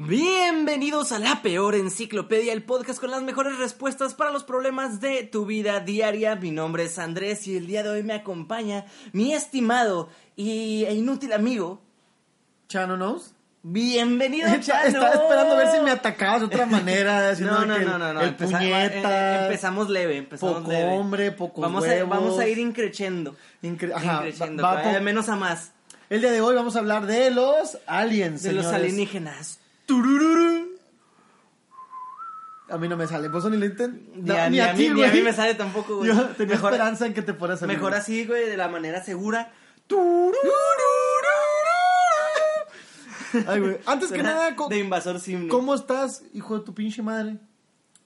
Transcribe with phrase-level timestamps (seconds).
[0.00, 5.24] Bienvenidos a La Peor Enciclopedia, el podcast con las mejores respuestas para los problemas de
[5.24, 6.36] tu vida diaria.
[6.36, 10.94] Mi nombre es Andrés y el día de hoy me acompaña mi estimado y e
[10.94, 11.80] inútil amigo.
[12.68, 13.32] Chano Knows.
[13.64, 15.04] Bienvenido, Estaba Chano.
[15.04, 17.34] esperando a ver si me atacabas de otra manera.
[17.40, 18.20] No, no, no, no, no.
[18.20, 19.40] El empeza- puñeta.
[19.40, 20.92] eh, empezamos leve, empezamos poco leve.
[20.92, 22.08] hombre, poco vamos a, huevos.
[22.08, 23.34] vamos a ir increchendo.
[23.64, 25.72] Incre- Ajá, increchendo, va- va que vaya po- de menos a más.
[26.08, 28.44] El día de hoy vamos a hablar de los aliens.
[28.44, 29.58] De los alienígenas.
[29.88, 30.68] Turururu.
[32.70, 33.98] A mí no me sale, por eso ni lo intento.
[34.14, 36.08] Ni, a, ni a mí, ni a mí me sale tampoco, güey.
[36.08, 37.76] Yo tenía Mejor- esperanza en que te fuera a salir.
[37.76, 39.50] Mejor así, güey, de la manera segura.
[43.46, 43.78] Ay, güey.
[43.86, 45.48] Antes que nada, de invasor simio.
[45.48, 47.38] ¿cómo estás, hijo de tu pinche madre?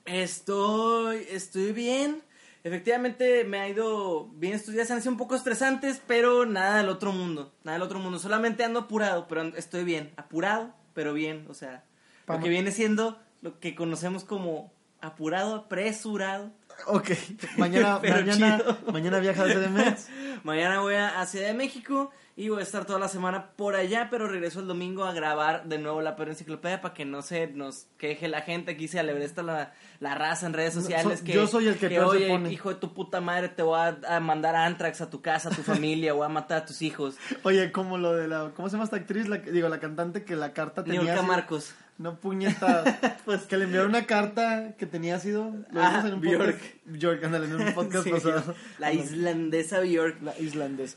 [0.05, 2.23] Estoy, estoy bien.
[2.65, 6.89] Efectivamente me ha ido bien estos días, han sido un poco estresantes, pero nada del
[6.89, 8.21] otro mundo, nada del otro mundo.
[8.21, 10.13] Solamente ando apurado, pero estoy bien.
[10.17, 11.85] Apurado, pero bien, o sea,
[12.27, 12.45] lo Vamos.
[12.45, 16.51] que viene siendo lo que conocemos como apurado, apresurado.
[16.87, 17.11] Ok,
[17.59, 20.09] mañana, mañana, mañana viajas de CDMX.
[20.45, 22.11] Mañana voy a, a Ciudad de México
[22.45, 25.65] y voy a estar toda la semana por allá, pero regreso el domingo a grabar
[25.67, 28.73] de nuevo la peor enciclopedia para que no se nos queje la gente.
[28.73, 31.21] Aquí se alebresta la, la raza en redes sociales.
[31.21, 32.53] so- que, yo soy el que peor se oye, pone".
[32.53, 35.51] hijo de tu puta madre, te voy a, a mandar a Antrax a tu casa,
[35.51, 37.17] a tu familia, voy a matar a tus hijos.
[37.45, 38.51] Oye, como lo de la.
[38.57, 39.29] ¿Cómo se llama esta actriz?
[39.29, 41.01] La, que- digo, la cantante que la carta tenía.
[41.01, 41.27] Niurka ácido.
[41.33, 41.75] Marcos.
[41.99, 42.83] No, puñeta.
[43.25, 45.53] Pues- que le enviaron una carta que tenía ácido.
[45.71, 46.57] Lo Ah, en un Bjork.
[46.57, 46.75] podcast.
[46.87, 48.55] Bjork, ándale, en un podcast Sí, pasado.
[48.79, 50.21] la islandesa Bjork.
[50.23, 50.97] La islandesa.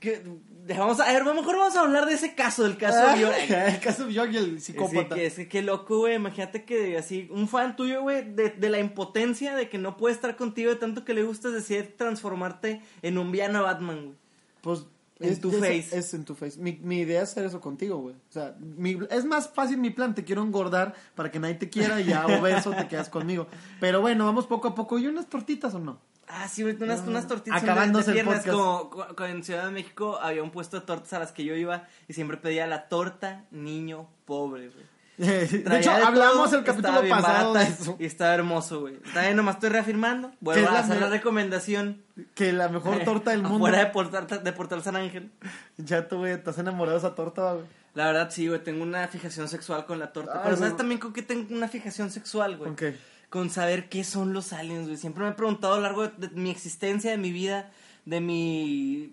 [0.00, 0.22] Que-
[0.68, 3.50] Vamos a, a ver, mejor vamos a hablar de ese caso, del caso Ah, Bjork.
[3.50, 5.14] el caso de Bjork y el psicópata.
[5.14, 6.14] que, es que qué loco, güey.
[6.16, 10.14] Imagínate que así, un fan tuyo, güey, de, de la impotencia de que no puede
[10.14, 14.16] estar contigo de tanto que le gustas decide transformarte en un villano Batman, güey.
[14.60, 14.86] Pues.
[15.18, 15.98] En es, tu es- face.
[15.98, 16.60] Es en tu face.
[16.60, 18.14] Mi, mi idea es hacer eso contigo, güey.
[18.14, 20.14] O sea, mi- es más fácil mi plan.
[20.14, 23.46] Te quiero engordar para que nadie te quiera y ya obeso te quedas conmigo.
[23.80, 24.98] Pero bueno, vamos poco a poco.
[24.98, 25.98] ¿Y unas tortitas o no?
[26.28, 28.44] Ah, sí, unas, unas tortitas acabándose de el piernas.
[28.44, 28.58] podcast.
[28.58, 31.54] Como cu- en Ciudad de México había un puesto de tortas a las que yo
[31.54, 34.96] iba y siempre pedía la torta niño pobre, güey.
[35.18, 35.44] de
[35.78, 37.96] hecho, de hablamos todo, el capítulo pasado de barata eso.
[37.98, 38.98] Y estaba hermoso, güey.
[39.14, 40.30] Bien, nomás estoy reafirmando.
[40.30, 42.02] ¿Qué Vuelvo a hacer la me- recomendación.
[42.34, 43.56] Que la mejor torta del mundo.
[43.56, 45.30] Afuera de Portal, de Portal San Ángel.
[45.78, 47.64] Ya tú, güey, estás enamorado de esa torta, güey.
[47.94, 50.32] La verdad, sí, güey, tengo una fijación sexual con la torta.
[50.34, 52.68] Ay, Pero ¿sabes también con qué tengo una fijación sexual, güey?
[52.68, 52.98] ¿Con qué?
[53.30, 54.96] Con saber qué son los aliens, güey.
[54.96, 57.72] Siempre me he preguntado a lo largo de, de mi existencia, de mi vida,
[58.04, 59.12] de mi,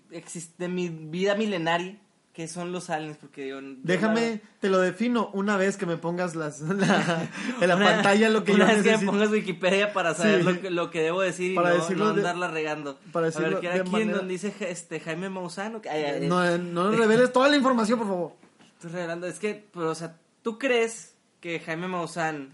[0.58, 1.98] de mi vida milenaria,
[2.32, 3.60] qué son los aliens, porque yo...
[3.60, 7.28] yo Déjame, te lo defino una vez que me pongas las, la-
[7.60, 10.38] en la Una- pantalla lo que yo una vez que me pongas Wikipedia para saber
[10.38, 10.44] Sí.
[10.44, 12.98] lo, que, lo que debo decir y Para no, decirlo no de- andarla regando.
[13.12, 15.82] para a decirlo ver, ¿qué era aquí manera- en donde dice este, Jaime Mausano?
[15.90, 18.32] Ay, No, no nos reveles toda la información, por favor.
[18.74, 19.26] Estoy revelando.
[19.26, 22.50] Es que, pero, o sea, ¿tú crees que Jaime Maussan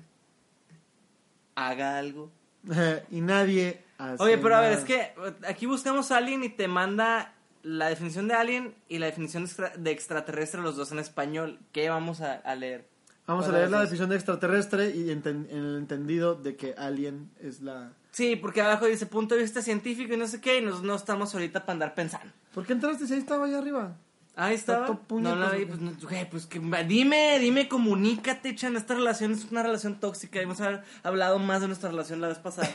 [1.69, 2.31] haga algo?
[3.11, 4.81] y nadie hace Oye, pero a ver, nada.
[4.83, 5.13] es que
[5.49, 9.73] aquí buscamos alien y te manda la definición de alien y la definición de, extra-
[9.77, 11.59] de extraterrestre, los dos en español.
[11.73, 12.89] ¿Qué vamos a, a leer?
[13.27, 17.31] Vamos a leer la definición de extraterrestre y enten- en el entendido de que alien
[17.41, 17.93] es la...
[18.11, 20.97] Sí, porque abajo dice punto de vista científico y no sé qué, y nos, no
[20.97, 22.33] estamos ahorita para andar pensando.
[22.53, 23.97] ¿Por qué entraste si ahí estaba allá arriba?
[24.41, 24.87] Ahí estaba.
[24.87, 25.67] Puñetas, No la vi, güey.
[25.67, 26.59] pues, no, güey, pues que,
[26.89, 28.75] dime, dime, comunícate, Chan.
[28.75, 30.41] Esta relación es una relación tóxica.
[30.41, 30.59] Hemos
[31.03, 32.71] hablado más de nuestra relación la vez pasada.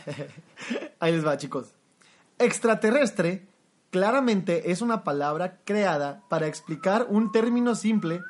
[0.99, 1.73] Ahí les va, chicos.
[2.37, 3.47] Extraterrestre
[3.89, 8.21] claramente es una palabra creada para explicar un término simple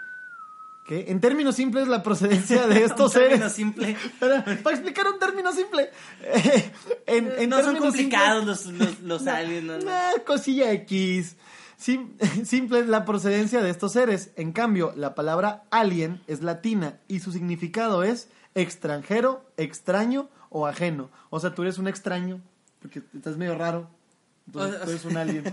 [0.87, 3.97] que en términos simples la procedencia de estos Un término seres simple.
[4.19, 5.89] Para, para explicar un término simple.
[7.05, 9.65] En, en no son complicados los, los, aliens.
[9.65, 9.83] No, no.
[9.83, 11.35] nah, cosilla X.
[11.77, 14.31] Sim- simple es la procedencia de estos seres.
[14.35, 21.09] En cambio, la palabra alien es latina y su significado es extranjero, extraño o ajeno.
[21.29, 22.41] O sea, tú eres un extraño
[22.81, 23.89] porque estás medio raro.
[24.47, 25.43] Entonces, O tú eres un alien.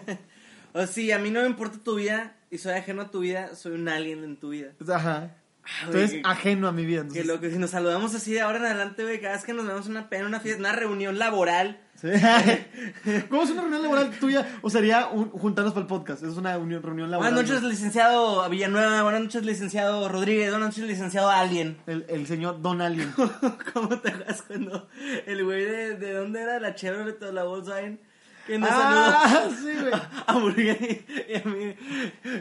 [0.74, 3.54] O sí, a mí no me importa tu vida y soy ajeno a tu vida,
[3.56, 4.72] soy un alien en tu vida.
[4.88, 5.36] Ajá.
[5.64, 7.00] Ah, güey, qué- ajeno a mi vida.
[7.02, 9.44] Que Entonces, lo que si nos saludamos así de ahora en adelante, güey, cada vez
[9.44, 11.80] que nos vemos una pena, una fiesta, una reunión laboral.
[12.02, 12.08] Sí.
[13.30, 14.58] ¿Cómo es una reunión laboral tuya?
[14.60, 16.24] ¿O sería un, juntarnos para el podcast?
[16.24, 17.32] Es una unión- reunión laboral.
[17.32, 17.68] Buenas noches, ¿no?
[17.68, 19.02] licenciado Villanueva.
[19.04, 20.50] Buenas noches, licenciado Rodríguez.
[20.50, 21.78] Buenas noches, licenciado Alien.
[21.86, 23.12] El, el señor Don Alien.
[23.72, 24.88] ¿Cómo te acuerdas cuando
[25.26, 28.00] el güey de, de dónde era la Chevrolet o la Volkswagen?
[28.48, 30.02] Que nos ah, saludó sí, güey.
[30.26, 31.76] a Burguini y a mí.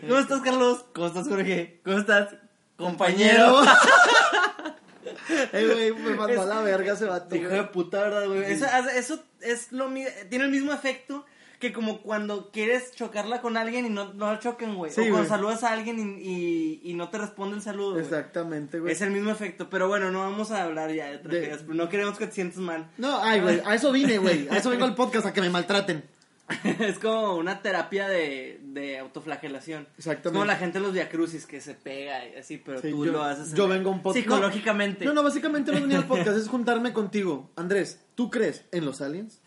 [0.08, 0.86] ¿Cómo estás, Carlos?
[0.96, 1.80] ¿Cómo estás, Jorge?
[1.86, 2.30] ¿Cómo estás,
[2.78, 3.62] compañero?
[5.54, 7.36] Eh, güey, me mandó a la verga ese vato.
[7.36, 8.44] Hijo de puta, ¿verdad, güey?
[8.52, 11.26] Eso, eso es lo mi- tiene el mismo efecto
[11.60, 14.92] que como cuando quieres chocarla con alguien y no, no la choquen, güey.
[14.92, 18.00] Sí, o cuando saludas a alguien y, y, y no te responde el saludo.
[18.00, 18.92] Exactamente, güey.
[18.92, 22.18] Es el mismo efecto, pero bueno, no vamos a hablar ya de tragedias, no queremos
[22.18, 22.90] que te sientas mal.
[22.98, 24.48] No, ay, güey, a eso vine, güey.
[24.50, 26.04] A eso vengo al podcast, a que me maltraten.
[26.80, 29.88] es como una terapia de, de autoflagelación.
[29.98, 30.28] Exactamente.
[30.30, 33.06] Es como la gente en los viacrucis que se pega y así, pero Sí, tú
[33.06, 33.54] yo, lo haces.
[33.54, 34.24] yo vengo a un podcast.
[34.24, 35.06] Psicológicamente.
[35.06, 37.50] No, no, básicamente no venía al podcast, es juntarme contigo.
[37.56, 39.40] Andrés, ¿tú crees en los aliens?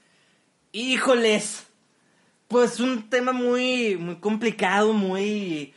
[0.73, 1.65] Híjoles.
[2.49, 5.73] Pues un tema muy, muy complicado, muy,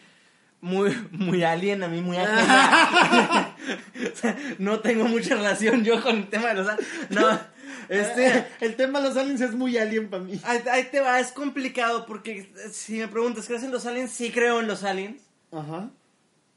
[0.61, 3.55] muy, muy alien, a mí muy ajeno.
[4.13, 6.89] O sea, no tengo mucha relación yo con el tema de los aliens.
[7.09, 7.39] No,
[7.89, 10.39] este, el tema de los aliens es muy alien para mí.
[10.43, 14.11] ahí, ahí te va, es complicado porque si me preguntas, ¿crees en los aliens?
[14.11, 15.89] Sí creo en los aliens, Ajá.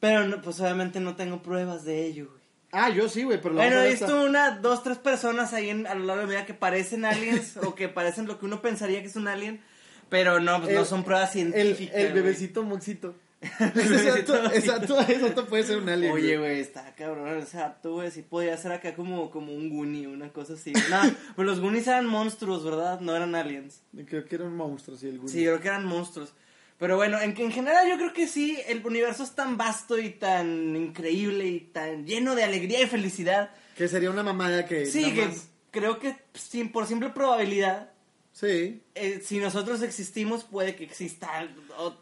[0.01, 2.41] pero no, pues obviamente no tengo pruebas de ello, güey.
[2.73, 5.95] Ah, yo sí, güey, pero Bueno, he visto una, dos, tres personas ahí en- a
[5.97, 9.01] lo largo de mi vida que parecen aliens o que parecen lo que uno pensaría
[9.03, 9.61] que es un alien,
[10.09, 11.97] pero no, pues no El- son pruebas El, científicas.
[11.97, 12.23] el güey.
[12.23, 13.17] bebecito moxito.
[13.61, 16.13] exacto, exacto, exacto puede ser un alien.
[16.13, 19.71] Oye, güey, está cabrón, o sea, tú, güey, sí podía ser acá como, como un
[19.71, 20.73] Goonie, una cosa así.
[20.91, 21.01] No,
[21.37, 23.01] pues los Goonies eran monstruos, ¿verdad?
[23.01, 23.83] No eran aliens.
[24.07, 25.33] Creo que era un monstruo, sí, el Goonie.
[25.33, 26.33] Sí, creo que eran monstruos.
[26.79, 30.11] Pero bueno, en, en general yo creo que sí, el universo es tan vasto y
[30.11, 33.51] tan increíble y tan lleno de alegría y felicidad.
[33.77, 34.87] Que sería una mamada que.
[34.87, 37.90] Sí, que más- creo que sin, por simple probabilidad
[38.33, 41.49] Sí, eh, si nosotros existimos, puede que exista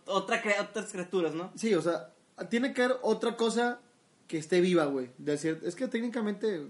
[0.06, 1.50] otra otras criaturas, ¿no?
[1.56, 2.12] sí, o sea,
[2.50, 3.80] tiene que haber otra cosa
[4.28, 5.10] que esté viva, güey.
[5.18, 6.66] Decir, es que técnicamente.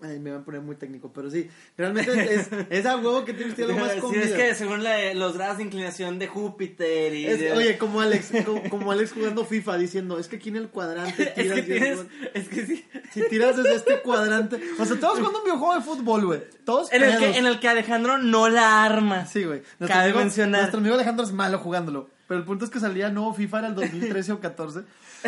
[0.00, 1.48] Ay, me van a poner muy técnico, pero sí.
[1.78, 4.82] Realmente es, es a huevo que tienes que algo más con Sí, es que según
[4.82, 8.92] la- los grados de inclinación de Júpiter y Es- de- Oye, como Alex, como, como
[8.92, 11.96] Alex jugando FIFA diciendo, es que aquí en el cuadrante es tiras que es tienes,
[11.96, 12.08] gol.
[12.34, 12.84] es que sí.
[13.12, 14.60] Si tiras desde este cuadrante.
[14.78, 16.40] O sea, todos jugando un videojuego de fútbol, güey.
[16.66, 19.24] Todos En el, que, en el que Alejandro no la arma.
[19.26, 19.60] Sí, güey.
[19.78, 20.60] Nuestro Cabe amigo- mencionar.
[20.62, 22.10] Nuestro amigo Alejandro es malo jugándolo.
[22.26, 24.80] Pero el punto es que salía nuevo FIFA era el 2013 o 14.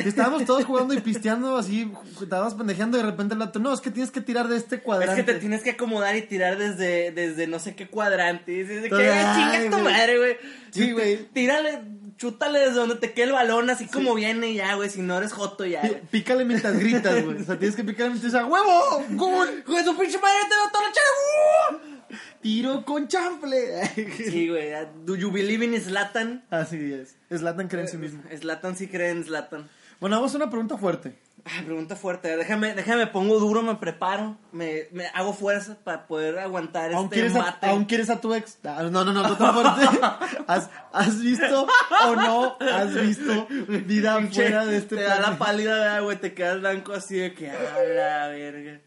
[0.03, 1.91] Y estábamos todos jugando y pisteando así,
[2.23, 4.77] estábamos pendejeando y de repente el otro, no, es que tienes que tirar de este
[4.77, 5.25] Es cuadrante.
[5.25, 8.53] que te tienes que acomodar y tirar desde, desde no sé qué cuadrante.
[8.53, 9.93] Y dices que, Ay, "Ay, chinga tu güey.
[9.95, 10.37] madre, güey.
[10.71, 11.17] Sí, güey.
[11.33, 11.81] Tírale,
[12.19, 14.91] chútale desde donde te quede el balón, así como viene ya, güey.
[14.91, 16.01] Si no eres joto ya, Pí- güey.
[16.11, 17.41] Pícale mientras gritas, güey.
[17.41, 19.03] O sea, tienes que picarle mientras dices, ¡a huevo!
[19.11, 19.49] ¡Gol!
[19.67, 21.96] ¡Hijo de su pinche madre, te lo toda la chava!
[22.41, 23.87] ¡Tiro con chanfle!
[24.17, 24.71] Sí, güey.
[25.05, 26.45] Do you believe in Zlatan?
[26.51, 27.17] Así es.
[27.31, 28.23] Slatan cree en sí mismo.
[28.37, 29.69] Zlatan sí cree en Zlatan.
[30.01, 31.19] Bueno, vamos a una pregunta fuerte.
[31.45, 32.33] Ay, pregunta fuerte.
[32.33, 34.37] a Déjame, déjame, pongo duro, me preparo.
[34.53, 37.67] Me, me hago fuerza para poder aguantar ¿Aún este quieres, a, mate.
[37.69, 38.59] aún quieres a tu ex?
[38.65, 39.99] Ah, No, no, no, no tan fuerte.
[40.49, 41.67] ¿Has, has visto
[42.07, 43.47] o no has visto
[43.87, 45.39] vida fuera de este Te da la planeta?
[45.45, 46.17] pálida, ¿verdad, güey.
[46.21, 48.81] Te quedas blanco así de que, a la verga.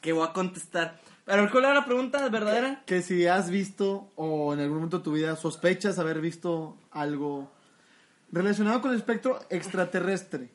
[0.00, 0.98] Que voy a contestar.
[1.30, 2.82] Pero, ¿cuál era la pregunta verdadera?
[2.86, 7.50] Que si has visto o en algún momento de tu vida sospechas haber visto algo
[8.32, 10.50] relacionado con el espectro extraterrestre,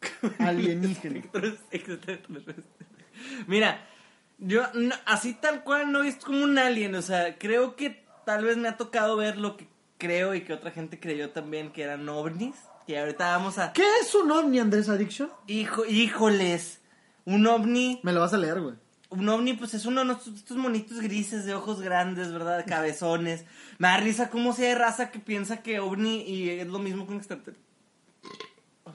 [0.38, 1.22] alienígena.
[3.46, 3.80] Mira,
[4.38, 8.04] yo no- así tal cual no he visto como un alien, o sea, creo que
[8.24, 9.66] tal vez me ha tocado ver lo que
[9.98, 12.54] creo y que otra gente creyó también que eran ovnis.
[12.86, 13.72] Y ahorita vamos a...
[13.74, 15.30] ¿Qué es un ovni, Andrés Addiction?
[15.46, 16.80] Hijo, híjoles,
[17.26, 18.74] un ovni, Me lo vas a leer, güey.
[19.10, 22.64] Un ovni pues es uno de estos monitos grises de ojos grandes, ¿verdad?
[22.66, 23.44] Cabezones.
[23.78, 27.06] Me da risa cómo si hay raza que piensa que ovni y es lo mismo
[27.06, 27.64] que un extraterrestre.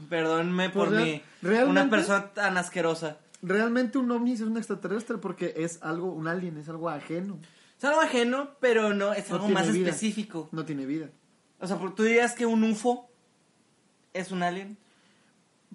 [0.09, 1.21] Perdónme por Pues, mi...
[1.41, 3.17] real- Una persona tan asquerosa.
[3.41, 7.37] Realmente un ovni es un extraterrestre porque es algo, un alien, es algo ajeno.
[7.77, 9.89] Es algo ajeno, pero no, es No algo más vida.
[9.89, 10.49] específico.
[10.51, 11.09] No tiene vida.
[11.59, 13.09] O sea, por- tú dirías que un UFO
[14.13, 14.77] es un alien.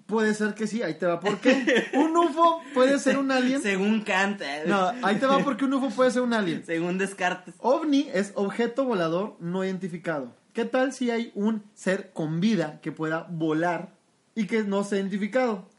[0.09, 1.19] Puede ser que sí, ahí te va.
[1.19, 1.87] ¿Por qué?
[1.93, 3.61] Un UFO puede ser un alien.
[3.61, 4.41] Según Kant.
[4.41, 6.65] eh, No, ahí te va porque un UFO puede ser un alien.
[6.65, 7.53] Según Descartes.
[7.59, 10.33] OVNI es objeto volador no identificado.
[10.53, 13.93] ¿Qué tal si hay un ser con vida que pueda volar
[14.33, 15.69] y que no sea identificado?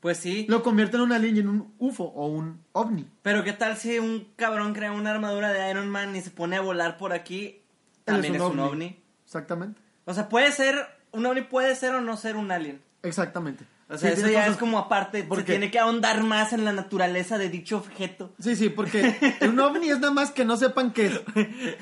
[0.00, 0.46] Pues sí.
[0.48, 3.06] Lo convierte en un alien y en un UFO o un OVNI.
[3.22, 6.56] Pero qué tal si un cabrón crea una armadura de Iron Man y se pone
[6.56, 7.62] a volar por aquí.
[8.04, 9.00] También es un ovni.
[9.24, 9.80] Exactamente.
[10.04, 10.76] O sea, puede ser,
[11.10, 12.82] un ovni puede ser o no ser un alien.
[13.04, 13.64] Exactamente.
[13.88, 16.72] O sea, Sí, eso ya es como aparte, Porque- tiene que ahondar más en la
[16.72, 18.34] naturaleza de dicho objeto.
[18.40, 21.20] Sí, sí, porque un ovni es nada más que no sepan qué es.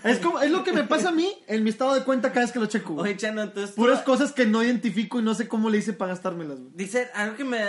[0.05, 2.41] Es, como, es lo que me pasa a mí en mi estado de cuenta cada
[2.45, 2.95] vez que lo checo.
[2.97, 3.75] Oye, Chano, entonces...
[3.75, 6.73] tú- Puras cosas que no identifico y no sé cómo le hice para gastármelas, güey.
[6.75, 7.61] Dice algo que me.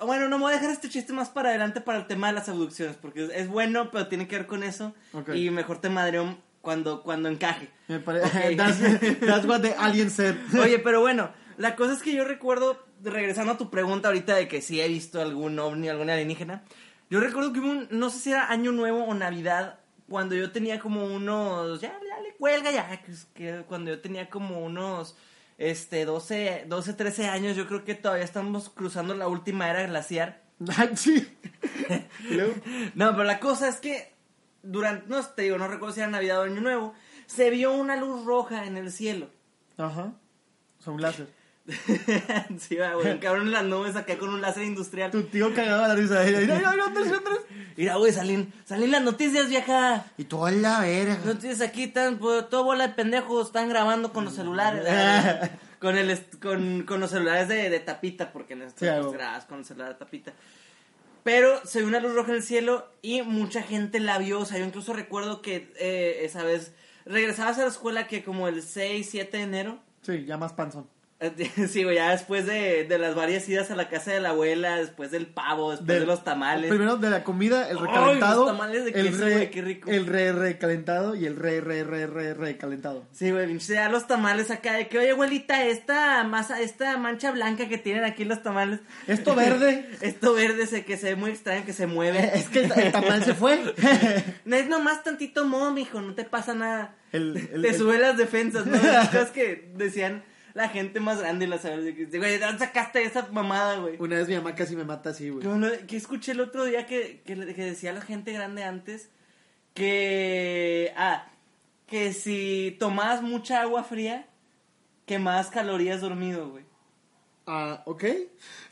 [0.00, 2.32] Bueno, no me voy a dejar este chiste más para adelante para el tema de
[2.34, 4.94] las abducciones, porque es- bueno, pero tiene que ver con eso.
[5.34, 7.68] Y mejor te madreo cuando, cuando encaje.
[7.88, 8.26] Me parece.
[8.52, 8.56] Ok.
[8.56, 8.78] That's,
[9.26, 10.36] that's what the alien said.
[10.60, 14.48] Oye, pero bueno, la cosa es que yo recuerdo, regresando a tu pregunta ahorita de
[14.48, 16.62] que si he visto algún ovni, algún alienígena,
[17.10, 19.78] yo recuerdo que hubo un, no sé si era Año Nuevo o Navidad,
[20.08, 24.28] cuando yo tenía como unos, ya, ya le cuelga ya, que, que cuando yo tenía
[24.30, 25.16] como unos,
[25.58, 30.42] este, 12, 12, 13 años, yo creo que todavía estamos cruzando la última era glaciar.
[30.76, 31.28] Ah, sí.
[32.94, 34.12] No, pero la cosa es que
[34.62, 36.94] durante, no te digo, no recuerdo si era Navidad o Año Nuevo,
[37.26, 39.28] se vio una luz roja en el cielo.
[39.76, 40.12] Ajá.
[40.78, 41.28] O sea, un láser.
[42.58, 45.10] sí, va, güey, un cabrón en las nubes acá con un láser industrial.
[45.10, 46.22] Tu tío cagaba la risa.
[46.24, 47.20] Mira, mira, mira.
[47.76, 50.04] Mira, güey, salín, salín las noticias, vieja.
[50.18, 51.18] Y tú a la verga.
[51.24, 54.84] Noticias aquí están, pues, todo bola de pendejos, están grabando con los celulares.
[54.86, 59.44] eh, con el con, con los celulares de, de tapita, porque en este Sí, grabas
[59.46, 60.32] con el celular de tapita.
[61.22, 64.40] Pero se vio una luz roja en el cielo y mucha gente la vio.
[64.40, 66.72] O sea, yo incluso recuerdo que eh, esa vez
[67.06, 69.78] regresabas a la escuela que como el 6, 7 de enero.
[70.02, 70.88] Sí, ya más panzón.
[71.68, 74.76] Sí, güey, ya después de, de las varias idas a la casa de la abuela,
[74.76, 76.68] después del pavo, después Del- de los tamales.
[76.68, 78.40] Primero de la comida, el recalentado.
[78.44, 79.90] los tamales de el queso, re, güey, qué rico.
[79.90, 83.06] El re recalentado y el re re re re recalentado.
[83.12, 87.68] Sí, güey, ya los tamales acá de que, oye, abuelita, esta masa, esta mancha blanca
[87.68, 88.80] que tienen aquí los tamales.
[89.06, 89.88] Esto verde.
[90.00, 92.30] Esto verde se, que se ve muy extraño, que se mueve.
[92.34, 93.58] Es que el, el tamal se fue.
[94.44, 96.96] No es nomás tantito moho, mijo, no te pasa nada.
[97.12, 98.76] El, el- te el- sube las defensas, ¿no?
[98.76, 103.28] Esas cosas que decían la gente más grande, la que, güey, ¿de dónde sacaste esa
[103.32, 103.96] mamada, güey?
[103.98, 105.46] Una vez mi mamá casi me mata así, güey.
[105.46, 109.08] No- que escuché el otro día que, que, decía la gente grande antes
[109.74, 111.26] que, ah,
[111.86, 114.26] que si tomabas mucha agua fría,
[115.06, 116.64] quemabas calorías dormido, güey.
[117.46, 118.04] Ah, ok.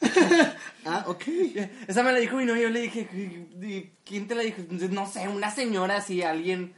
[0.85, 1.25] ah, ok.
[1.89, 3.09] Esa me la dijo mi novio, yo le dije,
[3.61, 4.63] "¿Y ¿quién te la dijo?
[4.69, 6.75] No sé, una señora así, alguien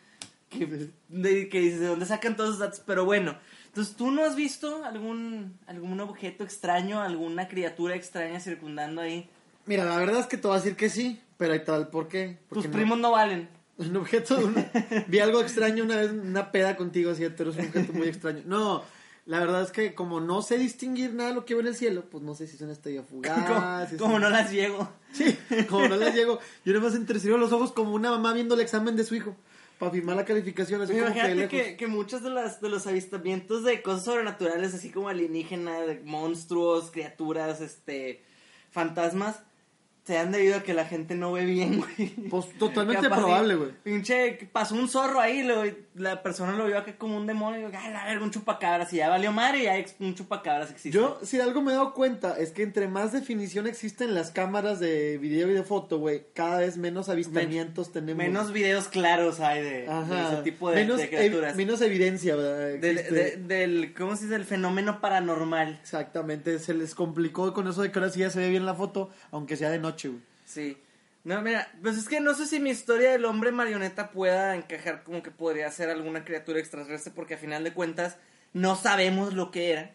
[0.49, 2.83] que, de, que dice, ¿de dónde sacan todos esos datos?
[2.87, 3.37] Pero bueno,
[3.73, 9.29] entonces, ¿tú no has visto algún, algún objeto extraño, alguna criatura extraña circundando ahí?
[9.65, 12.09] Mira, la verdad es que te voy a decir que sí, pero hay tal, ¿por
[12.09, 12.39] qué?
[12.49, 13.49] Tus Porque no- primos no valen.
[13.79, 14.39] Un objeto,
[15.09, 18.43] vi algo extraño una vez, una peda contigo, así, pero es un objeto muy extraño.
[18.45, 18.83] No,
[19.25, 21.75] la verdad es que como no sé distinguir nada de lo que veo en el
[21.75, 23.91] cielo, pues no sé si es una estrella fugaz.
[23.99, 24.89] como si no las llego.
[25.13, 25.37] Sí,
[25.71, 26.39] como no les llego.
[26.67, 29.35] Yo nada más entrecierro los ojos como una mamá viendo el examen de su hijo,
[29.79, 33.65] para firmar la calificación, así como Imagínate que, que muchos de, las, de los avistamientos
[33.65, 38.23] de cosas sobrenaturales, así como alienígenas, monstruos, criaturas, este,
[38.71, 39.43] fantasmas,
[40.05, 42.09] se han debido a que la gente no ve bien, güey.
[42.29, 43.71] Pues totalmente Capaz, probable, güey.
[43.85, 45.63] Pinche, pasó un zorro ahí, lo-
[45.95, 48.97] la persona lo vio acá como un demonio, y ay, la verga, un chupacabras, y
[48.97, 50.91] ya valió madre, y ya un chupacabras existe.
[50.91, 54.81] Yo, si algo me he dado cuenta, es que entre más definición existen las cámaras
[54.81, 58.25] de video y de foto, güey, cada vez menos avistamientos tenemos.
[58.25, 61.55] Menos videos claros hay de, de ese tipo de, menos, de criaturas.
[61.55, 62.81] ev- menos evidencia, ¿verdad?
[62.81, 64.35] Del- de- del, ¿cómo se dice?
[64.37, 65.79] El fenómeno paranormal.
[65.81, 68.75] Exactamente, se les complicó con eso de que ahora sí ya se ve bien la
[68.75, 70.23] foto, aunque sea de noche, güey.
[70.45, 70.77] Sí.
[71.25, 75.05] No, mira, pues es que no sé si mi historia del hombre marioneta pueda encajar
[75.05, 78.17] como que podría ser alguna criatura extraterrestre, porque a final de cuentas
[78.53, 79.95] no sabemos lo que era.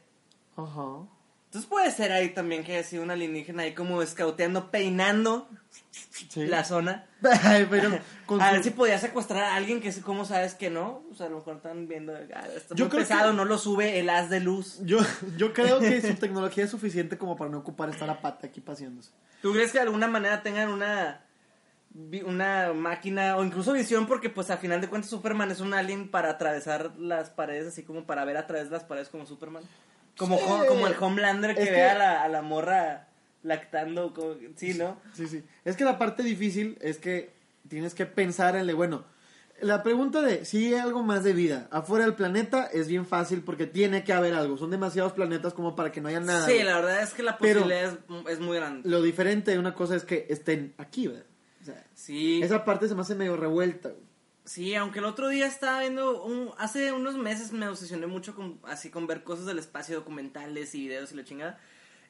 [0.55, 1.05] Ajá.
[1.57, 5.49] Entonces puede ser ahí también que haya sido un alienígena ahí como escauteando, peinando
[6.29, 6.45] Sí.
[6.45, 7.07] la zona.
[7.43, 7.89] Ay, pero
[8.27, 11.03] con A su- ver si podía secuestrar a alguien que, ¿cómo sabes que no?
[11.11, 13.57] O sea, a lo mejor están viendo, ah, está Yo muy pesado, que- no lo
[13.57, 14.79] sube el haz de luz.
[14.83, 14.99] yo,
[15.35, 18.61] yo creo que su tecnología es suficiente como para no ocupar estar a pata aquí
[18.61, 19.09] paseándose.
[19.41, 21.23] ¿Tú crees que de alguna manera tengan una
[22.25, 26.11] una máquina o incluso visión porque pues a final de cuentas Superman es un alien
[26.11, 29.63] para atravesar las paredes así como para ver a través de las paredes como Superman?
[30.17, 30.43] Como, Sí.
[30.67, 33.07] Como el Homelander que, Es ve que- a, la, a la morra
[33.43, 34.99] lactando, como- sí, ¿no?
[35.13, 35.43] Sí, sí.
[35.63, 37.31] Es que la parte difícil es que
[37.69, 39.05] tienes que pensar en, le- bueno,
[39.61, 43.41] la pregunta de si hay algo más de vida afuera del planeta es bien fácil
[43.41, 44.57] porque tiene que haber algo.
[44.57, 46.45] Son demasiados planetas como para que no haya nada.
[46.45, 48.87] Sí, la verdad es que la Pero- posibilidad es, es muy grande.
[48.89, 51.23] Lo diferente de una cosa es que estén aquí, ¿verdad?
[51.61, 52.41] O sea, Sí.
[52.43, 54.06] esa parte se me hace medio revuelta, güey.
[54.47, 58.61] Sí, aunque el otro día estaba viendo, un, hace unos meses me obsesioné mucho con,
[58.63, 61.59] así con ver cosas del espacio, documentales y videos y la chingada.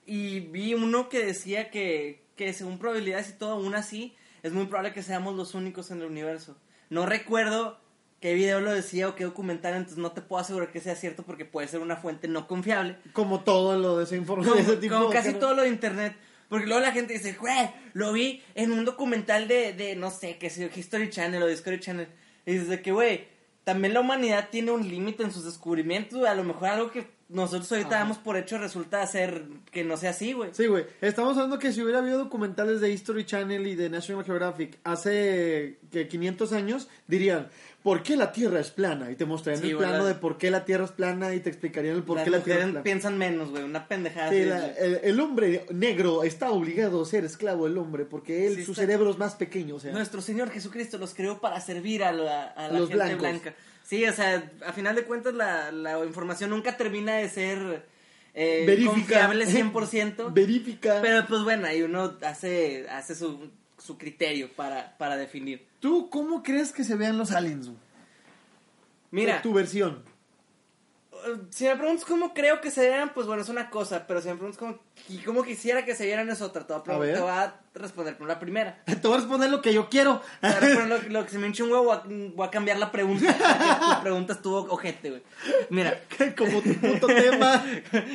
[0.06, 4.68] Y vi uno que decía que, que según probabilidades y todo, aún así, es muy
[4.68, 6.56] probable que seamos los únicos en el universo.
[6.92, 7.80] No recuerdo
[8.22, 11.24] qué video lo decía o qué documental, entonces no te puedo asegurar que sea cierto
[11.24, 12.98] porque puede ser una fuente no confiable.
[13.14, 14.64] Como todo lo de esa información.
[14.64, 16.16] Como, tipo, como casi todo lo de internet.
[16.50, 20.38] Porque luego la gente dice, güey, lo vi en un documental de, de no sé,
[20.38, 22.08] que sé yo, History Channel o Discovery Channel.
[22.48, 23.26] Y dices de que, güey,
[23.64, 26.18] también la humanidad tiene un límite en sus descubrimientos.
[26.18, 26.32] güey.
[26.32, 28.00] A lo mejor algo que nosotros ahorita Ajá.
[28.00, 30.52] damos por hecho resulta ser que no sea así, güey.
[30.54, 30.86] Sí, güey.
[31.02, 35.80] Estamos hablando que si hubiera habido documentales de History Channel y de National Geographic hace
[35.92, 37.50] que 500 años, dirían,
[37.88, 39.10] ¿por qué la Tierra es plana?
[39.10, 41.40] Y te mostrarían Sí, el plano la- de por qué la Tierra es plana y
[41.40, 42.84] te explicarían el por Las qué la Tierra es plana.
[42.84, 43.64] piensan menos, güey.
[43.64, 44.30] Una pendejada.
[44.30, 48.56] Sí, la- el, el hombre negro está obligado a ser esclavo del hombre porque él,
[48.58, 49.76] Sí, su está- cerebro es más pequeño.
[49.76, 52.96] O sea, Nuestro Señor Jesucristo los creó para servir a la, a la los gente
[53.06, 53.20] blancos.
[53.22, 53.54] blanca.
[53.84, 57.86] Sí, o sea, a final de cuentas la, la información nunca termina de ser
[58.34, 58.92] eh, Verifica.
[59.30, 60.34] confiable 100%.
[60.34, 61.00] Verifica.
[61.02, 63.50] pero pues bueno, ahí uno hace, hace su,
[63.88, 65.66] su criterio para, para definir.
[65.80, 67.72] ¿Tú cómo crees que se vean los aliens?
[69.10, 70.04] Mira, Tu versión.
[71.50, 74.28] Si me preguntas cómo creo que se vieran, pues bueno, es una cosa, pero si
[74.30, 74.80] me preguntas cómo,
[75.10, 76.66] y cómo quisiera que se vieran es otra.
[76.68, 77.16] Te voy a, A ver.
[77.16, 78.80] te voy a responder con la primera.
[78.86, 80.22] Te voy a responder lo que yo quiero.
[80.42, 82.02] Te voy a responder lo, lo que se me hinche un huevo, voy a,
[82.36, 83.36] voy a cambiar la pregunta.
[83.98, 85.24] tu pregunta estuvo ojete, güey.
[85.70, 86.00] Mira,
[86.38, 87.64] Como tu puto tema.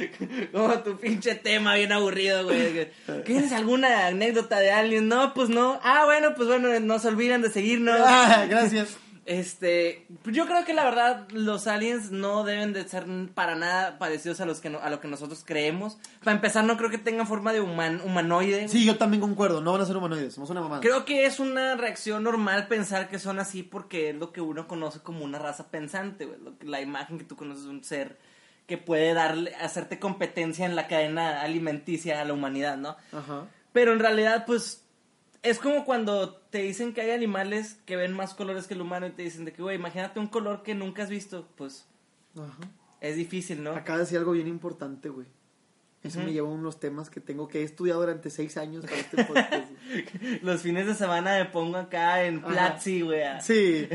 [0.53, 2.91] como tu pinche tema bien aburrido, güey.
[3.25, 5.09] ¿Tienes alguna anécdota de alguien?
[5.09, 5.79] No, pues no.
[5.83, 8.01] Ah, bueno, pues bueno, no se olviden de seguirnos.
[8.05, 8.97] Ah, gracias.
[9.25, 14.41] Este, yo creo que la verdad los aliens no deben de ser para nada parecidos
[14.41, 15.97] a los que no- a lo que nosotros creemos.
[16.25, 18.69] Para empezar, no creo que tengan forma de human, humanoide.
[18.69, 19.61] Sí, yo también concuerdo.
[19.61, 20.35] No van a ser humanoides.
[20.35, 20.81] Somos una mamada.
[20.81, 24.67] Creo que es una reacción normal pensar que son así porque es lo que uno
[24.67, 26.41] conoce como una raza pensante, güey.
[26.41, 28.19] Lo que- La imagen que tú conoces de un ser
[28.67, 32.97] que puede darle, hacerte competencia en la cadena alimenticia a la humanidad, ¿no?
[33.13, 33.47] Ajá.
[33.73, 34.82] Pero en realidad, pues,
[35.43, 39.07] es como cuando te dicen que hay animales que ven más colores que el humano
[39.07, 41.87] y te dicen de que, güey, imagínate un color que nunca has visto, pues,
[42.37, 42.69] Ajá.
[43.01, 43.73] es difícil, ¿no?
[43.73, 45.27] Acaba de decir algo bien importante, güey.
[46.05, 48.97] Eso me lleva a unos temas que tengo que he estudiado durante seis años para
[48.97, 49.71] este podcast.
[50.43, 52.43] Los fines de semana me pongo acá en.
[52.43, 53.23] Platzi, güey.
[53.41, 53.89] sí,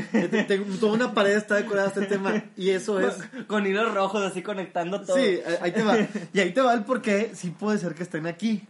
[0.80, 2.44] toda una pared está decorada este tema.
[2.56, 3.18] Y eso es.
[3.46, 5.18] Con hilos rojos así conectando todo.
[5.18, 5.98] Sí, ahí te va.
[6.32, 8.62] Y ahí te va el por qué sí puede ser que estén aquí.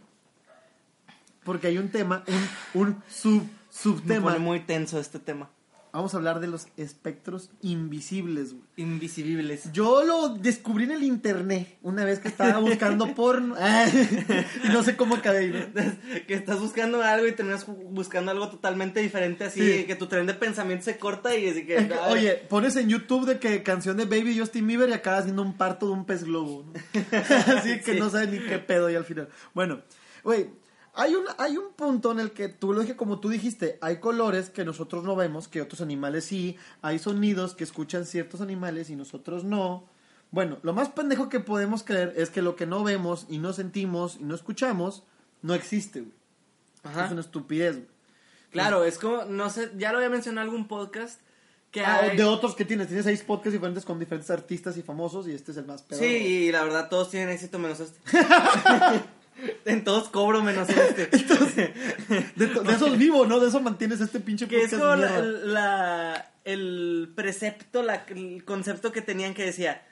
[1.49, 2.23] Porque hay un tema,
[2.75, 4.21] un, un sub, Me subtema.
[4.27, 5.49] pone muy tenso este tema.
[5.91, 8.63] Vamos a hablar de los espectros invisibles, güey.
[8.77, 9.71] Invisibles.
[9.73, 13.55] Yo lo descubrí en el internet una vez que estaba buscando porno.
[14.63, 15.47] y no sé cómo acabé.
[15.73, 15.81] ¿no?
[16.27, 19.85] que estás buscando algo y terminas buscando algo totalmente diferente, así Sí.
[19.85, 21.89] que tu tren de pensamiento se corta y así que...
[22.11, 25.57] Oye, pones en YouTube de que canción de Baby Justin Bieber y acaba haciendo un
[25.57, 26.65] parto de un pez globo.
[26.71, 26.73] ¿no?
[27.57, 27.99] Así que Sí.
[27.99, 29.27] no sabes ni qué pedo y al final.
[29.55, 29.81] Bueno,
[30.23, 30.51] güey,
[30.99, 33.97] hay un, hay un punto en el que tú lo dije como tú dijiste, hay
[33.97, 38.89] colores que nosotros no vemos, que otros animales sí, hay sonidos que escuchan ciertos animales
[38.89, 39.85] y nosotros no.
[40.31, 43.51] Bueno, lo más pendejo que podemos creer es que lo que no vemos y no
[43.53, 45.03] sentimos y no escuchamos
[45.41, 46.13] no existe, güey.
[46.83, 47.05] Ajá.
[47.05, 47.87] Es una estupidez, güey.
[48.51, 51.19] Claro, es como, no sé, ya lo había mencionado en algún podcast,
[51.71, 54.81] que Ah, hay- de otros que tienes, tienes seis podcasts diferentes con diferentes artistas y
[54.81, 56.01] famosos y este es el más peor.
[56.01, 57.99] Sí, y la verdad todos tienen éxito menos este.
[59.65, 61.05] en todos cobro menos este.
[62.35, 63.39] De, to- de esos vivo, ¿no?
[63.39, 68.91] De eso mantienes este pinche que es como la, la- el precepto, la- el concepto
[68.91, 69.85] que tenían que decía,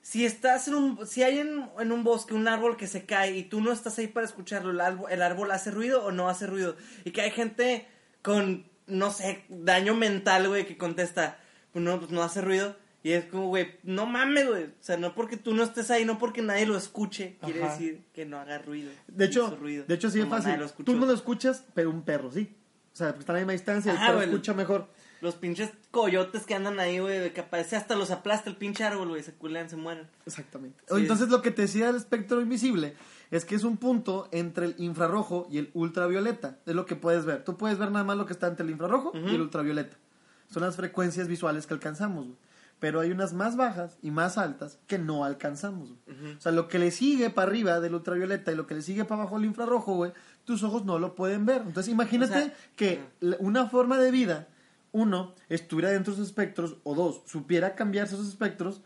[0.00, 3.36] si estás en un, si hay en, en un bosque un árbol que se cae
[3.36, 6.28] y tú no estás ahí para escucharlo, el árbol, el árbol hace ruido o no
[6.28, 6.76] hace ruido.
[7.04, 7.86] Y que hay gente
[8.22, 11.38] con, no sé, daño mental, güey, que contesta,
[11.72, 12.74] pues no, pues no hace ruido.
[13.02, 14.64] Y es como, güey, no mames, güey.
[14.64, 17.72] O sea, no porque tú no estés ahí, no porque nadie lo escuche, quiere Ajá.
[17.72, 18.90] decir que no haga ruido.
[19.06, 19.84] De hecho, ruido.
[19.86, 20.54] de hecho sí es fácil.
[20.84, 22.54] Tú no lo escuchas, pero un perro sí.
[22.92, 24.28] O sea, porque está a la misma distancia, el Ajá, perro güey.
[24.30, 24.88] escucha mejor.
[25.20, 28.84] Los pinches coyotes que andan ahí, güey, de que aparece hasta los aplasta el pinche
[28.84, 30.08] árbol, güey, se culean, se mueren.
[30.26, 30.78] Exactamente.
[30.88, 32.94] Sí, Entonces lo que te decía del espectro invisible
[33.30, 36.58] es que es un punto entre el infrarrojo y el ultravioleta.
[36.66, 37.44] Es lo que puedes ver.
[37.44, 39.96] Tú puedes ver nada más lo que está entre el infrarrojo y el ultravioleta.
[40.50, 42.38] Son las frecuencias visuales que alcanzamos, güey.
[42.80, 45.90] Pero hay unas más bajas y más altas que no alcanzamos.
[46.06, 46.34] güey.
[46.36, 49.04] O sea, lo que le sigue para arriba del ultravioleta y lo que le sigue
[49.04, 50.12] para abajo del infrarrojo, güey,
[50.44, 51.62] tus ojos no lo pueden ver.
[51.66, 53.00] Entonces imagínate O sea, que
[53.40, 54.48] una forma de vida,
[54.92, 58.80] uno, estuviera dentro de esos espectros, o dos, supiera cambiarse esos espectros,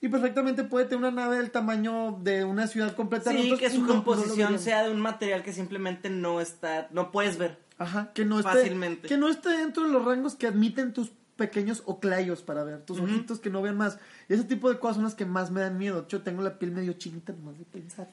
[0.00, 3.32] y perfectamente puede tener una nave del tamaño de una ciudad completa.
[3.32, 7.38] Sí, que su no- composición sea de un material que simplemente no está, no puedes
[7.38, 7.58] ver.
[7.78, 9.08] Ajá, que no esté, Fácilmente.
[9.08, 12.98] que no esté dentro de los rangos que admiten tus pequeños oclayos para ver, tus
[13.00, 13.98] ojitos que no vean más.
[14.28, 16.06] Y ese tipo de cosas son las que más me dan miedo.
[16.08, 18.08] Yo tengo la piel medio chinita nomás de pensar.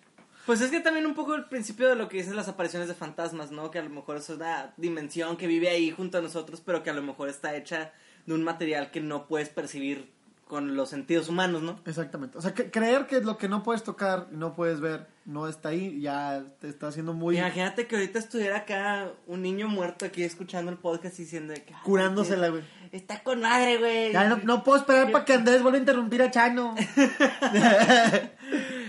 [0.46, 2.94] Pues es que también un poco el principio de lo que dicen las apariciones de
[2.94, 3.72] fantasmas, ¿no?
[3.72, 6.92] Que a lo mejor es una dimensión que vive ahí junto a nosotros, pero que
[6.92, 7.92] a lo mejor está hecha
[8.28, 10.14] de un material que no puedes percibir
[10.48, 11.80] con los sentidos humanos, ¿no?
[11.88, 12.38] Exactamente.
[12.38, 15.48] O sea, que creer que lo que no puedes tocar y no puedes ver no
[15.48, 17.40] está ahí, ya te está haciendo muy...
[17.40, 21.74] Imagínate que ahorita estuviera acá un niño muerto aquí escuchando el podcast y diciendo que...
[21.74, 22.62] "Ay, Curándosela, güey.
[22.96, 24.14] Está con madre, güey.
[24.14, 26.76] Ya no, no puedo esperar para que Andrés vuelva a interrumpir a Chano.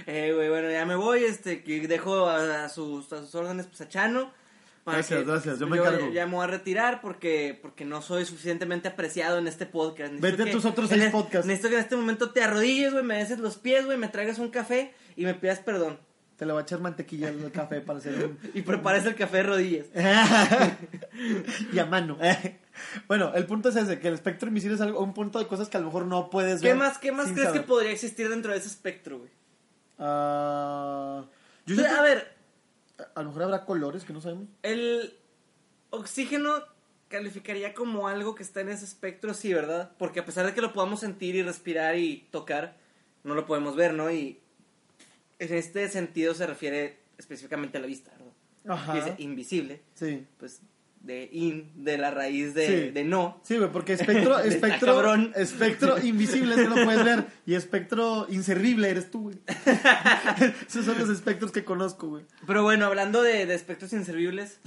[0.09, 3.67] Eh, güey, bueno, ya me voy, este, que dejo a, a sus, a sus órdenes,
[3.67, 4.31] pues, a Chano.
[4.87, 6.13] Gracias, gracias, yo me encargo.
[6.13, 10.13] Ya me voy a retirar porque, porque no soy suficientemente apreciado en este podcast.
[10.13, 11.45] Necesito Vete a tus otros seis e- podcasts.
[11.45, 14.39] Necesito que en este momento te arrodilles, güey, me beses los pies, güey, me traigas
[14.39, 15.99] un café y me pidas perdón.
[16.37, 18.39] Te le va a echar mantequilla al café para hacer un...
[18.55, 19.87] Y prepares el café de rodillas.
[21.73, 22.19] y a mano.
[23.09, 25.69] bueno, el punto es ese, que el espectro invisible es algo, un punto de cosas
[25.71, 26.77] que a lo mejor no puedes ¿Qué ver.
[26.77, 27.63] más, qué más crees saber.
[27.63, 29.31] que podría existir dentro de ese espectro, güey?
[29.99, 32.37] Yo siento- a ver,
[33.15, 34.49] a lo mejor habrá colores que no sabemos.
[34.63, 35.15] el
[35.91, 36.63] oxígeno
[37.09, 39.93] calificaría como algo que está en ese espectro, sí, ¿verdad?
[39.99, 42.77] Porque a pesar de que lo podamos sentir y respirar y tocar,
[43.25, 44.11] no lo podemos ver, ¿no?
[44.11, 44.41] Y
[45.39, 48.33] en este sentido se refiere específicamente a la vista, ¿verdad?
[48.69, 48.95] Ajá.
[48.95, 50.27] Dice invisible, Sí.
[50.39, 50.61] pues
[51.01, 52.91] de in, de la raíz de, Sí.
[52.91, 53.41] de no.
[53.45, 55.33] Sí, güey, porque espectro, espectro, cabrón.
[55.37, 59.37] espectro invisible no puedes ver y espectro inservible eres tú, güey.
[60.69, 62.25] Esos son los espectros que conozco, güey.
[62.47, 64.59] Pero bueno, hablando de, de espectros inservibles,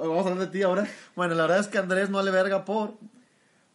[0.00, 0.86] Vamos a hablar de ti ahora.
[1.14, 2.98] Bueno, la verdad es que Andrés no le verga por.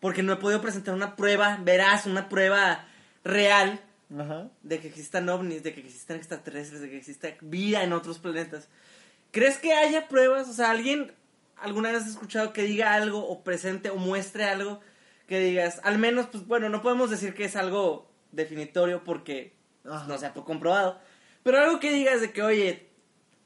[0.02, 2.86] porque no he podido presentar una prueba veraz, una prueba
[3.24, 3.80] real
[4.18, 4.50] Ajá.
[4.62, 8.70] de que existan ovnis, de que existan extraterrestres, de que exista vida en otros planetas.
[9.32, 10.48] ¿Crees que haya pruebas?
[10.50, 11.12] O sea, alguien
[11.58, 14.82] alguna vez has escuchado que diga algo o presente o muestre algo
[15.28, 19.96] que digas, al menos, pues bueno, no podemos decir que es algo definitorio porque pues,
[19.96, 20.08] Ajá.
[20.08, 21.00] no se ha comprobado,
[21.44, 22.90] pero algo que digas de que, oye,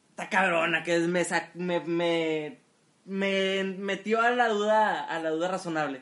[0.10, 2.60] está cabrona, que me, me, me,
[3.06, 6.02] me metió a la duda, a la duda razonable.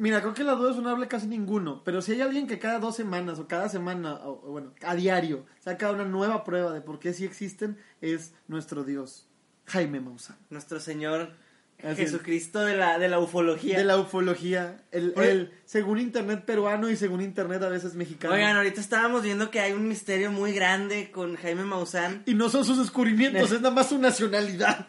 [0.00, 2.58] Mira, creo que la duda es no hable casi ninguno, pero si hay alguien que
[2.58, 6.72] cada dos semanas o cada semana, o, o bueno, a diario, saca una nueva prueba
[6.72, 9.28] de por qué sí existen, es nuestro Dios,
[9.66, 10.38] Jaime Maussan.
[10.48, 11.34] Nuestro Señor
[11.82, 12.02] Así.
[12.02, 13.78] Jesucristo de la, de la ufología.
[13.78, 18.34] De la ufología, el, el según internet peruano y según internet a veces mexicano.
[18.34, 22.22] Oigan, ahorita estábamos viendo que hay un misterio muy grande con Jaime Maussan.
[22.26, 24.86] Y no son sus descubrimientos, es nada más su nacionalidad.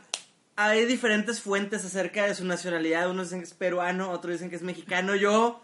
[0.69, 3.09] Hay diferentes fuentes acerca de su nacionalidad.
[3.09, 5.15] Unos dicen que es peruano, otros dicen que es mexicano.
[5.15, 5.61] Yo,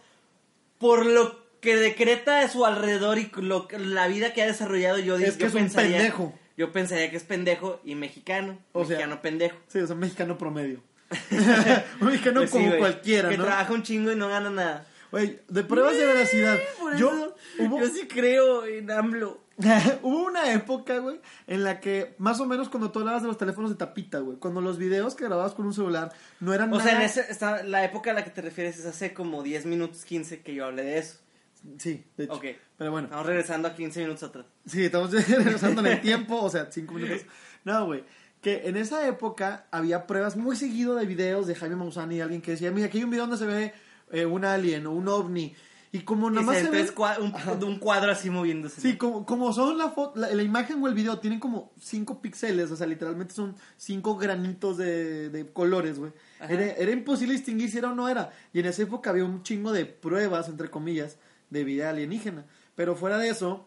[0.79, 5.15] por lo que decreta de su alrededor y lo, la vida que ha desarrollado, yo,
[5.17, 6.33] Es yo que es un pensaría, pendejo.
[6.55, 8.57] Yo pensaría que es pendejo y mexicano.
[8.73, 9.57] O sea, mexicano pendejo.
[9.67, 10.81] Sí, es un mexicano promedio.
[12.01, 13.45] un mexicano Pues sí, como cualquiera, Que ¿no?
[13.45, 14.87] trabaja un chingo y no gana nada.
[15.11, 16.57] Güey, de pruebas de veracidad.
[16.79, 19.39] Por Yo, eso, hubo, yo sí creo en AMLO.
[20.03, 23.37] hubo una época, güey, en la que más o menos cuando tú hablabas de los
[23.37, 26.77] teléfonos de tapita, güey, cuando los videos que grababas con un celular no eran O
[26.77, 26.89] nada...
[26.89, 30.05] sea, en ese, la época a la que te refieres es hace como 10 minutos
[30.05, 31.17] 15 que yo hablé de eso.
[31.79, 32.33] Sí, de hecho.
[32.33, 32.45] Ok.
[32.77, 34.45] Pero bueno, Estamos regresando a 15 minutos atrás.
[34.65, 37.25] sí, estamos regresando en el tiempo, o sea, cinco minutos.
[37.63, 38.03] No, güey,
[38.41, 42.41] que en esa época había pruebas muy seguido de videos de Jaime Maussan y alguien
[42.41, 43.73] que decía, mira, aquí hay un video donde se ve
[44.11, 45.55] eh, un alien o un ovni.
[45.91, 46.85] Y como nada más se ve
[47.19, 48.81] un, un cuadro así moviéndose.
[48.81, 52.21] Sí, como, como son la, foto, la, la imagen o el video, tienen como cinco
[52.21, 56.11] píxeles, o sea, literalmente son cinco granitos de, de colores, güey.
[56.41, 58.31] Era, era imposible distinguir si era o no era.
[58.53, 61.17] Y en esa época había un chingo de pruebas, entre comillas,
[61.49, 62.45] de vida alienígena.
[62.75, 63.65] Pero fuera de eso,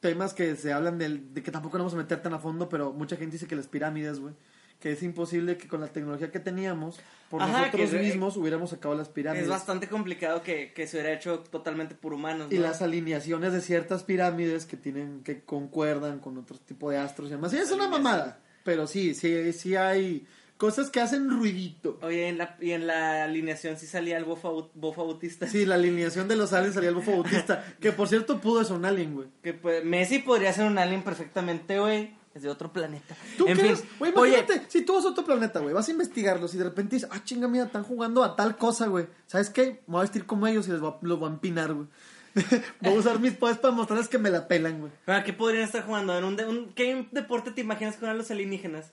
[0.00, 2.68] temas que se hablan del, de que tampoco nos vamos a meter tan a fondo,
[2.68, 4.34] pero mucha gente dice que las pirámides, güey,
[4.80, 8.70] que es imposible que con la tecnología que teníamos, por Ajá, nosotros que- mismos hubiéramos
[8.70, 9.44] sacado las pirámides.
[9.44, 12.48] Es bastante complicado que, que se hubiera hecho totalmente por humanos.
[12.50, 12.62] Y ¿no?
[12.62, 17.32] las alineaciones de ciertas pirámides que tienen, que concuerdan con otro tipo de astros y
[17.32, 17.50] demás.
[17.50, 18.40] Sí, es una mamada.
[18.64, 20.26] Pero sí, sí, sí hay
[20.58, 21.98] cosas que hacen ruidito.
[22.02, 25.46] Oye, en la, y en la alineación sí salía el bofa, bofa bautista.
[25.46, 27.64] Sí, la alineación de los aliens salía el bufo bautista.
[27.80, 29.28] Que por cierto pudo ser un alien, güey.
[29.42, 32.16] Que pues, Messi podría ser un alien perfectamente, güey.
[32.38, 33.16] Es de otro planeta.
[33.36, 33.80] ¿Tú en crees?
[33.80, 36.58] fin, Güey, oye, imagínate, si tú vas a otro planeta, güey, vas a investigarlos y
[36.58, 39.06] de repente dices, ah, chinga, mira, están jugando a tal cosa, güey.
[39.26, 39.82] ¿Sabes qué?
[39.86, 41.88] Me voy a vestir como ellos y les voy a, los voy a empinar, güey.
[42.80, 44.92] voy a usar mis poderes para mostrarles que me la pelan, güey.
[45.06, 46.16] ¿a ¿qué podrían estar jugando?
[46.16, 48.92] ¿En un, de- un- ¿Qué deporte te imaginas con los alienígenas?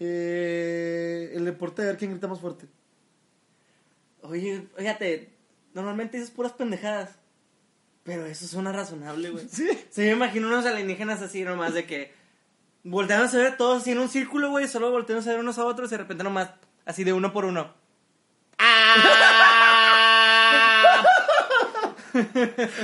[0.00, 2.66] Eh, el deporte de ver quién grita más fuerte.
[4.22, 5.30] Oye, fíjate,
[5.74, 7.10] normalmente dices puras pendejadas.
[8.02, 9.46] Pero eso suena razonable, güey.
[9.52, 9.68] Sí.
[9.90, 12.12] Se me imagino unos alienígenas así nomás de que
[12.84, 15.64] voltean a ver todos así en un círculo, güey, solo voltean a ver unos a
[15.64, 16.50] otros y de repente nomás
[16.86, 17.74] así de uno por uno.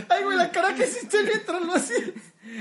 [0.08, 2.04] Ay, güey, la cara que hiciste mientras lo hacía.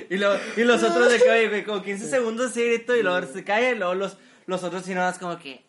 [0.09, 3.25] Y, lo- y los otros de que, güey, como 15 segundos así grito y luego
[3.31, 4.17] se cae y luego los,
[4.47, 5.63] los otros sí nomás como que...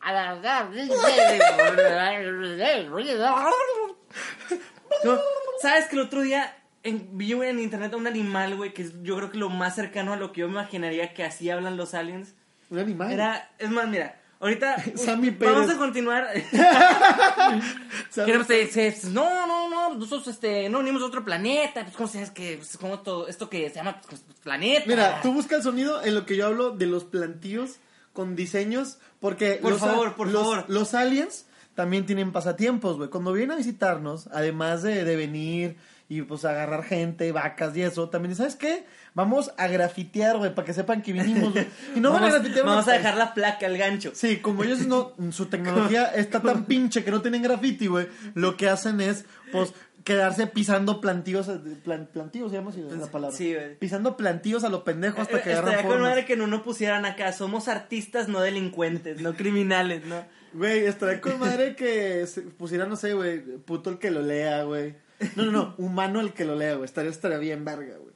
[5.61, 6.57] ¿Sabes que el otro día
[6.89, 9.75] en- vi en internet a un animal, güey, que es yo creo que lo más
[9.75, 12.35] cercano a lo que yo me imaginaría que así hablan los aliens?
[12.71, 13.13] Un animal.
[13.13, 15.71] Era, es más, mira, ahorita Sammy vamos Pérez.
[15.71, 16.27] a continuar.
[18.11, 22.57] Se- no, no, no, nosotros este, no venimos de otro planeta, pues cómo sabes que,
[22.57, 24.85] pues, cómo todo esto que se llama pues, planeta.
[24.87, 27.77] Mira, tú busca el sonido en lo que yo hablo de los plantíos
[28.13, 30.65] con diseños, porque Por los, favor, por los- favor.
[30.69, 33.11] los aliens también tienen pasatiempos, güey.
[33.11, 35.77] Cuando vienen a visitarnos, además de, de venir
[36.09, 38.09] y pues agarrar gente, vacas y eso.
[38.09, 38.85] También, ¿sabes qué?
[39.15, 41.53] Vamos a grafitear, güey, para que sepan que vinimos.
[41.97, 44.13] Y no van a vamos, grafitear una vamos a dejar la placa, el gancho.
[44.15, 48.07] Sí, como ellos no, su tecnología está tan pinche que no tienen graffiti, güey.
[48.35, 49.73] Lo que hacen es, pues,
[50.05, 51.51] quedarse pisando plantíos,
[51.83, 53.37] plan- plantíos, se llama así la palabra.
[53.37, 53.77] Sí, güey.
[53.77, 56.63] Pisando plantíos a lo pendejo hasta que Eh, agarran Estaría con madre que no nos
[56.63, 57.33] pusieran acá.
[57.33, 60.25] Somos artistas, no delincuentes, no criminales, ¿no?
[60.53, 64.63] Güey, estaría con madre que se pusiera, no sé, güey, puto el que lo lea,
[64.63, 64.95] güey.
[65.37, 66.85] No, no, no, humano el que lo lea, güey.
[66.85, 68.15] Estaría, estaría bien verga, güey.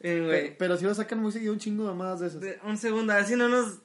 [0.00, 2.60] Eh, Pero, pero si lo sacan muy seguido un chingo de mamadas de esas.
[2.64, 3.78] Un segundo, a ver si no nos,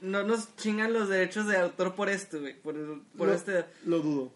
[0.00, 2.54] no nos chingan los derechos de autor por esto, güey.
[2.60, 2.74] Por,
[3.16, 3.64] por lo, este.
[3.84, 4.32] lo dudo.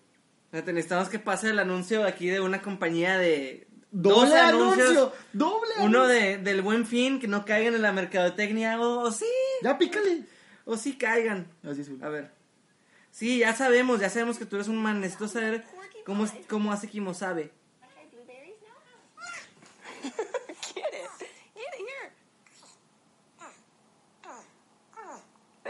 [0.52, 3.66] Necesitamos que pase el anuncio aquí de una compañía de.
[3.90, 5.12] ¡Doble 12 anuncio!
[5.34, 6.08] ¡Doble Uno anuncio!
[6.08, 9.26] de, del buen fin, que no caigan en la mercadotecnia, o, o sí,
[9.62, 10.24] Ya, pícale.
[10.64, 11.46] o sí caigan.
[11.62, 11.90] Así es.
[12.02, 12.30] A ver.
[13.10, 15.00] Sí, ya sabemos, ya sabemos que tú eres un man.
[15.00, 15.62] Necesito saber
[16.04, 16.88] cómo, es- cómo hace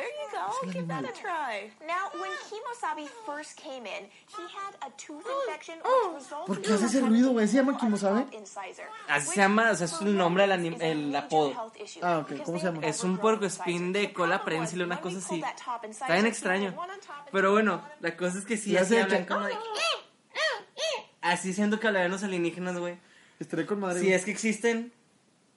[0.09, 0.73] you go.
[0.73, 1.71] Give that a try.
[1.87, 6.73] Now, when Kimosabi first came in, he had a tooth infection which resulted ¿Por qué
[6.73, 7.47] hace ese ruido, güey?
[7.47, 7.77] ¿Se llama
[8.33, 11.53] incisor, Así se which llama, o sea, es el nombre del el apodo.
[12.03, 12.42] Ah, ok.
[12.42, 12.87] ¿Cómo se llama?
[12.87, 15.42] Es un puercoespín de cola prensil, una cosa así.
[15.90, 16.75] Está bien extraño.
[17.31, 18.71] Pero bueno, la cosa es que sí,
[19.09, 19.55] que- como de...
[21.22, 22.96] Así siendo que hablarían los alienígenas, güey.
[23.40, 24.00] Estaría con madre.
[24.00, 24.14] Si güey.
[24.14, 24.92] es que existen,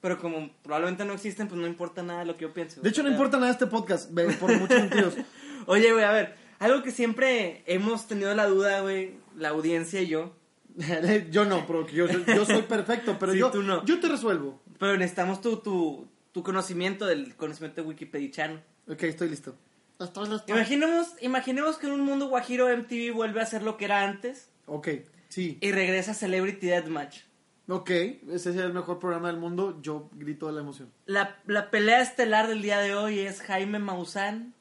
[0.02, 2.82] pero como probablemente no existen, pues no importa nada de lo que yo pienso.
[2.82, 5.16] De hecho, no importa nada este podcast, por muchos motivos.
[5.68, 10.08] Oye, güey, a ver, algo que siempre hemos tenido la duda, güey, la audiencia y
[10.08, 10.34] yo,
[11.32, 13.84] yo no, porque yo, soy- yo soy perfecto, pero Sí, yo, tú no.
[13.86, 14.62] yo te resuelvo.
[14.80, 18.62] pero necesitamos tu, tu, tu conocimiento del conocimiento de Wikipedichano.
[18.88, 19.56] Ok, estoy listo.
[20.00, 20.46] Estoy listo.
[20.52, 24.50] Imaginemos, imaginemos que en un mundo guajiro MTV vuelve a ser lo que era antes
[24.68, 24.90] Ok,
[25.30, 25.58] sí.
[25.62, 27.20] y regresa Celebrity Deathmatch.
[27.68, 29.80] Ok, ese es el mejor programa del mundo.
[29.82, 30.92] Yo grito de la emoción.
[31.08, 34.54] La, la pelea estelar del día de hoy es Jaime Maussan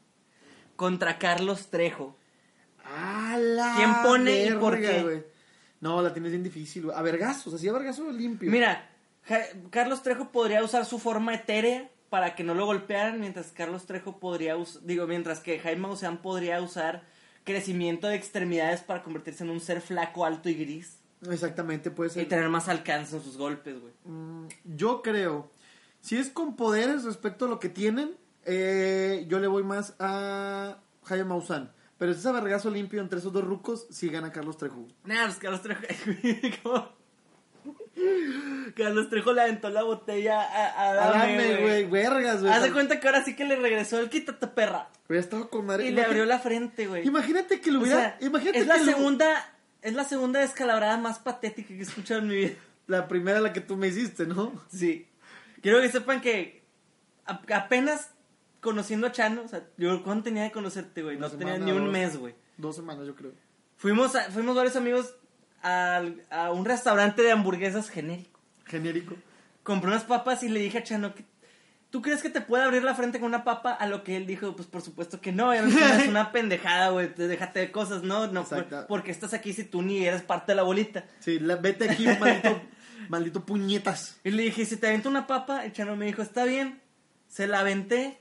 [0.76, 2.16] contra Carlos Trejo.
[2.84, 5.26] ¡A la ¿Quién pone y por qué?
[5.80, 6.96] No, la tienes bien difícil, güey.
[6.96, 8.50] A vergazos, así a vergazos limpio.
[8.50, 8.88] Mira,
[9.24, 13.84] Ja- Carlos Trejo podría usar su forma etérea para que no lo golpearan, mientras Carlos
[13.86, 17.02] Trejo podría usar, digo, mientras que Jaime Maussan podría usar
[17.44, 20.98] crecimiento de extremidades para convertirse en un ser flaco, alto y gris
[21.30, 22.28] Exactamente, puede y ser.
[22.28, 23.92] tener más alcance en sus golpes, güey.
[24.04, 25.50] Mm, Yo creo,
[26.00, 30.76] si es con poderes respecto a lo que tienen, eh, yo le voy más a
[31.04, 31.72] Jaime Maussan.
[31.96, 34.86] Pero si es a vergazo limpio entre esos dos rucos, sí gana Carlos Trejo.
[35.04, 35.82] Nah, pues Carlos Trejo.
[36.62, 36.88] ¿cómo?
[38.76, 42.52] Carlos Trejo le aventó la botella a, a Dame, güey, vergas, güey.
[42.52, 44.88] Haz de cuenta que ahora sí que le regresó el quítate perra.
[45.08, 45.86] Hubiera estado con madre.
[45.86, 47.06] Y le abrió la frente, güey.
[47.06, 47.98] Imagínate que lo O hubiera.
[48.00, 51.82] sea, imagínate es la que lo- segunda, es la segunda descalabrada más patética que he
[51.82, 52.54] escuchado en mi vida.
[52.86, 54.52] La primera la que tú me hiciste, ¿no?
[54.70, 55.06] Sí.
[55.62, 56.62] Quiero que sepan que
[57.26, 58.10] a- apenas
[58.60, 61.16] conociendo a Chano, o sea, yo ¿cuándo tenía de conocerte, güey?
[61.18, 61.92] No tenía ni un dos.
[61.92, 62.34] mes, güey.
[62.56, 63.32] Dos semanas, yo creo.
[63.76, 65.14] Fuimos, a- fuimos varios amigos
[65.64, 68.38] al- a un restaurante de hamburguesas genérico.
[68.66, 69.16] Genérico.
[69.62, 71.12] Compré unas papas y le dije a Chano,
[71.90, 73.72] ¿tú crees que te puede abrir la frente con una papa?
[73.72, 75.62] A lo que él dijo, pues por supuesto que no, es
[76.08, 78.26] una pendejada, güey, te- déjate de cosas, ¿no?
[78.26, 78.86] No, por- Exacto.
[78.88, 81.04] porque estás aquí si tú ni eres parte de la bolita.
[81.20, 82.60] Sí, la- vete aquí, maldito,
[83.08, 84.18] maldito puñetas.
[84.24, 86.80] Y le dije, si te avento una papa, el Chano me dijo, está bien.
[87.28, 88.18] Se la aventé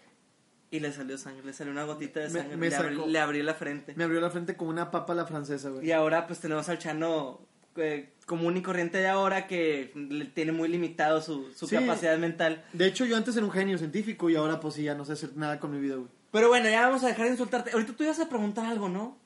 [0.75, 3.05] y le salió sangre, le salió una gotita de Me- sangre, me le, sacó.
[3.07, 3.93] le abrí la frente.
[3.95, 5.85] Me abrió la frente como una papa a la francesa, güey.
[5.87, 7.39] Y ahora pues tenemos al Chano
[7.75, 9.91] eh, común y corriente de ahora que
[10.33, 11.75] tiene muy limitado su, su Sí.
[11.75, 12.63] capacidad mental.
[12.73, 15.13] De hecho, yo antes era un genio científico y ahora pues sí, ya no sé
[15.13, 16.07] hacer nada con mi vida, güey.
[16.31, 17.71] Pero bueno, ya vamos a dejar de insultarte.
[17.71, 19.17] Ahorita tú ibas a preguntar algo, ¿no?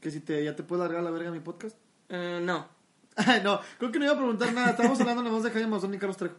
[0.00, 1.76] Que si te, ya te puedo largar la verga mi podcast.
[2.08, 2.66] Eh, no.
[3.16, 4.70] Ay, no, creo que no iba a preguntar nada.
[4.70, 6.34] Estábamos hablando nada más de Jaime Maussan y Carlos Trejo.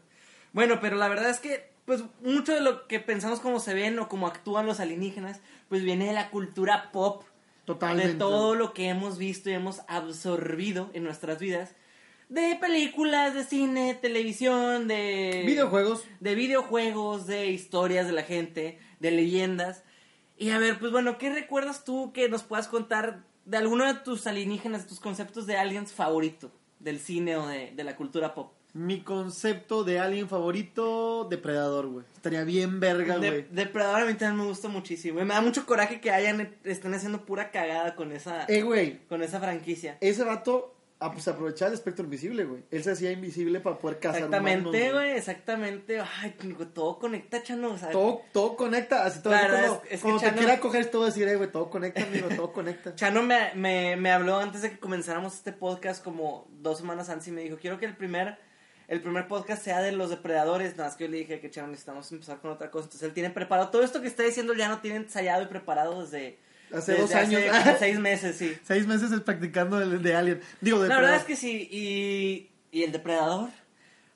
[0.52, 3.98] Bueno, pero la verdad es que, pues, mucho de lo que pensamos cómo se ven
[4.00, 7.24] o cómo actúan los alienígenas, pues viene de la cultura pop.
[7.65, 8.13] Totalmente.
[8.13, 11.76] De todo lo que hemos visto y hemos absorbido en nuestras vidas.
[12.30, 15.44] De películas, de cine, televisión, de...
[15.46, 16.06] Videojuegos.
[16.20, 19.84] De videojuegos, de historias de la gente, de leyendas.
[20.38, 23.96] Y a ver, pues bueno, ¿qué recuerdas tú que nos puedas contar de alguno de
[23.96, 26.52] tus alienígenas, tus conceptos de aliens favorito?
[26.80, 28.54] Del cine o de, de la cultura pop.
[28.74, 32.06] Mi concepto de alien favorito, depredador, güey.
[32.16, 33.46] Estaría bien verga, De- güey.
[33.52, 35.20] Depredador a mí también me gusta muchísimo.
[35.24, 39.22] Me da mucho coraje que hayan estén haciendo pura cagada con esa Eh, güey, con
[39.24, 39.98] esa franquicia.
[40.02, 42.62] ese vato Ah, pues aprovechaba el espectro invisible, güey.
[42.70, 46.00] Él se hacía invisible para poder cazar Exactamente, güey, exactamente.
[46.00, 46.36] Ay,
[46.76, 47.72] todo conecta, Chano.
[47.72, 49.34] o sea, Todo, todo conecta, así todo.
[49.34, 52.54] Verdad cuando es- que cuando te quiera coger, todo decir, güey, todo conecta, amigo, todo
[52.54, 52.94] conecta.
[52.96, 57.28] Chano me, me, me habló antes de que comenzáramos este podcast como dos semanas antes
[57.30, 58.38] y me dijo, quiero que el primer,
[58.92, 60.76] el primer podcast sea de los depredadores.
[60.76, 62.88] Nada más que yo le dije que Chano necesitamos empezar con otra cosa.
[62.88, 66.04] Entonces él tiene preparado todo esto que está diciendo, ya no tiene ensayado y preparado
[66.04, 66.40] desde,
[66.74, 67.42] Hace desde dos años.
[67.50, 68.54] como seis meses, sí.
[68.64, 70.42] Seis meses el practicando el de Alien.
[70.60, 73.50] Digo, de La verdad es que sí, y, y el depredador.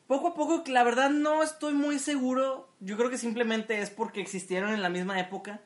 [0.08, 2.70] Poco a poco, la verdad no estoy muy seguro.
[2.82, 5.62] Yo creo que simplemente es porque existieron en la misma época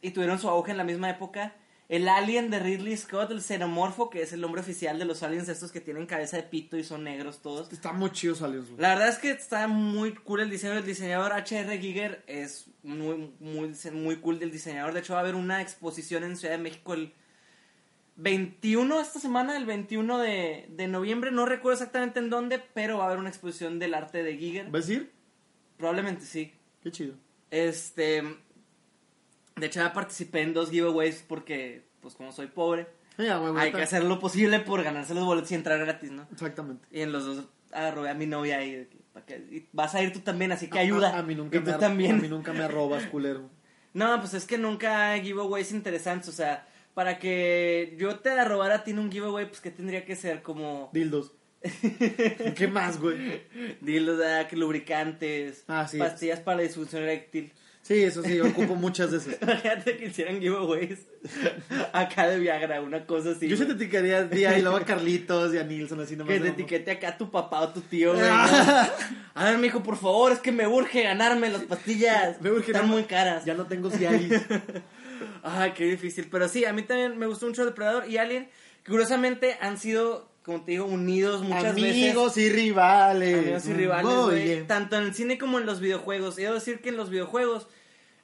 [0.00, 1.56] y tuvieron su auge en la misma época.
[1.88, 5.48] El alien de Ridley Scott, el xenomorfo, que es el nombre oficial de los aliens
[5.48, 7.70] estos que tienen cabeza de pito y son negros todos.
[7.72, 8.70] Está muy chido Aliens.
[8.78, 11.78] La verdad es que está muy cool el diseño del diseñador H.R.
[11.78, 12.24] Giger.
[12.26, 14.94] Es muy, muy, muy cool del diseñador.
[14.94, 17.12] De hecho, va a haber una exposición en Ciudad de México el
[18.16, 21.32] 21 esta semana, el 21 de, de noviembre.
[21.32, 24.70] No recuerdo exactamente en dónde, pero va a haber una exposición del arte de Giger.
[24.70, 25.12] ¿Vas a decir?
[25.76, 26.54] Probablemente sí.
[26.82, 27.14] Qué chido.
[27.50, 28.22] Este.
[29.56, 32.86] De hecho, ya participé en dos giveaways porque, pues, como soy pobre,
[33.18, 36.26] Ya, hay que hacer lo posible por ganarse los boletos y entrar gratis, ¿no?
[36.32, 36.86] Exactamente.
[36.90, 38.88] Y en los dos agarré a mi novia ahí.
[39.50, 41.10] y vas a ir tú también, así que ayuda.
[41.14, 42.18] A, a mí nunca y tú me, también.
[42.18, 43.48] A mí nunca me arrobas, culero.
[43.92, 46.28] No, pues es que nunca hay giveaways interesantes.
[46.28, 49.70] O sea, para que yo te la robara a ti en un giveaway, pues que
[49.70, 51.32] tendría que ser como Dildos.
[52.56, 53.42] ¿Qué más, güey?
[53.80, 55.98] dildos, ah, que lubricantes, Ah, sí.
[55.98, 57.52] pastillas para la disfunción eréctil.
[57.86, 59.36] Sí, eso sí, ocupo muchas de esas.
[59.42, 61.00] Imagínate que hicieran giveaways
[61.92, 63.46] acá de Viagra, una cosa así.
[63.46, 66.32] Yo sí te etiquetaría día y luego a Carlitos y a Nilsson, así nomás.
[66.32, 68.24] Que te etiquete acá a tu papá o tu tío, güey.
[68.26, 68.34] ¿no?
[69.34, 72.40] A ver, mijo, por favor, es que me urge ganarme las pastillas.
[72.40, 73.44] Me urge, Están no- muy caras.
[73.44, 74.40] Ya no tengo Cialis.
[75.42, 76.28] Ay, qué difícil.
[76.30, 78.48] Pero sí, a mí también me gustó mucho Depredador y Alien.
[78.82, 81.90] Que curiosamente han sido, como te digo, unidos muchas veces.
[81.90, 83.38] Amigos y rivales.
[83.38, 84.44] Amigos y rivales, güey.
[84.44, 84.66] bien.
[84.66, 86.38] Tanto en el cine como en los videojuegos.
[86.38, 87.66] Y debo decir que en los videojuegos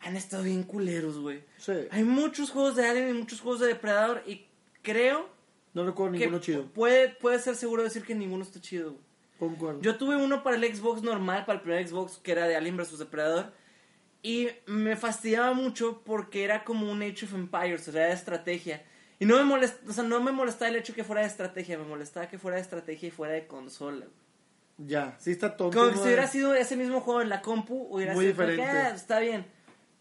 [0.01, 1.43] han estado bien culeros, güey.
[1.57, 1.73] Sí.
[1.91, 4.23] Hay muchos juegos de Alien y muchos juegos de Depredador.
[4.27, 4.47] Y
[4.83, 5.31] creo
[5.73, 6.67] No recuerdo que ninguno chido.
[6.67, 9.05] puede, puede ser seguro decir que ninguno está chido, güey.
[9.39, 9.81] Concuerdo.
[9.81, 12.77] Yo tuve uno para el Xbox normal, para el primer Xbox, que era de Alien
[12.77, 13.51] vs Depredador.
[14.23, 18.85] Y me fastidiaba mucho porque era como un Age of Empires, o sea, de estrategia.
[19.21, 21.79] Y no me molestaba, o sea, no me molestaba el hecho que fuera de estrategia,
[21.79, 24.07] me molestaba que fuera de estrategia y fuera de consola.
[24.07, 24.89] güey.
[24.89, 25.79] Ya, sí está tonto.
[25.79, 28.53] Como si hubiera sido ese mismo juego en la compu, hubiera Muy sido como que,
[28.57, 28.79] diferente.
[28.81, 29.47] "Ah, está bien.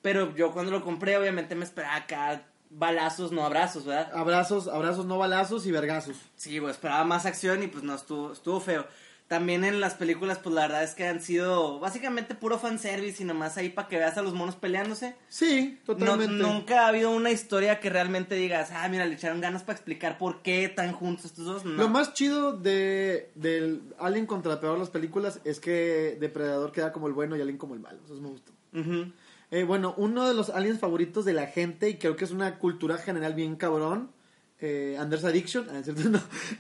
[0.02, 4.10] Pero yo cuando lo compré, obviamente me esperaba acá balazos, no abrazos, ¿verdad?
[4.14, 6.16] Abrazos, abrazos, no balazos y vergazos.
[6.38, 8.88] Sí, güey, esperaba más acción y pues no, estuvo, estuvo feo.
[9.30, 13.26] También en las películas, pues la verdad es que han sido básicamente puro fanservice y
[13.28, 15.16] nomás ahí para que veas a los monos peleándose.
[15.28, 16.34] Sí, No, totalmente.
[16.34, 20.18] nunca ha habido una historia que realmente digas, ah, mira, le echaron ganas para explicar
[20.18, 21.64] por qué están juntos estos dos.
[21.64, 21.74] No.
[21.74, 27.06] Lo más chido de del Alien contra Depredador las películas es que Depredador queda como
[27.06, 28.00] el bueno y Alien como el malo.
[28.06, 28.52] Eso me gustó.
[29.52, 32.60] Eh, bueno, uno de los aliens favoritos de la gente, y creo que es una
[32.60, 34.10] cultura general bien cabrón,
[34.62, 36.04] eh, Anders Addiction, ah, ¿es cierto?
[36.10, 36.20] No,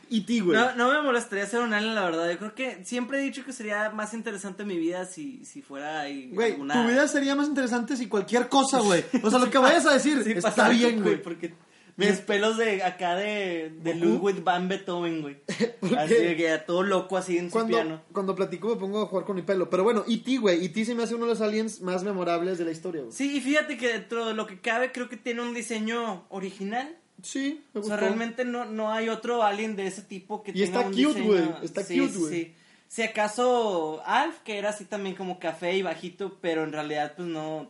[0.10, 0.58] E.T., güey.
[0.58, 2.32] No, no me molestaría ser un alien, la verdad.
[2.32, 6.02] Yo creo que siempre he dicho que sería más interesante mi vida si, si fuera
[6.02, 6.82] ahí Güey, alguna...
[6.82, 9.04] tu vida sería más interesante si cualquier cosa, güey.
[9.22, 11.22] O sea, lo que vayas a decir Sí, está bien, güey.
[11.22, 11.54] Porque
[12.00, 13.96] mis pelos de acá de, de.
[13.96, 15.38] Ludwig van Beethoven, güey.
[15.82, 17.70] ¿Por Así de que ya todo loco así en su piano.
[17.70, 19.70] Cuando, cuando platico me pongo a jugar con mi pelo.
[19.70, 20.64] Pero bueno, E.T., güey.
[20.64, 20.86] E.T.
[20.86, 23.14] se me hace uno de los aliens más memorables de la historia, güey.
[23.14, 26.98] Sí, y fíjate que dentro de lo que cabe creo que tiene un diseño original.
[27.24, 27.98] Sí, me O sea, gustó.
[27.98, 31.20] realmente no, no hay otro alien de ese tipo que Y tenga está un cute,
[31.20, 32.34] diseño- güey, está Sí, cute, güey.
[32.34, 32.56] sí.
[32.88, 37.28] Si acaso Alf, que era así también como café y bajito, pero en realidad pues
[37.28, 37.70] no...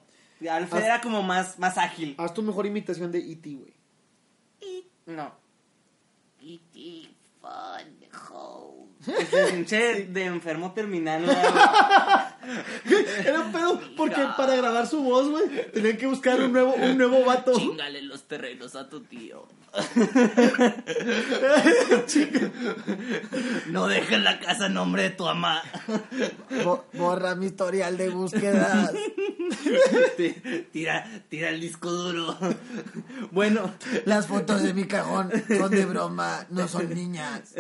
[0.50, 2.16] Alf Haz- era como más, más ágil.
[2.18, 3.74] Haz tu mejor imitación de E.T., güey.
[5.08, 5.34] No.
[6.42, 7.10] E.T.
[7.42, 7.99] Fun
[9.06, 11.24] Pinche de enfermo terminal.
[13.26, 16.98] Era un pedo porque para grabar su voz, güey, tenían que buscar un nuevo, un
[16.98, 17.54] nuevo vato.
[17.58, 19.48] Chingale los terrenos a tu tío.
[23.68, 25.62] no dejes la casa en nombre de tu mamá.
[26.64, 28.92] Bo- borra mi historial de búsquedas.
[30.72, 32.38] Tira, tira el disco duro.
[33.32, 33.72] bueno,
[34.06, 37.54] Las fotos de mi cajón son de broma, no son niñas.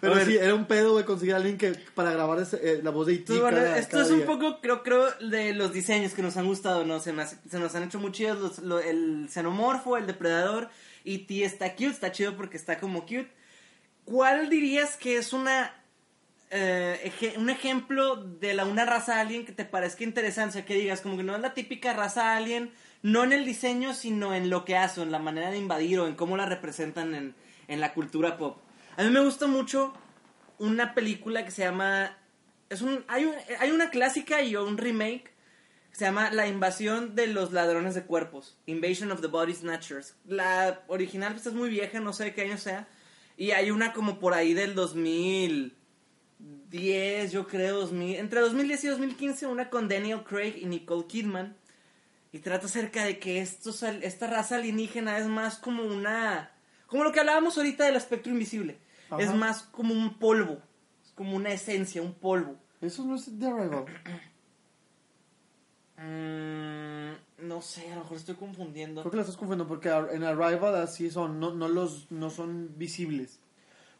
[0.00, 2.90] Pero sí, era un pedo, güey, conseguir a alguien que para grabar ese- eh, la
[2.90, 3.24] voz de E.T.
[3.26, 4.26] Pues bueno, esto cada es un día.
[4.26, 7.00] poco, creo, creo, de los diseños que nos han gustado, ¿no?
[7.00, 10.70] Se, hace- se nos han hecho muy chidos los- lo- el xenomorfo, el depredador,
[11.04, 13.30] y T está cute, está chido porque está como cute.
[14.04, 15.74] ¿Cuál dirías que es una
[16.52, 20.50] eh, eje- un ejemplo de la, una raza alien que te parezca interesante?
[20.50, 22.72] O sea, que digas, como que no es la típica raza alien,
[23.02, 26.08] no en el diseño, sino en lo que hace, en la manera de invadir o
[26.08, 27.34] en cómo la representan en,
[27.68, 28.58] en la cultura pop.
[28.96, 29.92] A mí me gusta mucho
[30.58, 32.16] una película que se llama...
[32.68, 35.30] Es un, hay, un- hay una clásica y un remake
[35.92, 38.56] se llama La invasión de los ladrones de cuerpos.
[38.66, 40.14] Invasion of the Body Snatchers.
[40.26, 42.86] La original pues, es muy vieja, no sé qué año sea.
[43.36, 45.72] Y hay una como por ahí del 2010,
[47.32, 51.56] yo creo, 2000, entre 2010 y 2015, una con Daniel Craig y Nicole Kidman.
[52.32, 56.52] Y trata acerca de que estos, al- esta raza alienígena es más como una...
[56.90, 58.78] Como lo que hablábamos ahorita del espectro invisible.
[59.08, 59.22] Ajá.
[59.22, 60.58] Es más como un polvo.
[61.04, 62.56] Es como una esencia, un polvo.
[62.80, 63.84] Eso no es The Arrival.
[65.96, 69.02] Mm, no sé, a lo mejor estoy confundiendo.
[69.02, 72.76] Creo que la estás confundiendo porque en Arrival así son, no, no los, no son
[72.76, 73.39] visibles.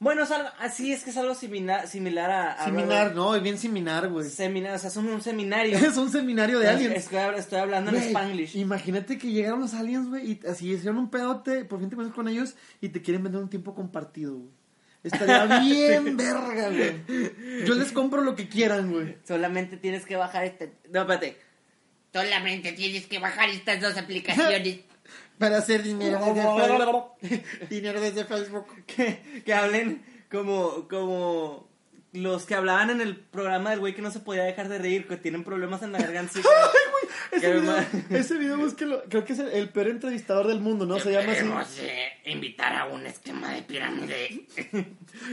[0.01, 2.53] Bueno, es algo- así es que es algo similar, similar a...
[2.53, 4.29] a Seminar, no, es bien seminar, güey.
[4.31, 5.77] Seminar, o sea, son un seminario.
[5.87, 6.97] Es un seminario de aliens.
[6.97, 8.57] Estoy, estoy hablando en Spanglish.
[8.57, 12.13] Imagínate que llegaron los aliens, güey, y así hicieron un pedote, por fin te pones
[12.15, 14.51] con ellos y te quieren vender un tiempo compartido, güey.
[15.03, 17.65] Estaría bien verga, güey.
[17.67, 19.19] Yo les compro lo que quieran, güey.
[19.29, 20.73] Solamente tienes que bajar este...
[20.91, 21.37] No, espérate.
[22.13, 24.81] Solamente tienes que bajar estas dos aplicaciones.
[25.41, 27.05] Para hacer dinero desde Facebook.
[27.71, 28.67] dinero desde Facebook.
[28.87, 31.69] que, que hablen como, como
[32.13, 35.09] los que hablaban en el programa del güey que no se podía dejar de reír,
[35.09, 36.39] que tienen problemas en la garganta.
[37.33, 37.87] Ese Qué video, mal.
[38.11, 39.05] ese video búsquelo.
[39.09, 40.99] creo que es el, el peor entrevistador del mundo, ¿no?
[40.99, 41.81] Se llama así.
[41.83, 44.47] Eh, invitar a un esquema de pirámide.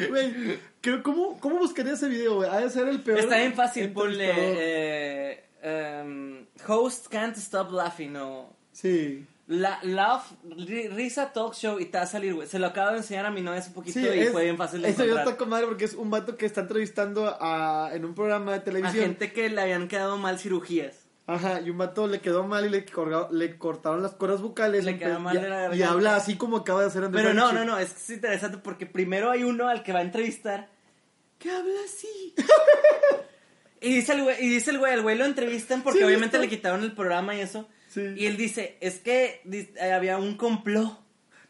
[0.07, 2.49] Güey, creo- ¿cómo, ¿cómo buscaría ese video, güey?
[2.51, 3.17] Ha de ser el peor.
[3.19, 9.25] Está bien fácil, ponle eh, em, host can't stop laughing o Sí.
[9.47, 12.47] La, ri- risa talk show y te va a salir, güey.
[12.47, 14.57] Se lo acabo de enseñar a mi novia hace poquito Sí, y es- fue bien
[14.57, 15.27] fácil de Ese video encontrar.
[15.33, 18.57] está con madre porque es un vato que está entrevistando a, en un programa de
[18.57, 19.05] A televisión.
[19.05, 20.95] gente que le habían quedado mal cirugías.
[21.29, 24.85] Aja, y un vato le quedó mal y le, corga- le cortaron las cuerdas vocales.
[24.85, 27.33] Le quedó mal y- de la y, habla así como acaba de hacer Andrés Pero
[27.33, 30.03] no, no, no, es que es interesante porque primero hay uno al que va a
[30.03, 30.69] entrevistar
[31.39, 32.33] que habla así.
[33.81, 36.39] y dice el güey, y dice el güey, al güey lo entrevistan porque Sí, obviamente
[36.39, 37.67] le quitaron el programa y eso.
[37.97, 38.13] Sí.
[38.17, 40.99] Y él dice, es que eh, había un complot.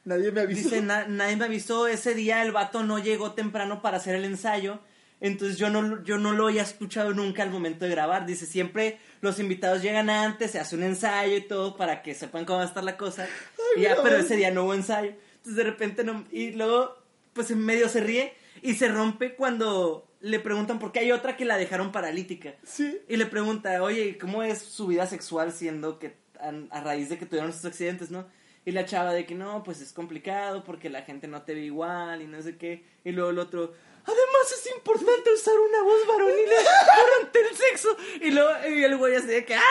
[0.06, 0.64] Nadie me avisó.
[0.70, 4.24] Dice, "Na- nadie me avisó, ese día el vato no llegó temprano para hacer el
[4.26, 4.80] ensayo.
[5.20, 8.26] Entonces yo no, yo no lo había escuchado nunca al momento de grabar.
[8.26, 12.46] Dice, siempre los invitados llegan antes, se hace un ensayo y todo para que sepan
[12.46, 13.28] cómo va a estar la cosa.
[13.76, 15.10] y ya, pero ese día no hubo ensayo.
[15.38, 16.24] Entonces de repente no...
[16.32, 16.96] Y luego,
[17.34, 21.36] pues en medio se ríe y se rompe cuando le preguntan por qué hay otra
[21.36, 22.54] que la dejaron paralítica.
[22.64, 22.98] Sí.
[23.10, 27.18] Y le pregunta, oye, ¿cómo es su vida sexual siendo que a, a raíz de
[27.18, 28.26] que tuvieron estos accidentes, no?
[28.66, 31.62] Y la chava de que no, pues es complicado porque la gente no te ve
[31.62, 32.84] igual y no sé qué.
[33.06, 33.74] Y luego el otro,
[34.04, 37.96] además es importante usar una voz varonil durante el sexo.
[38.22, 39.62] Y luego y el güey así de que, ¡ah!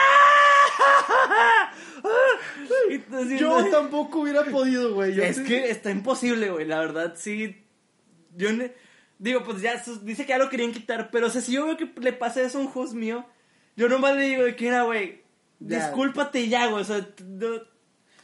[2.89, 5.13] Y entonces, Yo no- tampoco hubiera podido, güey.
[5.13, 7.63] Yo es sí- que está imposible, güey, la verdad, sí.
[8.35, 8.73] Yo ne-
[9.19, 11.77] digo, pues ya dice que ya lo querían quitar, pero o sea, si yo veo
[11.77, 13.25] que le pasa eso a un host mío,
[13.75, 15.21] yo nomás le digo de que era, güey.
[15.59, 17.61] Discúlpate ya, güey, o sea, no-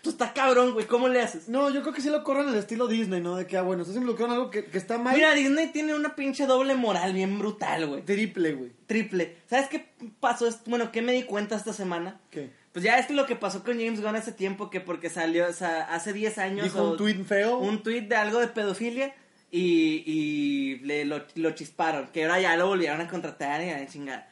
[0.01, 1.47] tú está cabrón, güey, ¿cómo le haces?
[1.47, 3.37] No, yo creo que sí lo corren al estilo Disney, ¿no?
[3.37, 5.15] De que, ah, bueno, estás involucrado en algo que, que está mal.
[5.15, 8.01] Mira, Disney tiene una pinche doble moral bien brutal, güey.
[8.03, 8.71] Triple, güey.
[8.85, 9.37] Triple.
[9.49, 10.49] ¿Sabes qué pasó?
[10.65, 12.19] Bueno, ¿qué me di cuenta esta semana?
[12.29, 12.51] ¿Qué?
[12.73, 15.47] Pues ya es que lo que pasó con James Gunn hace tiempo, que porque salió,
[15.47, 16.65] o sea, hace 10 años.
[16.65, 17.57] Dijo o- un tweet feo.
[17.59, 19.13] un tweet de algo de pedofilia
[19.51, 22.07] y, y le, lo, lo chisparon.
[22.07, 24.27] Que ahora ya lo volvieron a contratar y a la chingada.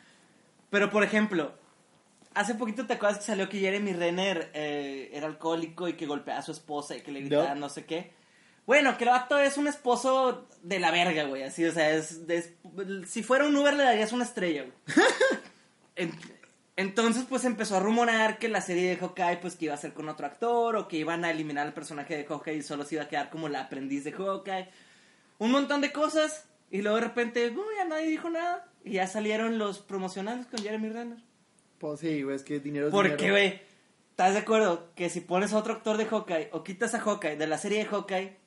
[0.70, 1.54] Pero por ejemplo,
[2.34, 6.40] hace poquito te acuerdas que salió que Jeremy Renner eh, era alcohólico y que golpeaba
[6.40, 7.62] a su esposa y que le gritaba No.
[7.62, 8.14] no sé qué.
[8.66, 11.44] Bueno, que el vato es un esposo de la verga, güey.
[11.44, 12.52] Así, o sea, es, es-
[13.08, 14.74] si fuera un Uber le darías una estrella, güey.
[15.96, 16.14] En-
[16.78, 19.94] entonces, pues empezó a rumorar que la serie de Hawkeye, pues que iba a ser
[19.94, 22.96] con otro actor, o que iban a eliminar al personaje de Hawkeye y solo se
[22.96, 24.70] iba a quedar como la aprendiz de Hawkeye.
[25.38, 29.08] Un montón de cosas, y luego de repente, "Uh, ya nadie dijo nada, y ya
[29.08, 31.18] salieron los promocionales con Jeremy Renner.
[31.82, 33.34] Pues sí, güey, es que dinero es Porque, dinero.
[33.34, 33.62] güey,
[34.12, 37.36] ¿estás de acuerdo que si pones a otro actor de Hawkeye, o quitas a Hawkeye
[37.38, 38.38] de la serie de Hawkeye,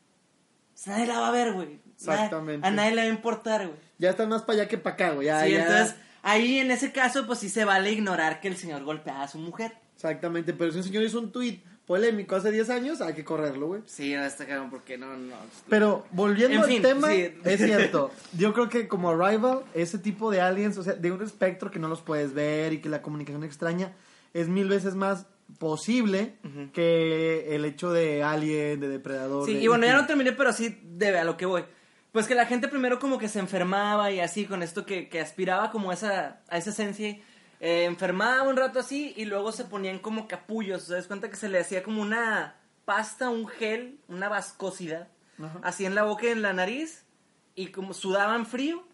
[0.73, 1.81] pues nadie la va a ver, güey.
[1.97, 2.67] Exactamente.
[2.67, 3.79] A nadie le va a importar, güey.
[3.99, 5.27] Ya están más para allá que para acá, güey.
[5.27, 5.63] Ya, sí, ya.
[5.63, 9.29] entonces, ahí en ese caso, pues sí se vale ignorar que el señor golpeaba a
[9.29, 9.73] su mujer.
[9.97, 13.67] Exactamente, pero si un señor hizo un tweet polémico hace 10 años, hay que correrlo,
[13.67, 13.83] güey.
[13.87, 15.37] Sí, no está cabrón porque no, no.
[15.69, 17.35] Pero volviendo En al fin, tema, sí.
[17.45, 18.11] es cierto.
[18.39, 21.79] Yo creo que como Arrival, ese tipo de aliens, o sea, de un espectro que
[21.79, 23.93] no los puedes ver y que la comunicación extraña
[24.33, 25.27] es mil veces más
[25.59, 26.35] posible
[26.73, 29.47] que el hecho de alien, de depredador.
[29.47, 31.65] Sí, de- y bueno, ya no terminé, pero sí debe a lo que voy.
[32.13, 35.21] Pues que la gente primero como que se enfermaba y así, con esto que, que
[35.21, 37.19] aspiraba como a esa, a esa esencia.
[37.65, 40.87] Eh, enfermaba un rato así y luego se ponían como capullos.
[40.87, 45.09] ¿Te das cuenta que se le hacía como una pasta, un gel, una vascosidad?
[45.43, 45.61] Ajá.
[45.63, 47.07] Así en la boca y en la nariz.
[47.55, 48.85] y como sudaban frío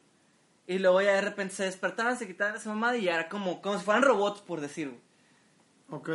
[0.69, 3.61] y luego ya de repente se despertaban, se quitaban esa mamada y ya era como,
[3.61, 4.99] como si fueran robots, por decirlo.
[5.89, 6.11] Ok.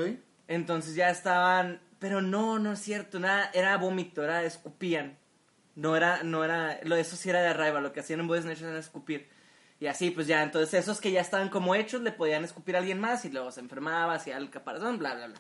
[0.48, 5.18] Entonces ya estaban, pero no, no es cierto, nada, era vómito, era escupían.
[5.76, 8.46] No era, no era, lo eso sí era de arriba, lo que hacían en Boys
[8.46, 9.28] Nation era escupir.
[9.86, 12.80] Y así, pues ya, entonces esos que ya estaban como hechos le podían escupir a
[12.80, 15.40] alguien más y luego se enfermaba, hacía el caparazón, bla, bla, bla.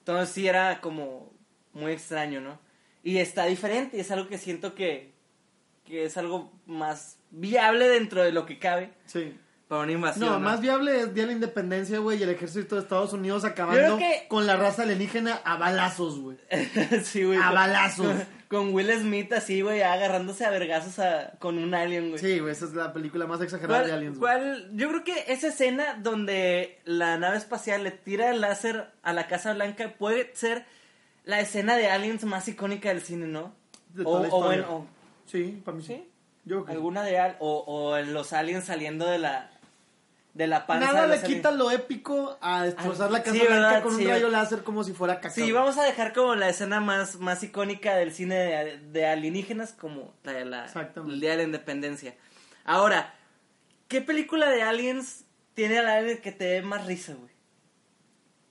[0.00, 1.32] Entonces sí era como
[1.72, 2.58] muy extraño, ¿no?
[3.02, 5.14] Y está diferente, y es algo que siento que,
[5.86, 9.34] que es algo más viable dentro de lo que cabe Sí.
[9.66, 10.28] para una invasión.
[10.28, 13.46] No, más viable es Día de la Independencia, güey, y el ejército de Estados Unidos
[13.46, 16.36] acabando que- con la raza alienígena a balazos, güey.
[17.02, 17.38] sí, güey.
[17.38, 18.14] A balazos.
[18.50, 22.18] Con, Will Smith así, güey, agarrándose a vergazos a- con un alien, güey.
[22.20, 24.32] Sí, güey, esa es la película más exagerada de ¿Cuál, Aliens, güey.
[24.32, 29.12] cuál- yo creo que esa escena donde la nave espacial le tira el láser a
[29.12, 30.64] la Casa Blanca puede ser
[31.24, 33.54] la escena de aliens más icónica del cine, ¿no?
[33.94, 34.86] De o, o bueno, o-
[35.26, 35.94] Sí, para mí sí.
[35.94, 36.10] ¿sí?
[36.44, 36.76] Yo creo.
[36.76, 39.49] Alguna de al- o, o los aliens saliendo de la
[40.34, 43.82] de la panza Nada le quita lo épico a destrozar Ah, la Casa sí, Blanca
[43.82, 45.30] con un rayo láser como si fuera caca.
[45.34, 49.72] Sí, vamos a dejar como la escena más, más icónica del cine de, de alienígenas
[49.72, 51.14] como la de la, Exactamente.
[51.14, 52.14] el Día de la Independencia.
[52.64, 53.12] Ahora,
[53.88, 55.24] ¿qué película de aliens
[55.54, 57.30] tiene al alien que te dé más risa, güey?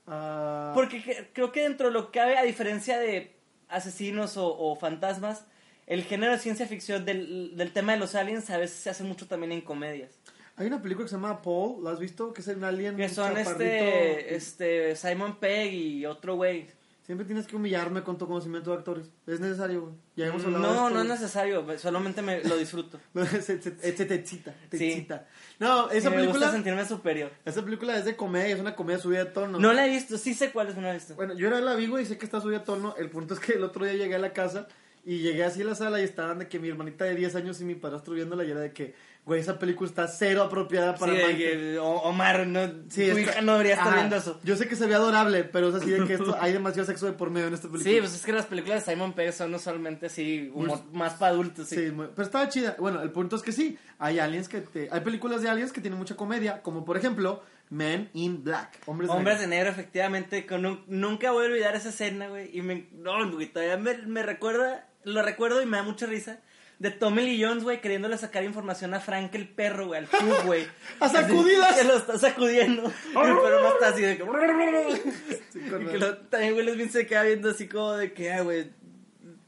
[0.08, 3.36] Ah, Porque cre- creo que dentro de lo que cabe, a diferencia de
[3.68, 5.46] asesinos o, o fantasmas,
[5.88, 9.04] el género de ciencia ficción del, del tema de los aliens a veces se hace
[9.04, 10.12] mucho también en comedias.
[10.60, 12.32] Hay una película que se llama Paul, ¿la has visto?
[12.34, 16.68] Que es un alien Que son este, este Simon Pegg y otro güey.
[17.02, 19.10] Siempre tienes que humillarme con tu conocimiento de actores.
[19.26, 19.94] Es necesario, güey.
[20.16, 23.00] Ya hemos hablado de No, esto, no es necesario, solamente me lo disfruto.
[23.32, 24.92] se, se- se te excita, te Sí.
[24.92, 25.28] excita.
[25.58, 27.32] No, esa Sí, me gusta película, sentirme superior.
[27.46, 29.58] esa película es de comedia, es una comedia subida de tono.
[29.60, 31.16] No la he visto, sí sé cuál es, no la he visto.
[31.16, 32.94] Bueno, yo era la vi, güey, y sé que está subida de tono.
[33.00, 34.68] El punto es que el otro día llegué a la casa
[35.04, 37.60] y llegué así a la sala y estaban de que mi hermanita de 10 años
[37.60, 38.94] y mi padrastro viéndola y era de que,
[39.30, 41.78] güey, esa película está cero apropiada para Sí, de Mike.
[41.80, 44.40] Omar, no, Sí, tu está- hija no debería estar viendo eso.
[44.44, 47.06] Yo sé que se ve adorable, pero es así de que esto, hay demasiado sexo
[47.06, 47.94] de por medio en esta película.
[47.94, 51.32] Sí, pues es que las películas de Simon Pegg son usualmente así, humor más para
[51.32, 51.68] adultos.
[51.70, 51.76] Sí.
[51.78, 52.76] Sí, muy- pero estaba chida.
[52.78, 55.80] Bueno, el punto es que sí, hay aliens que te, hay películas de aliens que
[55.80, 59.50] tienen mucha comedia, como por ejemplo Men in Black, Hombres, Hombres de Negros.
[59.68, 60.46] negro, efectivamente.
[60.48, 62.50] Con un- nunca voy a olvidar esa escena, güey.
[62.58, 66.40] Y me, no, güey, todavía me, me recuerda, lo recuerdo y me da mucha risa.
[66.80, 70.46] De Tommy Lee Jones, güey, queriéndole sacar información a Frank el perro, güey, al Pug,
[70.46, 70.66] güey.
[71.02, 71.76] ¡A sacudidas!
[71.78, 72.84] Que lo está sacudiendo.
[72.84, 74.24] Y el perro no está así de que.
[75.52, 78.42] Sí, Y que lo- también Will Smith se queda viendo así como de que, ah,
[78.44, 78.72] güey,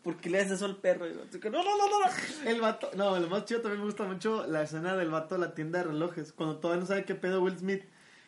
[0.03, 1.07] ¿por qué le haces eso al perro?
[1.07, 2.49] Y así que, no, no, no, no.
[2.49, 5.41] El vato, no, lo más chido también me gusta mucho la escena del vato de
[5.41, 7.83] la tienda de relojes, cuando todavía no sabe qué pedo Will Smith,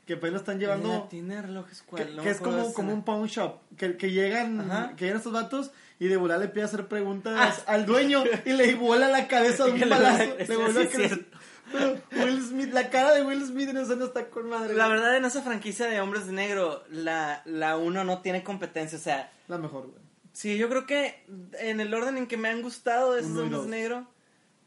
[0.05, 0.89] que apenas están llevando...
[0.89, 2.15] La tienda de relojes, Que, ¿cuál?
[2.15, 3.57] No que me es como, como un pawn shop.
[3.75, 4.93] Que, que llegan Ajá.
[4.95, 7.71] que llegan estos vatos y de volar le pide hacer preguntas Ah.
[7.73, 10.35] al dueño y le vuela la cabeza de un balazo.
[10.37, 11.25] Le sí, vuelve a sí, es crecer.
[11.71, 14.73] Pero Will Smith, la cara de Will Smith en esa no está con madre.
[14.75, 18.97] La verdad, en esa franquicia de Hombres de Negro, la, la uno no tiene competencia.
[18.97, 20.01] O sea, La mejor, güey.
[20.33, 21.25] sí, yo creo que
[21.59, 24.07] en el orden en que me han gustado esos Uno Hombres de Negro,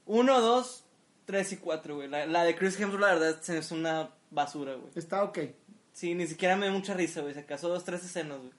[0.06, 0.84] uno, dos,
[1.26, 2.08] tres y cuatro, güey.
[2.08, 4.90] La, la de Chris Hemsworth, la verdad, es una basura, güey.
[4.96, 5.38] Está ok.
[5.92, 7.34] Sí, ni siquiera me da mucha risa, güey.
[7.34, 8.52] Se casó dos, tres escenas, güey.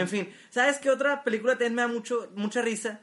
[0.00, 3.00] En fin, ¿sabes qué otra película también me da mucho, mucha risa?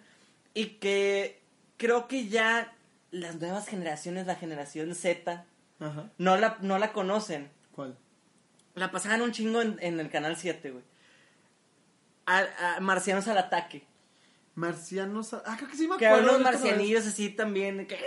[0.53, 1.41] Y que
[1.77, 2.73] creo que ya
[3.11, 5.45] las nuevas generaciones, la generación Z,
[5.79, 6.09] Ajá.
[6.17, 7.49] no la, no la conocen.
[7.73, 7.97] ¿Cuál?
[8.73, 10.83] La pasaban un chingo en, en el canal 7, güey.
[12.25, 13.85] A- a Marcianos al ataque.
[14.55, 15.33] Marcianos.
[15.33, 16.31] Ah, creo que sí me Que acuerdo.
[16.31, 17.97] había unos marcianillos así también, que,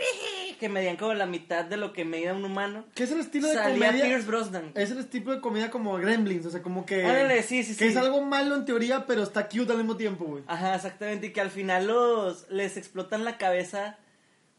[0.59, 2.85] que medían como la mitad de lo que medía un humano.
[2.95, 4.05] Que es el estilo de Salía comedia.
[4.07, 4.73] Pierce Brosnan.
[4.75, 7.05] Es el tipo de comedia como Gremlins, o sea, como que.
[7.05, 7.91] Ándale, sí, sí, Que sí.
[7.91, 10.43] es algo malo en teoría, pero está cute al mismo tiempo, güey.
[10.47, 11.27] Ajá, exactamente.
[11.29, 13.99] Y que al final los les explotan la cabeza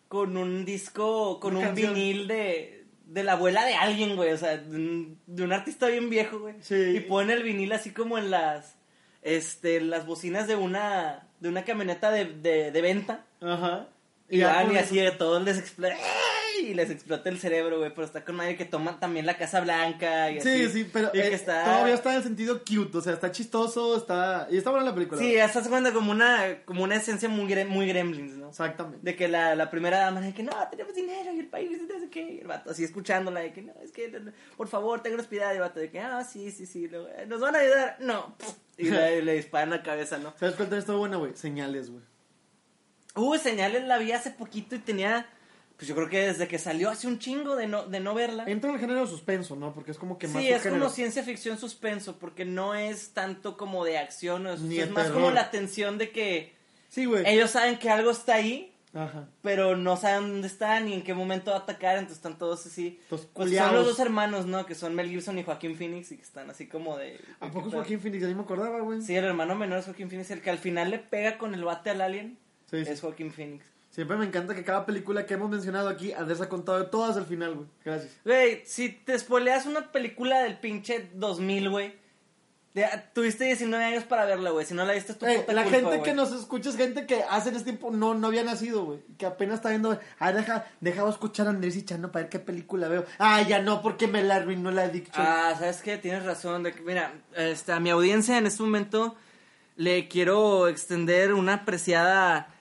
[0.07, 1.93] con un disco, con Una un canción.
[1.95, 4.31] vinil de, de la abuela de alguien, güey.
[4.31, 6.55] O sea, de un, de un artista bien viejo, güey.
[6.61, 6.75] Sí.
[6.75, 8.75] Y ponen el vinil así como en las,
[9.23, 13.25] este, las bocinas de una, de una camioneta de, de, de venta.
[13.41, 13.87] Ajá.
[14.29, 15.95] Y, ya van y así de todos les explota.
[16.61, 17.89] Y les explota el cerebro, güey.
[17.93, 20.31] Pero está con nadie que toma también la Casa Blanca.
[20.31, 20.69] Y Sí, así.
[20.69, 23.31] sí, pero Y que eh, está- todavía está en el sentido cute, o sea, está
[23.31, 24.47] chistoso, está...
[24.51, 25.19] Y está buena la película.
[25.21, 28.49] Sí, se cuenta como una, como una esencia muy, muy gremlins, ¿no?
[28.49, 28.99] Exactamente.
[29.01, 32.09] De que la, la primera dama de que no, tenemos dinero y el país, no
[32.09, 32.21] qué.
[32.33, 34.11] Y el vato así escuchándola de que no, es que
[34.57, 35.53] por favor, tengan hospital.
[35.53, 37.97] Y el vato de que, ah, sí, sí, sí, eh, nos van a ayudar.
[37.99, 38.35] No.
[38.77, 40.33] Y le, le disparan la cabeza, ¿no?
[40.39, 41.35] ¿Sabes cuál también está buena, güey?
[41.35, 42.03] Señales, güey.
[43.15, 45.27] Hubo señales, la vi hace poquito y tenía,
[45.79, 48.43] pues yo creo que desde que salió hace un chingo de no, de no verla.
[48.47, 49.73] Entra en el género de suspenso, ¿no?
[49.73, 53.55] Porque es como que más Sí, es como ciencia ficción suspenso, porque no es tanto
[53.55, 55.21] como de acción, o es, Ni es de más terror.
[55.21, 56.53] como la tensión de que
[56.89, 57.23] Sí, güey.
[57.25, 59.29] ellos saben que algo está ahí, Ajá.
[59.41, 62.65] pero no saben dónde están ni en qué momento va a atacar, entonces están todos
[62.65, 62.99] así.
[63.09, 64.65] Pues son los dos hermanos, ¿no?
[64.65, 67.21] Que son Mel Gibson y Joaquín Phoenix y que están así como de...
[67.39, 67.73] ¿A poco es.
[67.75, 68.21] Joaquín Phoenix?
[68.23, 69.01] Ya ni me acordaba, güey.
[69.01, 71.63] Sí, el hermano menor es Joaquín Phoenix, el que al final le pega con el
[71.63, 72.37] bate al alien
[72.69, 72.91] Sí, sí.
[72.91, 73.63] es Joaquín Phoenix.
[73.99, 77.17] Siempre me encanta que cada película que hemos mencionado aquí, Andrés ha contado de todas
[77.17, 77.67] al final, güey.
[77.83, 78.13] Gracias.
[78.23, 81.99] Güey, si te spoileas una película del pinche 2000, güey,
[82.73, 84.65] ya tuviste 19 años para verla, güey.
[84.65, 86.03] Si no la viste es tu Eh, puta la culpa, gente güey.
[86.03, 88.99] que nos escucha es gente que hace en este tiempo no, no había nacido, güey.
[89.17, 89.99] Que apenas está viendo.
[90.17, 93.03] Ah, deja, deja escuchar a Andrés y Chano para ver qué película veo.
[93.17, 95.25] Ah, ya no, porque me la arruinó la adicción.
[95.27, 95.97] Ah, ¿sabes qué?
[95.97, 96.63] Tienes razón.
[96.63, 99.17] De que, mira, este, a mi audiencia en este momento
[99.75, 102.55] le quiero extender una apreciada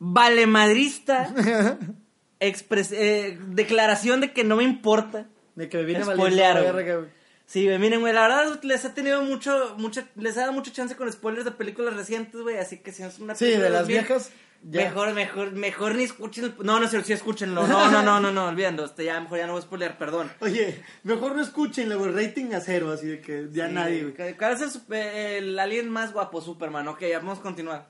[0.00, 1.32] valemadrista
[2.40, 5.26] expres- eh, declaración de que no me importa.
[5.54, 7.08] de que me viene spoilear, verga, güey.
[7.46, 10.94] Sí, miren, güey, la verdad les ha tenido mucho, mucho, les ha dado mucho chance
[10.96, 13.80] con spoilers de películas recientes, güey, así que si no es una Sí, de las
[13.82, 14.30] 2000, viejas.
[14.62, 14.82] Ya.
[14.84, 16.54] Mejor, mejor, mejor ni escuchen el...
[16.62, 17.66] No, no, sí, sí, escúchenlo.
[17.66, 18.84] No, no, no, no, no, olvídalo.
[18.84, 20.30] Este, ya, mejor ya no voy a spoilear, perdón.
[20.40, 22.12] Oye, mejor no escúchenle, güey.
[22.12, 24.14] Rating a cero, así de que ya Sí, nadie, güey.
[24.32, 26.42] ¿cu- ¿Cuál es el, eh, el alien más guapo?
[26.42, 26.86] Superman.
[26.88, 27.88] Ok, ya vamos a continuar.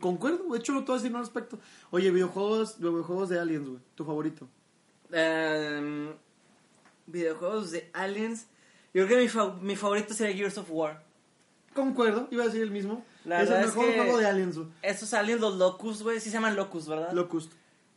[0.00, 1.58] Concuerdo, de hecho, no a decir al respecto.
[1.90, 3.80] Oye, videojuegos, videojuegos de Aliens, güey.
[3.94, 4.46] Tu favorito.
[5.10, 6.12] Em,
[7.06, 8.46] videojuegos de aliens.
[8.94, 11.02] Yo creo que mi, fa- mi favorito sería Gears of War.
[11.74, 13.04] Concuerdo, iba a decir el mismo.
[13.24, 14.68] La es el verdad es mejor que- juego de Aliens, güey.
[14.82, 17.12] Esos aliens, los Locust, güey, sí se llaman Locust, ¿verdad?
[17.12, 17.52] Locust.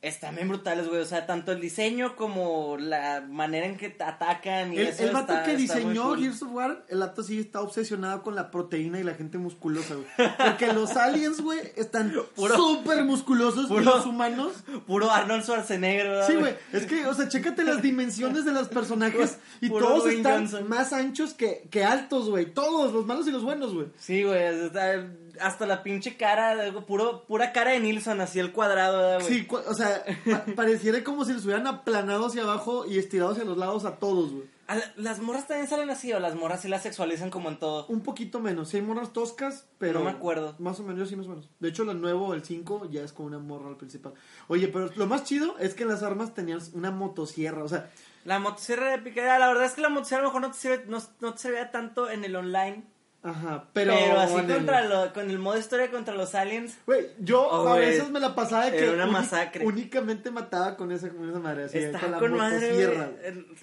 [0.07, 1.01] Están bien brutales, güey.
[1.01, 5.03] O sea, tanto el diseño como la manera en que te atacan y El, eso
[5.03, 6.15] el vato está- que diseñó.
[6.15, 9.95] Gears of War, el vato sí está obsesionado con la proteína y la gente musculosa,
[9.95, 10.07] güey.
[10.37, 13.65] Porque los aliens, güey, están súper musculosos.
[13.67, 14.53] puro- Y los humanos
[14.85, 16.55] Puro Arnold Schwarzenegger, ¿verdad, Sí, güey.
[16.71, 20.69] Es que, o sea, chécate las dimensiones de los personajes y Puro todos están Johnson.
[20.69, 22.45] más anchos que, que altos, güey.
[22.53, 23.87] Todos, los malos y los buenos, güey.
[23.99, 24.43] Sí, güey.
[24.65, 25.03] está-
[25.41, 29.33] Hasta la pinche cara, de- puro, pura cara de Nilsson, así el cuadrado, ¿verdad, güey.
[29.33, 33.43] Sí, o sea, pa- pareciera como si los hubieran aplanado hacia abajo y estirado hacia
[33.43, 34.55] los lados a todos, güey.
[34.67, 37.85] La- ¿Las morras también salen así o las morras sí las sexualizan como en todo?
[37.87, 38.69] Un poquito menos.
[38.69, 39.99] Sí hay morras toscas, pero...
[39.99, 40.55] No me acuerdo.
[40.57, 41.49] Más o menos, yo sí más o menos.
[41.59, 44.13] De hecho, el nuevo, el 5, ya es con una morra al principal.
[44.47, 47.63] Oye, pero lo más chido es que en las armas tenías una motosierra.
[47.63, 47.91] O sea,
[48.23, 50.57] La motosierra de piquera, la verdad es que la motosierra a lo mejor no te,
[50.57, 52.83] sirve, no, no te servía tanto en el online.
[53.25, 53.93] Ajá, pero...
[53.93, 56.77] Pero, así el- contra lo- con el modo historia contra los aliens.
[56.85, 59.65] Güey, yo Oh, a veces me la pasaba de que Era una masacre.
[59.65, 63.15] únicamente mataba con esa, con esa madre, así, Está con la con madre,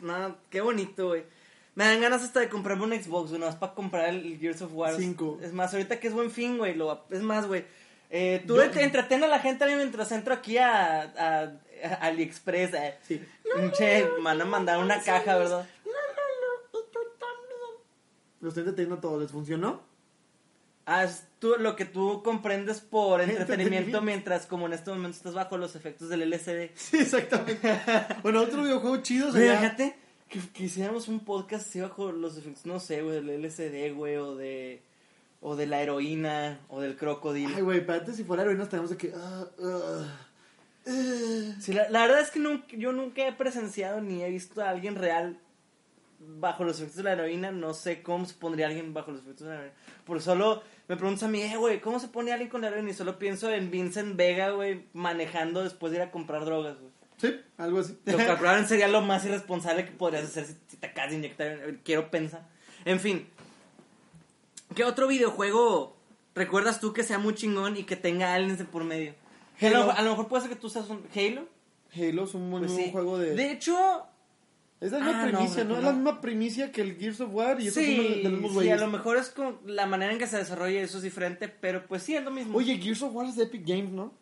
[0.03, 1.25] No, qué bonito, güey.
[1.75, 4.73] Me dan ganas hasta de comprarme un Xbox, güey, nomás para comprar el Gears of
[4.75, 4.95] War.
[4.97, 5.39] Cinco.
[5.43, 6.77] Es más, ahorita que es buen fin, güey,
[7.11, 7.65] es más, güey.
[8.11, 11.53] Eh, tú Yo- entreten a la gente mientras entro aquí a, a-
[11.83, 12.75] a AliExpress.
[12.75, 12.95] eh.
[13.09, 13.23] Sí.
[13.57, 15.67] Pinche, me van a mandar una caja, ¿verdad?
[18.43, 19.81] Lo estoy entendiendo todo, ¿les funcionó?
[20.85, 25.57] Haz tú lo que tú comprendes por entretenimiento mientras como en este momento estás bajo
[25.57, 26.73] los efectos del LCD.
[26.75, 27.81] Sí, exactamente.
[28.23, 29.59] bueno, otro videojuego chido sería...
[29.59, 29.95] fíjate
[30.29, 34.17] que, que hiciéramos un podcast así bajo los efectos, no sé, güey, del LCD, güey,
[34.17, 34.83] o de,
[35.41, 37.55] o de la heroína, o del crocodilo.
[37.55, 39.13] Ay, güey, espérate, si fuera heroína estaríamos de que...
[39.17, 40.19] ah.
[41.61, 44.71] Sí, la, la verdad es que nunca, yo nunca he presenciado ni he visto a
[44.71, 45.39] alguien real
[46.27, 47.51] bajo los efectos de la heroína.
[47.53, 49.77] No sé cómo se pondría alguien bajo los efectos de la heroína.
[50.05, 52.91] Por solo me preguntas a mí, eh, güey, ¿cómo se pone alguien con la heroína?
[52.91, 56.93] Y solo pienso en Vincent Vega, güey, manejando después de ir a comprar drogas, güey.
[57.19, 57.97] Sí, algo así.
[58.05, 61.59] Lo que probablemente sería lo más irresponsable que podrías hacer si, te acabas de inyectar.
[61.85, 62.49] Quiero pensar.
[62.85, 63.29] En fin.
[64.75, 65.97] ¿Qué otro videojuego
[66.35, 69.15] recuerdas tú que sea muy chingón y que tenga aliens de por medio?
[69.61, 69.93] A lo, Halo.
[69.93, 71.47] a lo mejor puede ser que tú seas un Halo.
[71.95, 72.91] Halo es un buen Pues sí.
[72.91, 73.35] juego de...
[73.35, 74.07] De hecho,
[74.83, 75.71] Es la misma Ah, primicia, ¿no?
[75.71, 75.79] no.
[75.79, 78.33] Es la misma primicia que el Gears of War y eso es de sí, los
[78.33, 81.05] mismos sí, a lo mejor es con la manera en que se desarrolla eso es
[81.05, 82.59] diferente, pero pues sí es lo mismo.
[82.59, 84.13] Oye, Gears of War es de Epic Games, ¿no?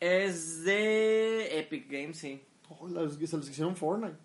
[0.00, 2.40] Es de Epic Games, sí.
[2.70, 4.16] Oh, se los hicieron Fortnite.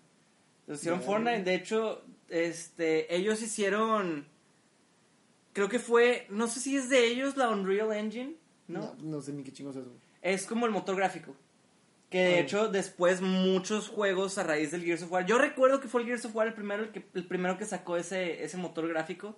[0.66, 1.06] Lo hicieron Ya.
[1.06, 4.26] Fortnite, de hecho, este, ellos hicieron,
[5.52, 8.36] creo que fue, no sé si es de ellos la Unreal Engine,
[8.68, 8.80] ¿no?
[8.80, 9.92] No, no sé ni qué chingos es eso.
[10.22, 11.34] Es como el motor gráfico.
[12.12, 15.26] Que de hecho después muchos juegos a raíz del Gears of War.
[15.26, 17.64] Yo recuerdo que fue el Gears of War el primero el, que, el primero que
[17.64, 19.36] sacó ese, ese motor gráfico.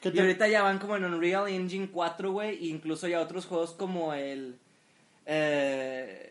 [0.00, 2.56] ¿Qué Y ahorita ya van como en Unreal Engine 4, güey.
[2.64, 4.56] E incluso ya otros juegos como el.
[5.26, 6.28] eh,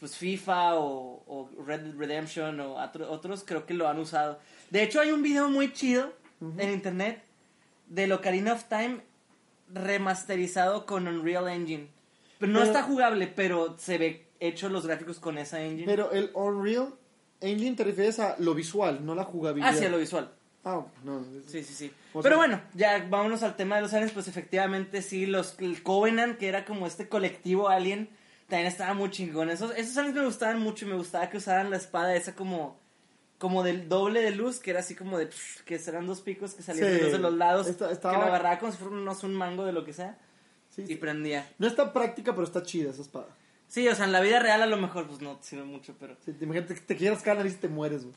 [0.00, 4.38] pues FIFA o, o Red Dead Redemption o otro- otros creo que lo han usado.
[4.70, 6.12] De hecho, hay un video muy chido
[6.58, 7.22] en internet
[7.88, 9.00] de Ocarina of Time
[9.72, 11.88] remasterizado con Unreal Engine.
[12.38, 15.86] Pero no Pero- está jugable, pero se ve hecho los gráficos con esa engine.
[15.86, 16.94] Pero el Unreal
[17.40, 19.70] Engine te refieres a lo visual, no la jugabilidad.
[19.74, 20.30] Hacia lo visual.
[20.64, 21.22] Ah, no.
[21.46, 21.92] Sí, sí, sí.
[22.14, 24.12] O Pero sea- bueno, ya vámonos al tema de los aliens.
[24.12, 28.08] Pues efectivamente, sí, los, el Covenant, que era como este colectivo alien,
[28.48, 29.48] También estaba muy chingón.
[29.50, 32.78] Esos, esos aliens me gustaban mucho y me gustaba que usaran la espada esa como
[33.38, 36.54] como del doble de luz, que era así como de pff, que serán dos picos
[36.54, 37.10] que salían Sí.
[37.10, 39.64] de los lados, Esta- estaba- que lo agarraba como si fuera no sé, un mango
[39.66, 40.16] de lo que sea
[40.70, 40.94] Sí, y sí.
[40.96, 41.46] prendía.
[41.58, 43.28] No está práctica, pero está chida esa espada.
[43.68, 46.16] Sí, o sea, en la vida real a lo mejor pues no sirve mucho, pero
[46.24, 48.14] Sí, te imagínate que te quieras nariz y te mueres, güey.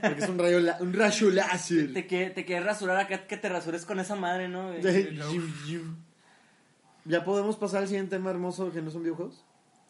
[0.00, 1.92] Porque es un rayo, la- un rayo láser.
[1.92, 4.72] te, que, te quieres rasurar acá, que te rasures con esa madre, ¿no?
[7.04, 9.44] Ya podemos pasar al siguiente tema hermoso que no son videojuegos.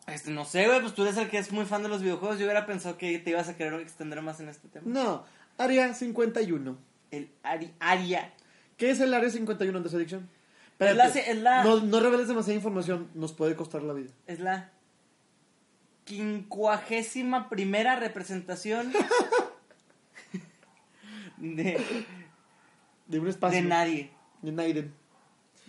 [0.07, 2.39] Este, no sé, güey, pues tú eres el que es muy fan de los videojuegos.
[2.39, 4.87] Yo hubiera pensado que te ibas a querer extender más en este tema.
[4.89, 5.25] No,
[5.59, 6.79] Área 51.
[7.11, 8.33] El Ari, Aria.
[8.77, 10.29] ¿Qué es el Área 51 de Addiction?
[10.79, 14.11] Es la- es la- No, no reveles demasiada información, nos puede costar la vida.
[14.27, 14.71] Es la
[16.05, 18.93] quincuagésima primera representación
[21.37, 21.81] de,
[23.07, 23.63] De un espacio.
[23.63, 24.11] de nadie.
[24.43, 24.95] De Naiden.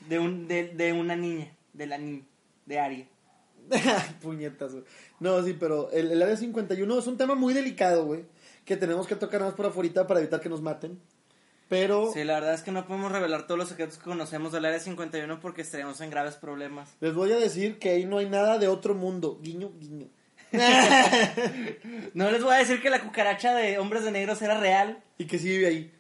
[0.08, 1.52] De, un, de, de una niña.
[1.74, 2.24] De la niña.
[2.66, 3.08] De Aria.
[4.22, 4.84] Puñetas, güey.
[5.20, 8.26] No, sí, pero el, el Área 51 es un tema muy delicado, güey.
[8.66, 11.00] Que tenemos que tocar más por afuera para evitar que nos maten.
[11.70, 14.66] Pero Sí, la verdad es que no podemos revelar todos los secretos que conocemos del
[14.66, 16.90] Área 51 porque estaríamos en graves problemas.
[17.00, 19.40] les voy a decir que ahí no hay nada de otro mundo.
[19.42, 20.08] Guiño, guiño.
[22.14, 25.02] No les voy a decir que la cucaracha de hombres de negros era real.
[25.18, 25.94] Y que sí vive ahí.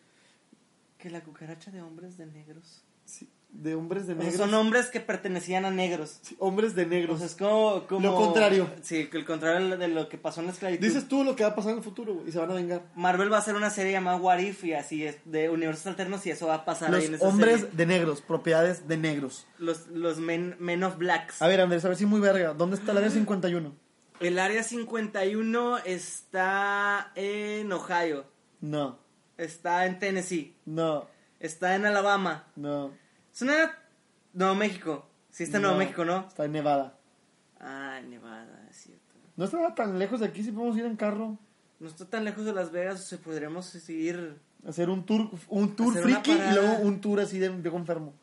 [0.98, 2.84] Que la cucaracha de hombres de negros.
[3.06, 4.40] Sí, de hombres de O sea, negros.
[4.46, 6.20] son hombres que pertenecían a negros.
[6.22, 7.18] Sí, hombres de O negros.
[7.18, 8.70] sea, es como, como- Lo contrario.
[8.84, 10.86] Sí, que el contrario de lo que pasó en la esclavitud.
[10.86, 12.54] Dices tú lo que va a pasar en el futuro, güey, y se van a
[12.54, 12.84] vengar.
[12.96, 16.26] Marvel va a hacer una serie llamada What If y así es, de universos alternos
[16.28, 17.76] y eso va a pasar ahí en Los esa hombres serie.
[17.76, 19.48] de negros, propiedades de negros.
[19.58, 21.42] Los, los men, men of Blacks.
[21.42, 22.54] A ver, Andrés, a ver si muy verga.
[22.54, 23.74] ¿Dónde está el área 51?
[24.20, 28.26] El área 51 está en Ohio,
[28.62, 29.00] No,
[29.38, 31.08] está en Tennessee, no,
[31.40, 32.46] está en Alabama.
[32.56, 32.92] no.
[33.34, 33.78] Es una...
[34.34, 35.06] Nuevo México.
[35.32, 36.26] Sí está en Nuevo México, ¿no?
[36.28, 36.98] Está en Nevada.
[37.60, 39.16] Ah, Nevada, es cierto.
[39.36, 41.38] No está tan lejos de aquí si podemos ir en carro.
[41.80, 44.38] No está tan lejos de Las Vegas, o sea, podríamos seguir...
[44.68, 47.78] Hacer un tour, un tour Hacer una friki y luego un tour así de viejo
[47.78, 48.14] enfermo.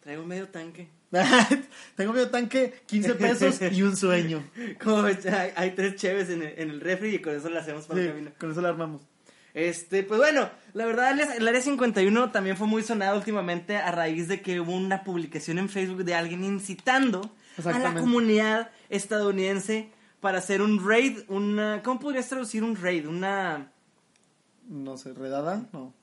[0.00, 0.88] Traigo medio tanque.
[1.96, 4.44] Tengo medio tanque, 15 pesos y un sueño.
[4.82, 7.58] Como ves, hay, hay tres cheves en el, en el refri y con eso lo
[7.60, 8.30] hacemos para el Sí, camino.
[8.38, 9.02] con eso la armamos.
[9.56, 14.28] Este, pues bueno, la verdad el, área 51 también fue muy sonado últimamente a raíz
[14.28, 17.34] de que hubo una publicación en Facebook de alguien incitando
[17.64, 19.88] a la comunidad estadounidense
[20.20, 23.08] para hacer un raid, una ¿cómo podrías traducir un raid?
[23.08, 23.72] Una
[24.68, 25.64] No sé, ¿redada?
[25.72, 25.94] No.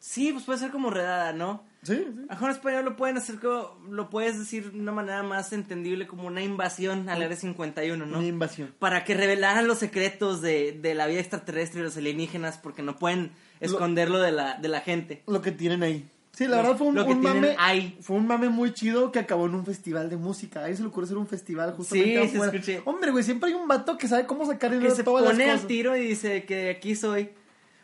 [0.00, 1.62] Sí, pues puede ser como redada, ¿no?
[1.82, 2.06] Sí, sí.
[2.30, 6.06] Mejor en español lo pueden hacer como, lo puedes decir de una manera más entendible
[6.06, 8.18] como una invasión al área 51, ¿no?
[8.18, 8.72] Una invasión.
[8.78, 12.96] para que revelaran los secretos de, de la vida extraterrestre y los alienígenas porque no
[12.96, 15.22] pueden esconderlo de la, de la gente.
[15.26, 16.08] Lo que tienen ahí.
[16.32, 17.56] Sí, la Lo- verdad fue un, lo que un mame.
[17.58, 17.98] ahí.
[18.00, 20.60] Fue un mame muy chido que acabó en un festival de música.
[20.60, 22.52] A alguien se le ocurre hacer un festival justamente Sí, afuera.
[22.52, 22.80] escuché.
[22.86, 25.50] Hombre, güey, siempre hay un vato que sabe cómo sacar dinero se todas las pone
[25.50, 27.28] al tiro y dice que aquí soy.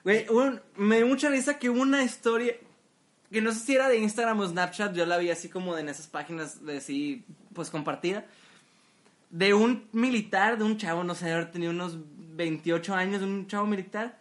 [0.05, 2.55] Güey, un- me dio mucha risa que hubo una historia
[3.31, 5.89] que no sé si era de Instagram o Snapchat, yo la vi así como en
[5.89, 7.25] esas páginas de así,
[7.55, 8.25] pues compartida.
[9.31, 11.99] De un militar, de un chavo, no sé, haber tenido unos
[12.37, 14.19] 28 años, de un chavo militar.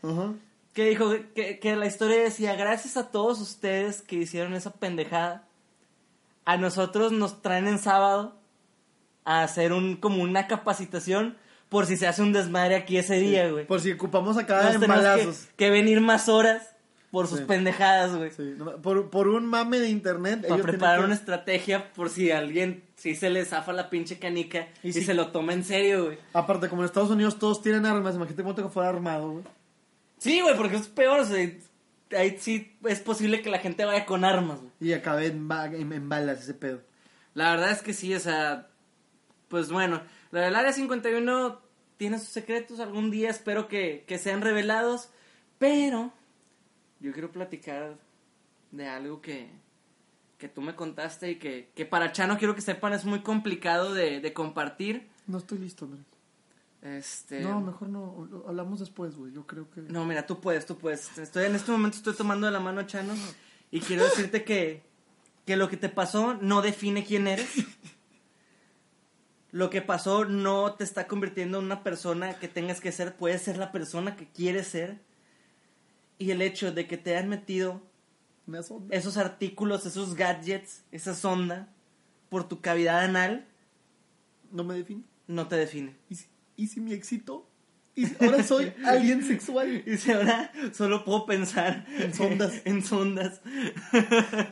[0.74, 5.48] Que dijo que, que la historia decía, gracias a todos ustedes que hicieron esa pendejada,
[6.46, 8.36] a nosotros nos traen en sábado
[9.26, 11.38] a hacer un como una capacitación
[11.70, 13.66] por si se hace un desmadre aquí ese día, güey.
[13.68, 15.38] Por si ocupamos acá Nos en tenemos balazos.
[15.48, 16.76] que, que venir más horas
[17.12, 17.46] por sus Sí.
[17.46, 18.32] pendejadas, güey.
[18.32, 20.46] Sí, por, por un mame de internet.
[20.48, 24.90] Para preparar una estrategia por si alguien, si se le zafa la pinche canica Y
[24.90, 26.18] y, si- se lo toma en serio, güey.
[26.34, 29.44] Aparte, como en Estados Unidos todos tienen armas, imagínate cuánto que fuera armado, güey.
[30.18, 31.38] Sí, güey, porque es peor, o sea,
[32.18, 34.72] ahí sí es posible que la gente vaya con armas, güey.
[34.82, 36.82] Y en, ba- en, en balas ese pedo.
[37.36, 38.68] La verdad es que sí, o sea,
[39.48, 40.02] pues bueno,
[40.32, 41.62] la del Área 51
[41.98, 45.10] tiene sus secretos, algún día espero que, que sean revelados,
[45.58, 46.12] pero
[47.00, 47.98] yo quiero platicar
[48.72, 49.50] de algo que,
[50.38, 53.94] que tú me contaste y que, que para Chano quiero que sepan es muy complicado
[53.94, 55.08] de, de compartir.
[55.26, 56.06] No estoy listo, Andrés.
[56.82, 58.30] Este, No, mejor no.
[58.48, 59.34] Hablamos después, güey.
[59.34, 59.82] Yo creo que.
[59.82, 61.18] No, mira, tú puedes, tú puedes.
[61.18, 63.14] Estoy en este momento estoy tomando de la mano a Chano
[63.72, 64.84] y quiero decirte que,
[65.46, 67.50] que lo que te pasó no define quién eres.
[69.52, 73.42] Lo que pasó no te está convirtiendo en una persona que tengas que ser, puedes
[73.42, 75.00] ser la persona que quieres ser.
[76.20, 77.82] Y el hecho de que te hayan metido
[78.46, 78.60] Me
[78.92, 81.70] esos artículos, esos gadgets, esa sonda
[82.30, 83.46] por tu cavidad anal,
[84.52, 85.04] No me define.
[85.28, 85.96] no te define.
[86.10, 87.48] ¿Y si, y si mi éxito
[87.96, 89.84] Y ahora soy alien sexual.
[89.86, 92.54] Y dice, ahora solo puedo pensar En sondas.
[92.66, 93.42] en sondas.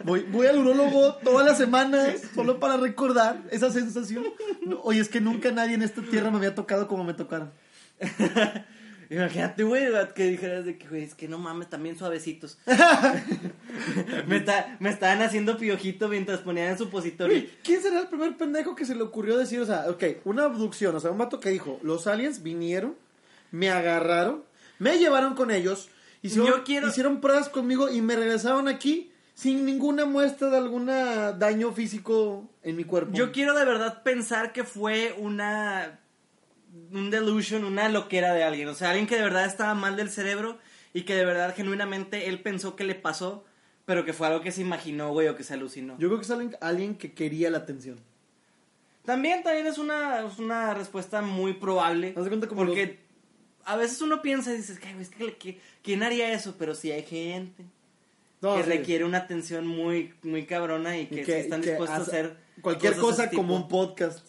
[0.03, 4.25] Voy, voy al urólogo todas las semanas solo para recordar esa sensación.
[4.65, 7.51] No, oye, es que nunca nadie en esta tierra me había tocado como me tocaron.
[9.09, 9.85] Imagínate, güey,
[10.15, 12.57] que dijeras de que, güey, es que no mames, también suavecitos.
[14.27, 17.33] me, está- me estaban haciendo piojito mientras ponían en supositorio.
[17.37, 20.45] Güey, ¿Quién será el primer pendejo que se le ocurrió decir, o sea, ok, una
[20.45, 22.95] abducción, o sea, un vato que dijo, los aliens vinieron,
[23.51, 24.43] me agarraron,
[24.79, 25.89] me llevaron con ellos,
[26.21, 30.85] hicieron, Yo quiero- hicieron pruebas conmigo y me regresaron aquí sin ninguna muestra de algún
[30.87, 33.11] daño físico en mi cuerpo.
[33.13, 35.99] Yo quiero de verdad pensar que fue una
[36.91, 40.09] un delusion, una loquera de alguien, o sea, alguien que de verdad estaba mal del
[40.09, 40.57] cerebro
[40.93, 43.45] y que de verdad genuinamente él pensó que le pasó,
[43.85, 45.97] pero que fue algo que se imaginó, güey, o que se alucinó.
[45.99, 47.99] Yo creo que es alguien, alguien que quería la atención.
[49.05, 52.99] También también es una es una respuesta muy probable, Haz de cuenta como porque
[53.63, 56.55] a veces uno piensa y dices, "Ay, güey, es que, que- ¿quién haría eso?
[56.57, 57.63] Pero si hay gente
[58.41, 58.69] No, que sí.
[58.69, 62.95] requiere una atención muy muy cabrona y Y que, están dispuestos a hace- hacer Cualquier
[62.97, 64.25] cosa como un podcast.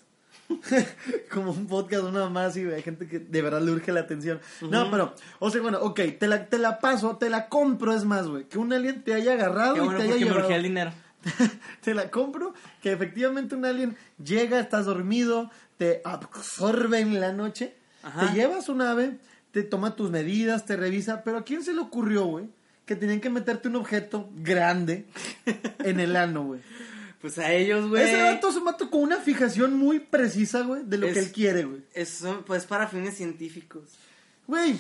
[1.32, 4.40] como un podcast, una más y hay gente que de verdad le urge la atención.
[4.62, 8.05] No, pero, o sea, bueno, ok, te la, te la paso, te la compro, es
[8.05, 8.44] más, güey.
[8.44, 10.40] Que un alien te haya agarrado Qué y te haya me llevado.
[10.40, 10.92] urgía el dinero.
[11.82, 17.74] te la compro, que efectivamente un alien llega, estás dormido, te absorbe en la noche,
[18.03, 18.26] Ajá.
[18.26, 19.18] te lleva a su nave,
[19.51, 22.49] te toma tus medidas, te revisa, pero ¿a quién se le ocurrió, güey?
[22.84, 25.07] Que tenían que meterte un objeto grande
[25.80, 26.61] en el ano, güey.
[27.27, 28.05] Pues a ellos, güey.
[28.05, 31.18] Ese vato es un vato con una fijación muy precisa, güey, de lo Es- que
[31.18, 31.81] él quiere, güey.
[31.93, 33.83] Eso, pues para fines científicos.
[34.47, 34.79] Güey,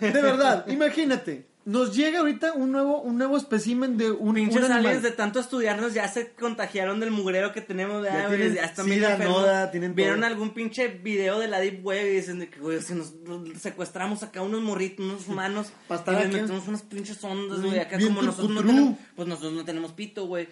[0.00, 1.46] de verdad, imagínate.
[1.64, 5.40] Nos llega ahorita un nuevo, un nuevo espécimen de un, Pinches un aliens de tanto
[5.40, 8.04] estudiarnos ya se contagiaron del mugrero que tenemos.
[8.04, 9.40] Ya, Ya tienen ya están bien enfermos.
[9.40, 10.26] noda, tienen Vieron todo.
[10.28, 13.12] algún pinche video de la Deep Web y dicen de que, güey, si nos
[13.60, 18.10] secuestramos acá unos morritos, unos humanos, y les metemos unas pinches ondas, güey, acá bien
[18.10, 20.46] como nosotros no tenemos, pues nosotros no tenemos pito, güey.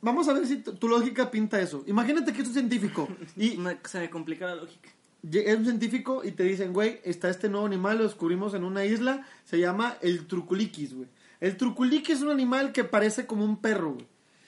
[0.00, 1.84] Vamos a ver si tu, lógica pinta eso.
[1.86, 4.90] Imagínate que es un científico y se me complica la lógica.
[5.30, 8.84] es un científico y te dicen, güey, está este nuevo animal, lo descubrimos en una
[8.84, 11.08] isla, se llama el truculiquis, güey.
[11.40, 14.06] El truculiquis es un animal que parece como un perro, güey.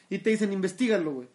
[0.08, 1.28] Y te dicen, investigalo, güey.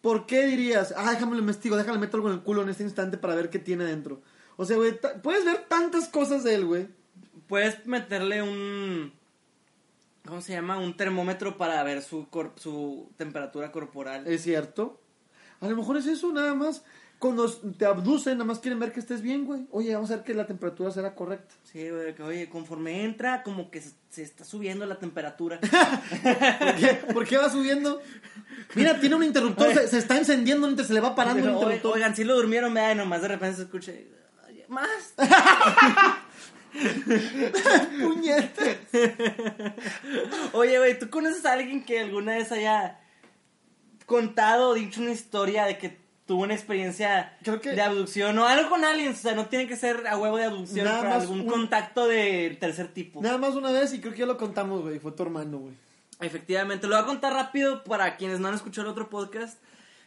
[0.00, 2.82] ¿Por qué dirías, ah, déjame lo investigo, déjame meter algo en el culo en este
[2.82, 4.20] instante para ver qué tiene dentro?
[4.56, 6.88] O sea, güey, puedes ver tantas cosas de él, güey.
[7.46, 9.12] Puedes meterle un.
[10.26, 10.78] ¿Cómo se llama?
[10.78, 14.26] Un termómetro para ver su, cor- su temperatura corporal.
[14.26, 15.00] Es cierto.
[15.60, 16.84] A lo mejor es eso, nada más.
[17.18, 19.66] Cuando te abducen, nada más quieren ver que estés bien, güey.
[19.70, 21.54] Oye, vamos a ver que la temperatura será correcta.
[21.62, 25.60] Sí, güey, que oye, conforme entra, como que se, se está subiendo la temperatura.
[26.58, 28.02] ¿Por qué, ¿Por qué va subiendo?
[28.74, 31.92] Mira, tiene un interruptor, se, se está encendiendo, se le va parando el interruptor.
[31.94, 33.92] Oigan, si lo durmieron, vea, y nomás de repente se escucha.
[34.48, 35.14] "Oye, Más.
[38.00, 38.76] Puñetas.
[40.52, 42.98] Oye, güey, ¿tú conoces a alguien que alguna vez haya
[44.06, 48.46] contado o dicho una historia de que tuvo una experiencia Creo que- de abducción o
[48.46, 49.18] algo con aliens?
[49.18, 51.46] O sea, no tiene que ser a huevo de abducción, Nada pero más algún un-
[51.46, 53.20] contacto de tercer tipo.
[53.22, 54.98] Nada más una vez y creo que ya lo contamos, güey.
[54.98, 55.74] Fue tu hermano, güey.
[56.20, 59.58] Efectivamente, lo voy a contar rápido para quienes no han escuchado el otro podcast.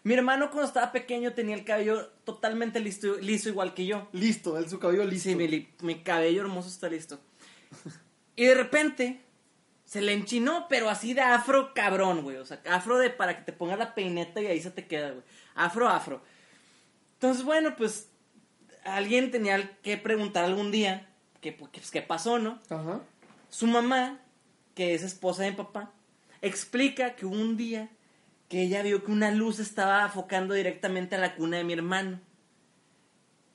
[0.05, 4.07] Mi hermano cuando estaba pequeño tenía el cabello totalmente listo, liso igual que yo.
[4.11, 5.29] Listo, él su cabello listo.
[5.29, 7.19] Sí, mi, cabello hermoso está listo.
[8.35, 9.21] Y de repente
[9.83, 12.37] se le enchinó, pero así de afro cabrón, güey.
[12.37, 15.09] O sea, afro de para que te pongas la peineta y ahí se te queda,
[15.09, 15.23] güey.
[15.55, 16.21] Afro, afro.
[17.13, 18.09] Entonces, bueno, pues
[18.83, 21.09] alguien tenía que preguntar algún día
[21.41, 22.59] qué, pues, qué pasó, ¿no?
[22.69, 23.01] Ajá.
[23.49, 24.19] Su mamá,
[24.75, 25.93] que es esposa de mi papá,
[26.43, 27.89] explica que un día
[28.47, 32.19] que ella vio que una luz estaba enfocando directamente a la cuna de mi hermano.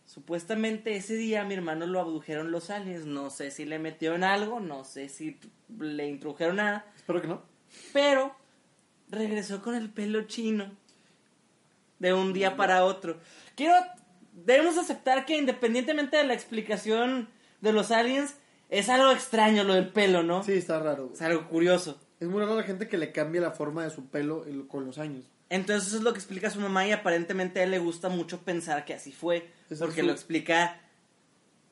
[0.06, 3.06] Supuestamente ese día a mi hermano lo abdujeron los aliens.
[3.06, 5.38] No sé si le metieron algo, no sé si
[5.78, 7.42] le introdujeron nada, Espero que no.
[7.92, 8.34] pero
[9.08, 10.70] regresó con el pelo chino
[12.00, 13.20] de un día para otro.
[13.54, 13.74] Quiero,
[14.32, 17.28] debemos aceptar que independientemente de la explicación
[17.60, 18.36] de los aliens,
[18.68, 20.42] es algo extraño lo del pelo, ¿no?
[20.42, 21.14] Sí, está raro, güey.
[21.14, 22.00] Es algo curioso.
[22.20, 24.84] Es muy raro la gente que le cambia la forma de su pelo el- con
[24.86, 25.24] los años.
[25.48, 28.40] Entonces eso es lo que explica su mamá y aparentemente a él le gusta mucho
[28.42, 30.80] pensar que así fue, porque su- lo explica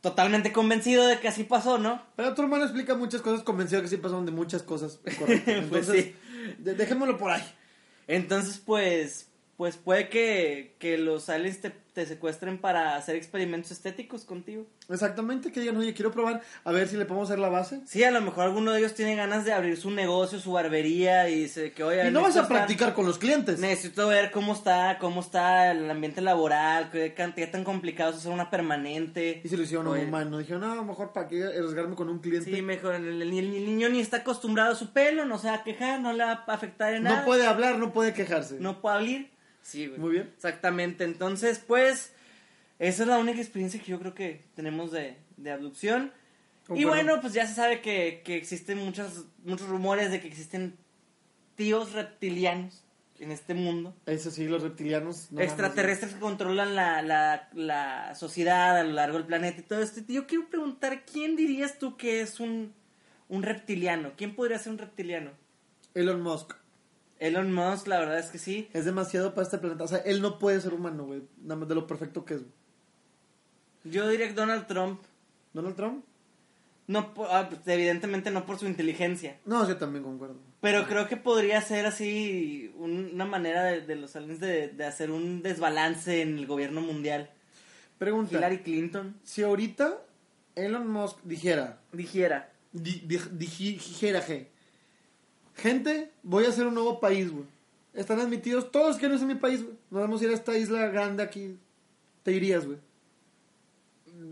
[0.00, 2.02] totalmente convencido de que así pasó, ¿no?
[2.16, 4.98] Pero tu hermano explica muchas cosas convencido que sí pasaron de muchas cosas.
[5.18, 5.44] Correcto.
[5.44, 6.14] Pues Entonces, sí.
[6.58, 7.42] de- dejémoslo por ahí.
[8.06, 14.24] Entonces, pues, pues puede que, que los aliens te, te secuestren para hacer experimentos estéticos
[14.24, 14.64] contigo.
[14.88, 17.80] Exactamente, que digan, oye, quiero probar, a ver si le podemos hacer la base.
[17.86, 21.28] Sí, a lo mejor alguno de ellos tiene ganas de abrir su negocio, su barbería
[21.28, 23.58] y dice que, oye, Y no vas a estar- practicar con los clientes.
[23.58, 28.18] Necesito ver cómo está, cómo está el ambiente laboral, qué, can- qué tan complicado es
[28.18, 29.40] hacer una permanente.
[29.42, 30.38] Y se lo hicieron a un humano.
[30.38, 32.54] Dijeron, no, mejor para qué arriesgarme con un cliente.
[32.54, 32.94] Sí, mejor.
[32.94, 35.98] El, el- el niño ni está acostumbrado a su pelo, no se va a quejar,
[36.00, 37.18] no le va a afectar en nada.
[37.20, 38.58] no puede hablar, no puede quejarse.
[38.60, 39.26] No puede hablar.
[39.68, 40.00] Sí, güey.
[40.00, 40.30] Muy bien.
[40.34, 41.04] Exactamente.
[41.04, 42.12] Entonces, pues,
[42.78, 46.12] esa es la única experiencia que yo creo que tenemos de, de abducción.
[46.64, 46.88] Y Concuerdo.
[46.90, 50.76] bueno, pues ya se sabe que, que existen muchos, muchos rumores de que existen
[51.54, 52.82] tíos reptilianos
[53.18, 53.94] en este mundo.
[54.06, 55.32] Eso sí, los reptilianos.
[55.32, 59.82] no extraterrestres que controlan la, la, la sociedad a lo largo del planeta y todo
[59.82, 60.00] esto.
[60.08, 62.72] Yo quiero preguntar, ¿quién dirías tú que es un,
[63.28, 64.12] un reptiliano?
[64.16, 65.32] ¿Quién podría ser un reptiliano?
[65.94, 66.54] Elon Musk.
[67.18, 68.68] Elon Musk, la verdad es que sí.
[68.72, 69.84] Es demasiado para este planeta.
[69.84, 71.22] O sea, él no puede ser humano, güey.
[71.42, 72.42] Nada más de lo perfecto que es.
[73.84, 75.00] Yo diría que Donald Trump.
[75.52, 76.04] ¿Donald Trump?
[76.86, 79.38] No, ah, pues, evidentemente no por su inteligencia.
[79.44, 80.36] No, yo también concuerdo.
[80.60, 84.84] Pero creo que podría ser así un- una manera de, de los aliens de, de
[84.84, 87.30] hacer un desbalance en el gobierno mundial.
[87.98, 88.36] Pregunta.
[88.36, 89.98] Hillary Clinton Si ahorita
[90.54, 94.50] Elon Musk dijera, dijera, di- di- dijera, je,
[95.58, 97.44] gente, voy a hacer un nuevo país, güey.
[97.94, 99.76] Están admitidos todos que no es en mi país, güey.
[99.90, 101.58] Nos vamos a ir a esta isla grande aquí.
[102.22, 102.78] Te irías, güey.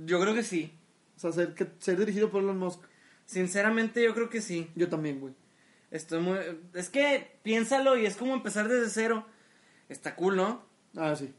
[0.05, 0.73] yo creo que sí.
[1.17, 2.81] O sea, ser, que, ser dirigido por Elon Musk.
[3.25, 4.71] Sinceramente yo creo que sí.
[4.77, 5.35] Yo también, güey.
[5.91, 6.39] Estoy muy...
[6.75, 9.27] Es que piénsalo y es como empezar desde cero.
[9.89, 10.63] Está cool, ¿no?
[10.97, 11.33] Ah, sí.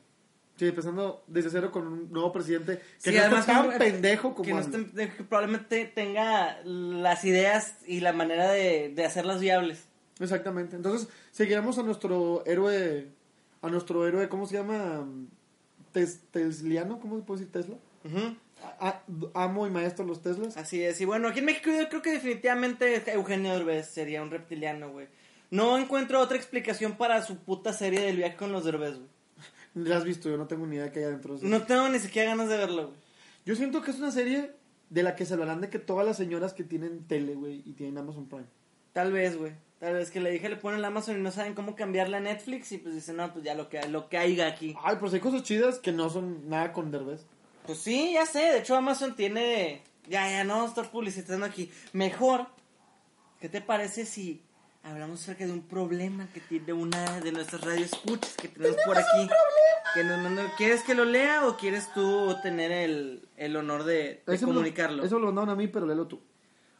[0.57, 3.77] Sí, empezando desde cero con un nuevo presidente que Sí, no además está tan que-
[3.77, 9.39] pendejo como que, no que probablemente tenga las ideas y la manera de, de hacerlas
[9.39, 9.83] viables.
[10.19, 10.75] Exactamente.
[10.75, 13.07] Entonces, seguiremos a nuestro héroe,
[13.61, 15.07] a nuestro héroe, ¿cómo se llama?
[15.91, 17.75] Tes, Tesliano, ¿cómo se puede decir Tesla?
[18.79, 19.03] A- a-
[19.43, 20.57] amo y maestro los Teslas.
[20.57, 20.99] Así es.
[21.01, 25.07] Y bueno, aquí en México yo creo que definitivamente Eugenio Derbez sería un reptiliano, güey.
[25.51, 29.16] No encuentro otra explicación para su puta serie del viaje con los Derbez, güey.
[29.73, 31.37] La has visto, yo no tengo ni idea que hay adentro.
[31.37, 31.47] de.
[31.47, 32.99] No tengo ni siquiera ganas de verlo, güey.
[33.45, 34.51] Yo siento que es una serie
[34.89, 37.73] de la que se hablarán de que todas las señoras que tienen tele, güey, y
[37.73, 38.45] tienen Amazon Prime.
[38.93, 39.53] Tal vez, güey.
[39.79, 42.21] Tal vez que le dije, le ponen el Amazon y no saben cómo cambiarla a
[42.21, 44.75] Netflix y pues dicen, no, pues ya lo que, lo que haya aquí.
[44.83, 47.21] Ay, pues hay cosas chidas que no son nada con Derbez.
[47.65, 48.39] Pues sí, ya sé.
[48.39, 49.83] De hecho, Amazon tiene.
[50.09, 51.69] Ya, ya, no estoy publicitando aquí.
[51.93, 52.47] Mejor,
[53.39, 54.41] ¿qué te parece si
[54.83, 59.29] hablamos acerca de un problema que tiene una de nuestras radioescuchas que tenemos por aquí?
[59.93, 60.03] Que
[60.57, 64.53] ¿Quieres que lo lea o quieres tú tener el, el honor de, de Eso me
[64.53, 65.03] lo- comunicarlo?
[65.03, 66.21] eso lo mandaron a mí, pero léelo tú.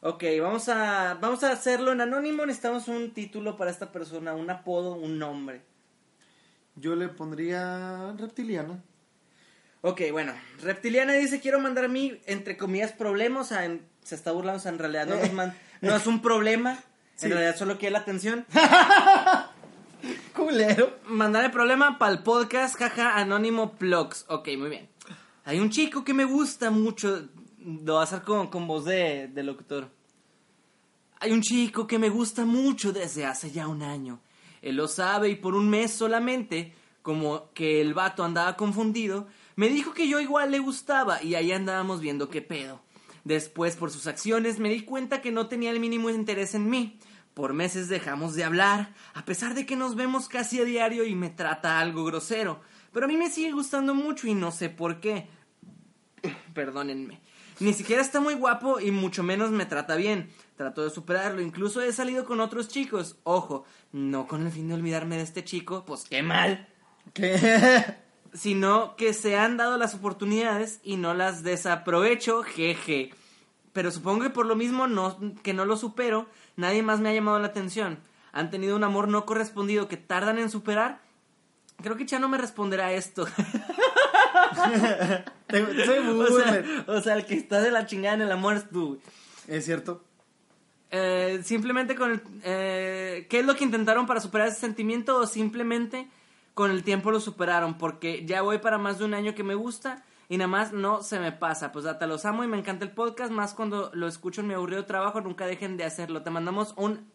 [0.02, 2.46] Ok, vamos a, vamos a hacerlo en anónimo.
[2.46, 5.62] Necesitamos un título para esta persona, un apodo, un nombre.
[6.76, 8.84] Yo le pondría reptiliana.
[9.82, 14.16] Ok, bueno, Reptiliana dice, quiero mandar a mí, entre comillas, problemas, o sea, en- se
[14.16, 16.78] está burlando, o sea, en realidad no, nos man- no es un problema,
[17.16, 17.26] Sí.
[17.26, 18.46] en realidad solo quiere la atención.
[20.48, 21.00] Culero.
[21.10, 24.24] Mandarle problema para el podcast, jaja, anónimo plugs.
[24.30, 24.88] Ok, muy bien.
[25.44, 27.28] Hay un chico que me gusta mucho,
[27.66, 29.90] lo voy a hacer con, con voz de, de locutor.
[31.20, 34.22] Hay un chico que me gusta mucho desde hace ya un año.
[34.62, 39.28] Él lo sabe y por un mes solamente, como que el vato andaba confundido,
[39.58, 42.80] me dijo que yo igual le gustaba y ahí andábamos viendo qué pedo.
[43.26, 47.00] Después, por sus acciones, me di cuenta que no tenía el mínimo interés en mí.
[47.38, 51.14] Por meses dejamos de hablar, a pesar de que nos vemos casi a diario y
[51.14, 52.62] me trata algo grosero.
[52.92, 55.28] Pero a mí me sigue gustando mucho y no sé por qué.
[56.56, 57.22] Perdónenme.
[57.60, 60.32] Ni siquiera está muy guapo y mucho menos me trata bien.
[60.56, 63.18] Trato de superarlo, incluso he salido con otros chicos.
[63.22, 66.68] Ojo, no con el fin de olvidarme de este chico, pues qué mal.
[67.14, 67.98] ¿Qué?
[68.34, 73.12] Sino que se han dado las oportunidades y no las desaprovecho, jeje.
[73.78, 76.26] Pero supongo que por lo mismo no, que no lo supero,
[76.56, 78.00] nadie más me ha llamado la atención.
[78.32, 81.00] Han tenido un amor no correspondido que tardan en superar.
[81.84, 83.28] Creo que ya no me responderá esto.
[85.48, 85.60] Se
[86.00, 89.00] o, sea, o sea, el que está de la chingada en el amor es tú.
[89.48, 90.04] Es cierto.
[90.90, 92.22] Eh, simplemente con el...
[92.46, 96.08] eh, ¿Qué es lo que intentaron para superar ese sentimiento o simplemente
[96.56, 97.78] con el tiempo lo superaron?
[97.78, 101.04] Porque ya voy para más de un año que me gusta y nada más no
[101.04, 101.72] se me pasa.
[101.72, 104.54] Pues data, los amo y me encanta el podcast, más cuando lo escucho en mi
[104.54, 106.24] aburrido trabajo, nunca dejen de hacerlo.
[106.24, 107.10] Te mandamos un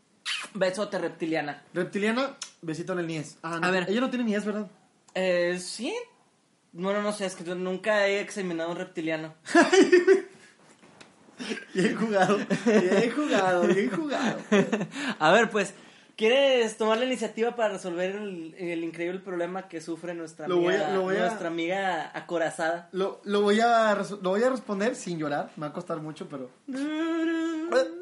[0.55, 1.63] besote reptiliana.
[1.75, 3.39] Reptiliana, besito en el niés.
[3.43, 3.87] Ah, no, A ver.
[3.89, 4.71] Ella no tiene niés, ¿verdad?
[5.15, 5.95] Eh, sí.
[6.73, 9.35] Bueno, no sé, es que yo nunca he examinado un reptiliano.
[11.75, 12.39] Bien jugado.
[12.67, 14.39] Bien jugado, bien jugado.
[15.19, 15.75] A ver, pues,
[16.17, 20.89] ¿Quieres tomar la iniciativa para resolver el, el increíble problema que sufre nuestra Lo amiga,
[20.89, 22.89] a- a- nuestra amiga acorazada?
[22.93, 25.51] Lo, lo, voy a, lo voy a responder sin llorar.
[25.57, 26.51] Me va a costar mucho, pero...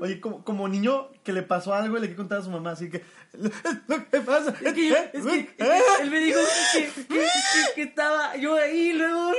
[0.00, 2.72] Oye, como, como niño que le pasó algo y le quiere contar a su mamá,
[2.72, 3.04] así que...
[4.10, 4.52] ¿Qué pasa?
[4.60, 6.40] Es que, yo- es que- es que él me dijo
[6.72, 7.28] que, que- que-
[7.76, 9.30] que estaba yo ahí y luego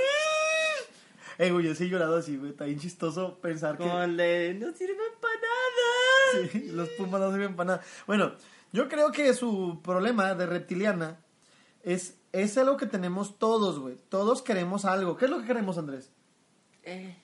[1.38, 2.51] Eh, güey, yo sí he llorado así, güey.
[2.51, 3.84] Está bien chistoso pensar que...
[3.84, 6.49] con le no sirve para nada.
[6.51, 7.84] Sí, los pumas no sirven para nada.
[8.05, 8.34] Bueno,
[8.71, 11.19] yo creo que su problema de reptiliana
[11.84, 13.97] es, es algo que tenemos todos, güey.
[14.09, 15.17] Todos queremos algo.
[15.17, 16.11] ¿Qué es lo que queremos, Andrés?
[16.84, 17.15] Eh,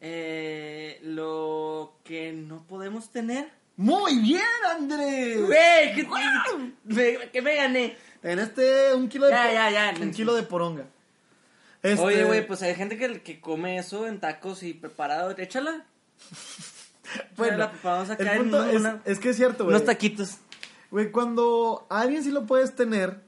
[0.00, 3.50] eh, lo que no podemos tener.
[3.76, 5.40] Muy bien, Andrés.
[5.44, 6.08] Güey, que,
[6.84, 7.96] me, que me gané.
[8.22, 9.32] En este, un kilo de...
[9.32, 10.00] Ya, ya, ya.
[10.00, 10.86] Un kilo de poronga.
[11.84, 15.30] Este, Oye, güey, pues hay gente que, que come eso en tacos y preparado.
[15.36, 15.84] Échala.
[17.36, 19.76] bueno, la el en punto una- es, que es cierto, güey.
[19.76, 20.38] Unos taquitos.
[20.90, 23.20] Güey, cuando a alguien sí lo puedes tener,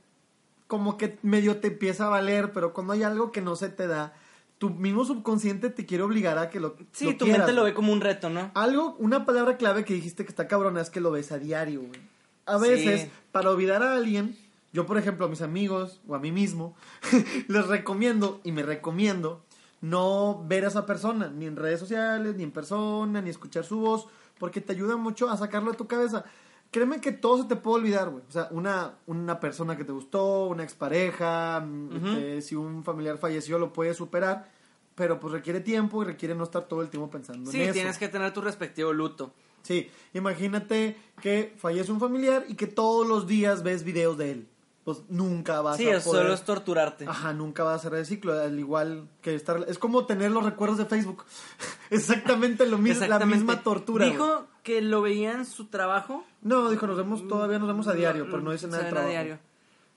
[0.66, 3.86] como que medio te empieza a valer, pero cuando hay algo que no se te
[3.86, 4.14] da,
[4.58, 7.64] tu mismo subconsciente te quiere obligar a que lo Sí, lo tu quieras, mente lo
[7.64, 8.50] ve como un reto, ¿no?
[8.54, 11.82] Algo, una palabra clave que dijiste que está cabrona es que lo ves a diario,
[11.82, 12.00] güey.
[12.46, 13.10] A veces, Sí.
[13.32, 14.34] para olvidar a alguien,
[14.76, 16.76] yo por ejemplo a mis amigos o a mí mismo,
[17.48, 19.42] les recomiendo y me recomiendo
[19.80, 23.78] no ver a esa persona, ni en redes sociales, ni en persona, ni escuchar su
[23.80, 24.06] voz,
[24.38, 26.24] porque te ayuda mucho a sacarlo de tu cabeza.
[26.70, 28.22] Créeme que todo se te puede olvidar, güey.
[28.28, 33.58] O sea, una, una persona que te gustó, una expareja, este, si un familiar falleció,
[33.58, 34.50] lo puedes superar,
[34.94, 37.72] pero pues requiere tiempo y requiere no estar todo el tiempo pensando Sí, en eso.
[37.72, 39.32] tienes que tener tu respectivo luto.
[39.62, 44.48] Sí, imagínate que fallece un familiar y que todos los días ves videos de él.
[44.86, 46.22] Pues nunca vas Sí, a eso poder...
[46.22, 47.06] solo es torturarte.
[47.08, 49.64] Ajá, nunca va a cerrar el ciclo, al igual que estar...
[49.66, 51.24] Es como tener los recuerdos de Facebook.
[51.90, 54.06] Exactamente lo mismo, la misma tortura.
[54.06, 56.24] Dijo que lo veía en su trabajo.
[56.40, 59.08] No, dijo, nos vemos, todavía nos vemos a diario, pero no dice nada de trabajo.
[59.08, 59.34] a diario.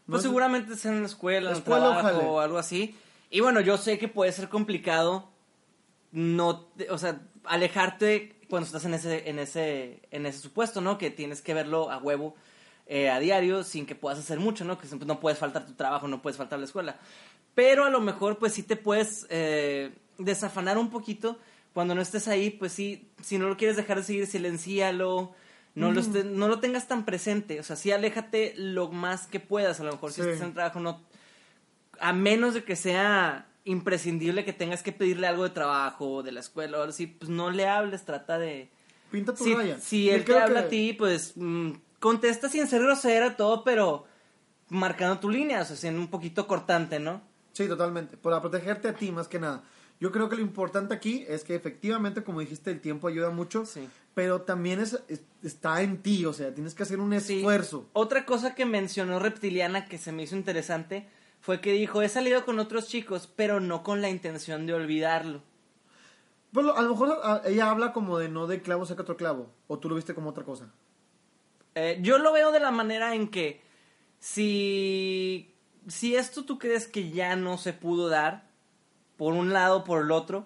[0.08, 2.18] No Pues seguramente es en la escuela, en el trabajo ojalá.
[2.20, 2.96] o algo así.
[3.30, 5.30] Y bueno, yo sé que puede ser complicado
[6.12, 10.98] no, te- o sea, alejarte cuando estás en ese, en ese, en ese supuesto, ¿no?
[10.98, 12.34] Que tienes que verlo a huevo
[12.92, 14.78] eh, a diario sin que puedas hacer mucho, ¿no?
[14.78, 16.98] Que no puedes faltar tu trabajo, no puedes faltar la escuela.
[17.56, 21.38] Pero a lo mejor, pues sí te puedes eh, desafanar un poquito
[21.74, 25.34] cuando no estés ahí, pues sí, si no lo quieres dejar de seguir, silencialo.
[25.76, 29.40] No, lo esté- no lo tengas tan presente, o sea, sí aléjate lo más que
[29.40, 30.28] puedas, a lo mejor si Sí.
[30.28, 31.00] estás en el trabajo no,
[32.00, 36.40] a menos de que sea imprescindible que tengas que pedirle algo de trabajo de la
[36.40, 38.70] escuela o algo así, pues no le hables, trata de...
[39.12, 39.80] Pinta tu Si, raya.
[39.80, 44.06] si él te habla que- a ti, pues mm, contesta sin ser grosera, todo, pero
[44.70, 47.22] marcando tu línea, o sea, siendo un poquito cortante, ¿no?
[47.54, 48.18] Sí, totalmente.
[48.18, 49.64] Para protegerte a ti más que nada.
[50.00, 53.66] Yo creo que lo importante aquí es que efectivamente, como dijiste, el tiempo ayuda mucho,
[53.66, 53.90] Sí.
[54.14, 57.38] pero también es, es- está en ti, o sea, tienes que hacer un Sí.
[57.40, 57.86] esfuerzo.
[57.94, 61.10] Otra cosa que mencionó Reptiliana que se me hizo interesante
[61.42, 65.42] fue que dijo, he salido con otros chicos, pero no con la intención de olvidarlo.
[66.54, 69.52] Lo- a lo mejor a- ella habla como de no de clavo saca otro clavo,
[69.68, 70.70] o tú lo viste como otra cosa.
[71.82, 73.62] Eh, yo lo veo de la manera en que
[74.20, 75.56] si,
[75.88, 78.50] si esto tú crees que ya no se pudo dar,
[79.16, 80.46] por un lado o por el otro,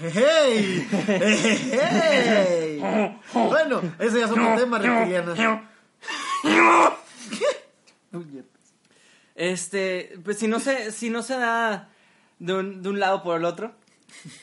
[0.00, 0.88] ¡Hey!
[1.06, 2.80] ¡Hey!
[3.34, 5.70] bueno, ese ya es otro tema, reptiliana.
[9.34, 11.90] este, pues si no se, si no se da
[12.38, 13.74] de un, de un lado por el otro,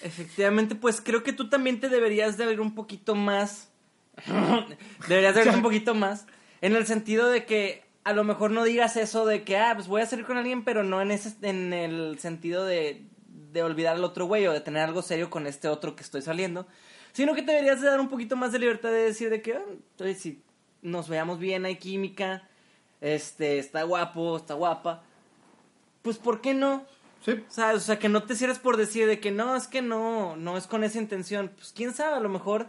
[0.04, 3.73] efectivamente, pues creo que tú también te deberías de ver un poquito más,
[5.08, 6.26] deberías de ver un poquito más,
[6.62, 9.88] en el sentido de que a lo mejor no digas eso de que, ah, pues
[9.88, 13.06] voy a salir con alguien, pero no en ese, en el sentido de,
[13.52, 16.22] de olvidar al otro güey o de tener algo serio con este otro que estoy
[16.22, 16.68] saliendo,
[17.14, 19.54] sino que te deberías de dar un poquito más de libertad de decir de que,
[19.54, 20.42] ah, si
[20.82, 22.48] nos veamos bien, hay química,
[23.00, 25.04] este, está guapo, está guapa,
[26.02, 26.86] pues ¿por qué no?
[27.26, 29.68] Sí, O sea, o sea, que no te cierres por decir de que no, es
[29.68, 31.52] que no, no es con esa intención.
[31.56, 32.68] Pues quién sabe, a lo mejor,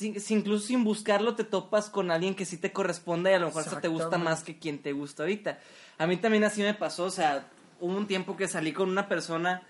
[0.00, 3.38] si, si incluso sin buscarlo te topas con alguien que sí te corresponde y a
[3.38, 5.58] lo mejor hasta te gusta más que quien te gusta ahorita.
[5.98, 7.46] A mí también así me pasó, o sea,
[7.80, 9.62] hubo un tiempo que salí con una persona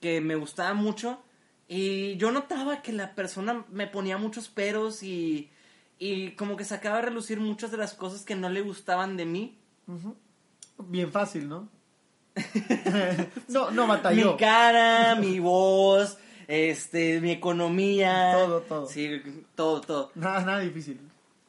[0.00, 1.22] que me gustaba mucho
[1.68, 5.48] y yo notaba que la persona me ponía muchos peros y,
[6.00, 9.26] y como que sacaba a relucir muchas de las cosas que no le gustaban de
[9.26, 9.58] mí.
[10.78, 11.68] bien fácil, ¿no?
[13.48, 14.32] no, no batalló.
[14.32, 16.18] Mi cara, mi voz,
[16.48, 18.32] este, mi economía.
[18.32, 18.86] Todo, todo.
[18.86, 19.22] Sí,
[19.54, 20.10] todo, todo.
[20.14, 20.98] Nada, nada difícil.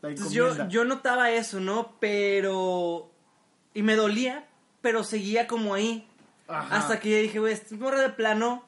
[0.04, 1.96] Entonces yo, yo notaba eso, ¿no?
[2.00, 3.10] Pero...
[3.74, 4.48] Y me dolía,
[4.82, 6.08] pero seguía como ahí.
[6.48, 6.78] Ajá.
[6.78, 8.66] Hasta que yo dije, güey, este morra de plano,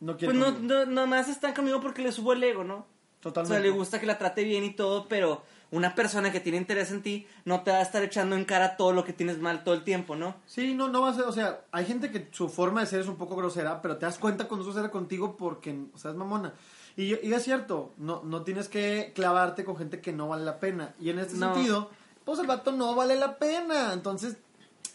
[0.00, 2.76] no quiere pues no, no, nomás están conmigo porque le subo el ego, ¿no?
[2.76, 2.86] O
[3.20, 3.54] Totalmente.
[3.54, 5.42] sea, le gusta que la trate bien y todo, pero
[5.72, 8.76] una persona que tiene interés en ti no te va a estar echando en cara
[8.76, 10.36] todo lo que tienes mal todo el tiempo, ¿no?
[10.46, 13.00] Sí, no, no va a ser, o sea, hay gente que su forma de ser
[13.00, 16.12] es un poco grosera, pero te das cuenta cuando es grosera contigo porque, o sea,
[16.12, 16.52] es mamona.
[16.96, 20.60] Y, y es cierto, no, no tienes que clavarte con gente que no vale la
[20.60, 20.94] pena.
[21.00, 21.54] Y en este No.
[21.54, 21.90] sentido,
[22.24, 23.94] pues el vato no vale la pena.
[23.94, 24.36] Entonces,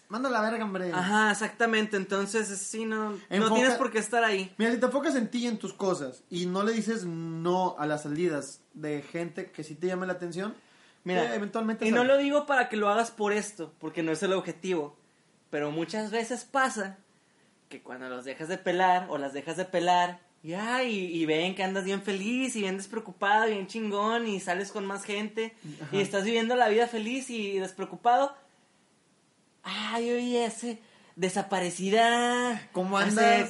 [0.10, 0.92] manda la verga, hombre.
[0.94, 1.98] Ajá, exactamente.
[1.98, 4.54] Entonces, sí, no, no tienes por qué estar ahí.
[4.60, 7.76] Mira, si te enfocas en ti y en tus cosas y no le dices no
[7.80, 10.54] a las salidas de gente que sí te llame la atención,
[11.08, 14.22] Mira, eventualmente y no lo digo para que lo hagas por esto, porque no es
[14.24, 14.98] el objetivo.
[15.50, 16.98] Pero muchas veces pasa
[17.70, 21.56] que cuando los dejas de pelar o las dejas de pelar, ya, y, y ven
[21.56, 25.56] que andas bien feliz y bien despreocupado, bien chingón, y sales con más gente,
[25.92, 28.36] y estás viviendo la vida feliz y despreocupado.
[29.64, 30.80] Ay, oye, ese
[31.16, 32.70] desaparecida.
[32.72, 33.50] ¿Cómo andas?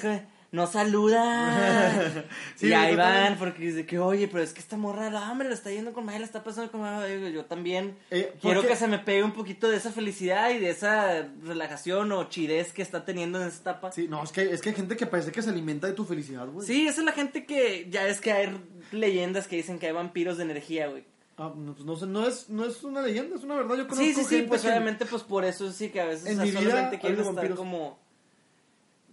[0.51, 2.23] No saluda.
[2.55, 5.47] Sí, y ahí van, porque dice que, oye, pero es que esta morra, la hombre,
[5.47, 7.31] la está yendo con madre, la está pasando con madre.
[7.31, 10.69] Yo también Eh, quiero que se me pegue un poquito de esa felicidad y de
[10.71, 13.91] esa relajación o chidez que está teniendo en esta etapa.
[13.91, 14.03] Sí.
[14.03, 16.05] Sí, no, es que, es que hay gente que parece que se alimenta de tu
[16.05, 16.87] felicidad, güey.
[16.87, 18.57] esa es la gente que ya es que hay
[18.91, 21.03] leyendas que dicen que hay vampiros de energía, güey.
[21.37, 23.75] Ah, no, pues no, sé, no, es, no es una leyenda, es una verdad.
[23.75, 26.25] Yo conozco Sí, sí, sí, pues que- obviamente pues por eso sí que a veces
[26.25, 27.59] En o sea, mi vida solamente quieren estar vampiros.
[27.59, 27.99] como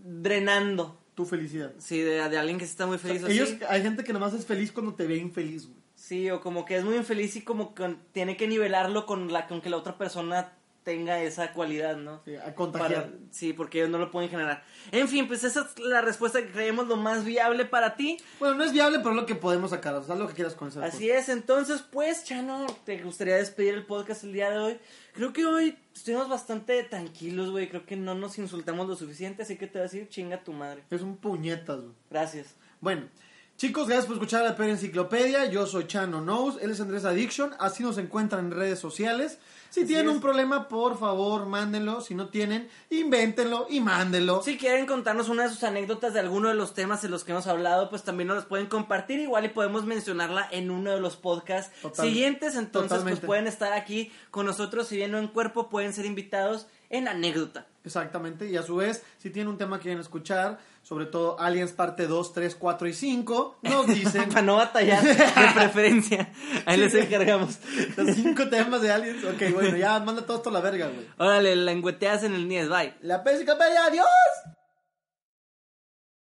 [0.03, 1.73] drenando, Tu felicidad.
[1.79, 3.23] sí, de, de alguien que está muy O sea, feliz.
[3.25, 3.59] o ellos, sí.
[3.69, 5.79] hay gente que nomás es feliz cuando te ve infeliz, güey.
[5.95, 9.47] Sí, o como que es muy infeliz y como que tiene que nivelarlo con la
[9.47, 10.53] con que la otra persona
[10.85, 12.21] tenga esa cualidad, ¿no?
[12.25, 13.05] Sí, a contagiar.
[13.07, 14.63] Para- sí, porque ellos no lo pueden generar.
[14.93, 18.19] En fin, pues esa es la respuesta que creemos lo más viable para ti.
[18.39, 19.95] Bueno, no es viable, pero es lo que podemos sacar.
[19.95, 23.75] O sea, lo que quieras con esa Así es, entonces, pues, Chano, ¿te gustaría despedir
[23.75, 24.79] el podcast el día de hoy?
[25.15, 27.69] Creo que hoy estuvimos bastante tranquilos, güey.
[27.69, 30.53] Creo que no nos insultamos lo suficiente, así que te voy a decir, chinga tu
[30.53, 30.85] madre.
[30.91, 31.93] Es un puñetas, güey.
[32.11, 32.55] Gracias.
[32.81, 33.09] Bueno,
[33.57, 35.47] chicos, gracias por escuchar la Peor Enciclopedia.
[35.47, 37.53] Yo soy Chano Knows, él es Andrés Addiction.
[37.59, 39.39] Así nos encuentran en redes sociales.
[39.75, 40.15] Si tienen es.
[40.15, 42.01] un problema, por favor, mándenlo.
[42.01, 44.43] Si no tienen, invéntenlo y mándenlo.
[44.43, 47.33] Si quieren contarnos una de sus anécdotas de alguno de los temas en los que
[47.33, 49.19] hemos hablado, pues también nos las pueden compartir.
[49.21, 52.57] Igual y podemos mencionarla en uno de los podcasts Total- siguientes.
[52.57, 53.21] Entonces, totalmente.
[53.21, 54.87] pues pueden estar aquí con nosotros.
[54.89, 57.67] Si bien no en cuerpo, pueden ser invitados en anécdota.
[57.85, 61.73] Exactamente, y a su vez, si tienen un tema que quieren escuchar, sobre todo Aliens
[61.73, 65.15] parte 2, 3, 4 y 5, nos dicen Para no batallar, de
[65.55, 66.31] preferencia.
[66.67, 67.59] Ahí les encargamos.
[67.97, 69.25] los cinco temas de Aliens.
[69.25, 71.07] Ok, bueno, ya manda todo esto a la verga, güey.
[71.17, 72.69] Órale, lengüeteas en el Nies.
[72.69, 72.95] Bye.
[73.01, 74.07] La Peor Enciclopedia, adiós.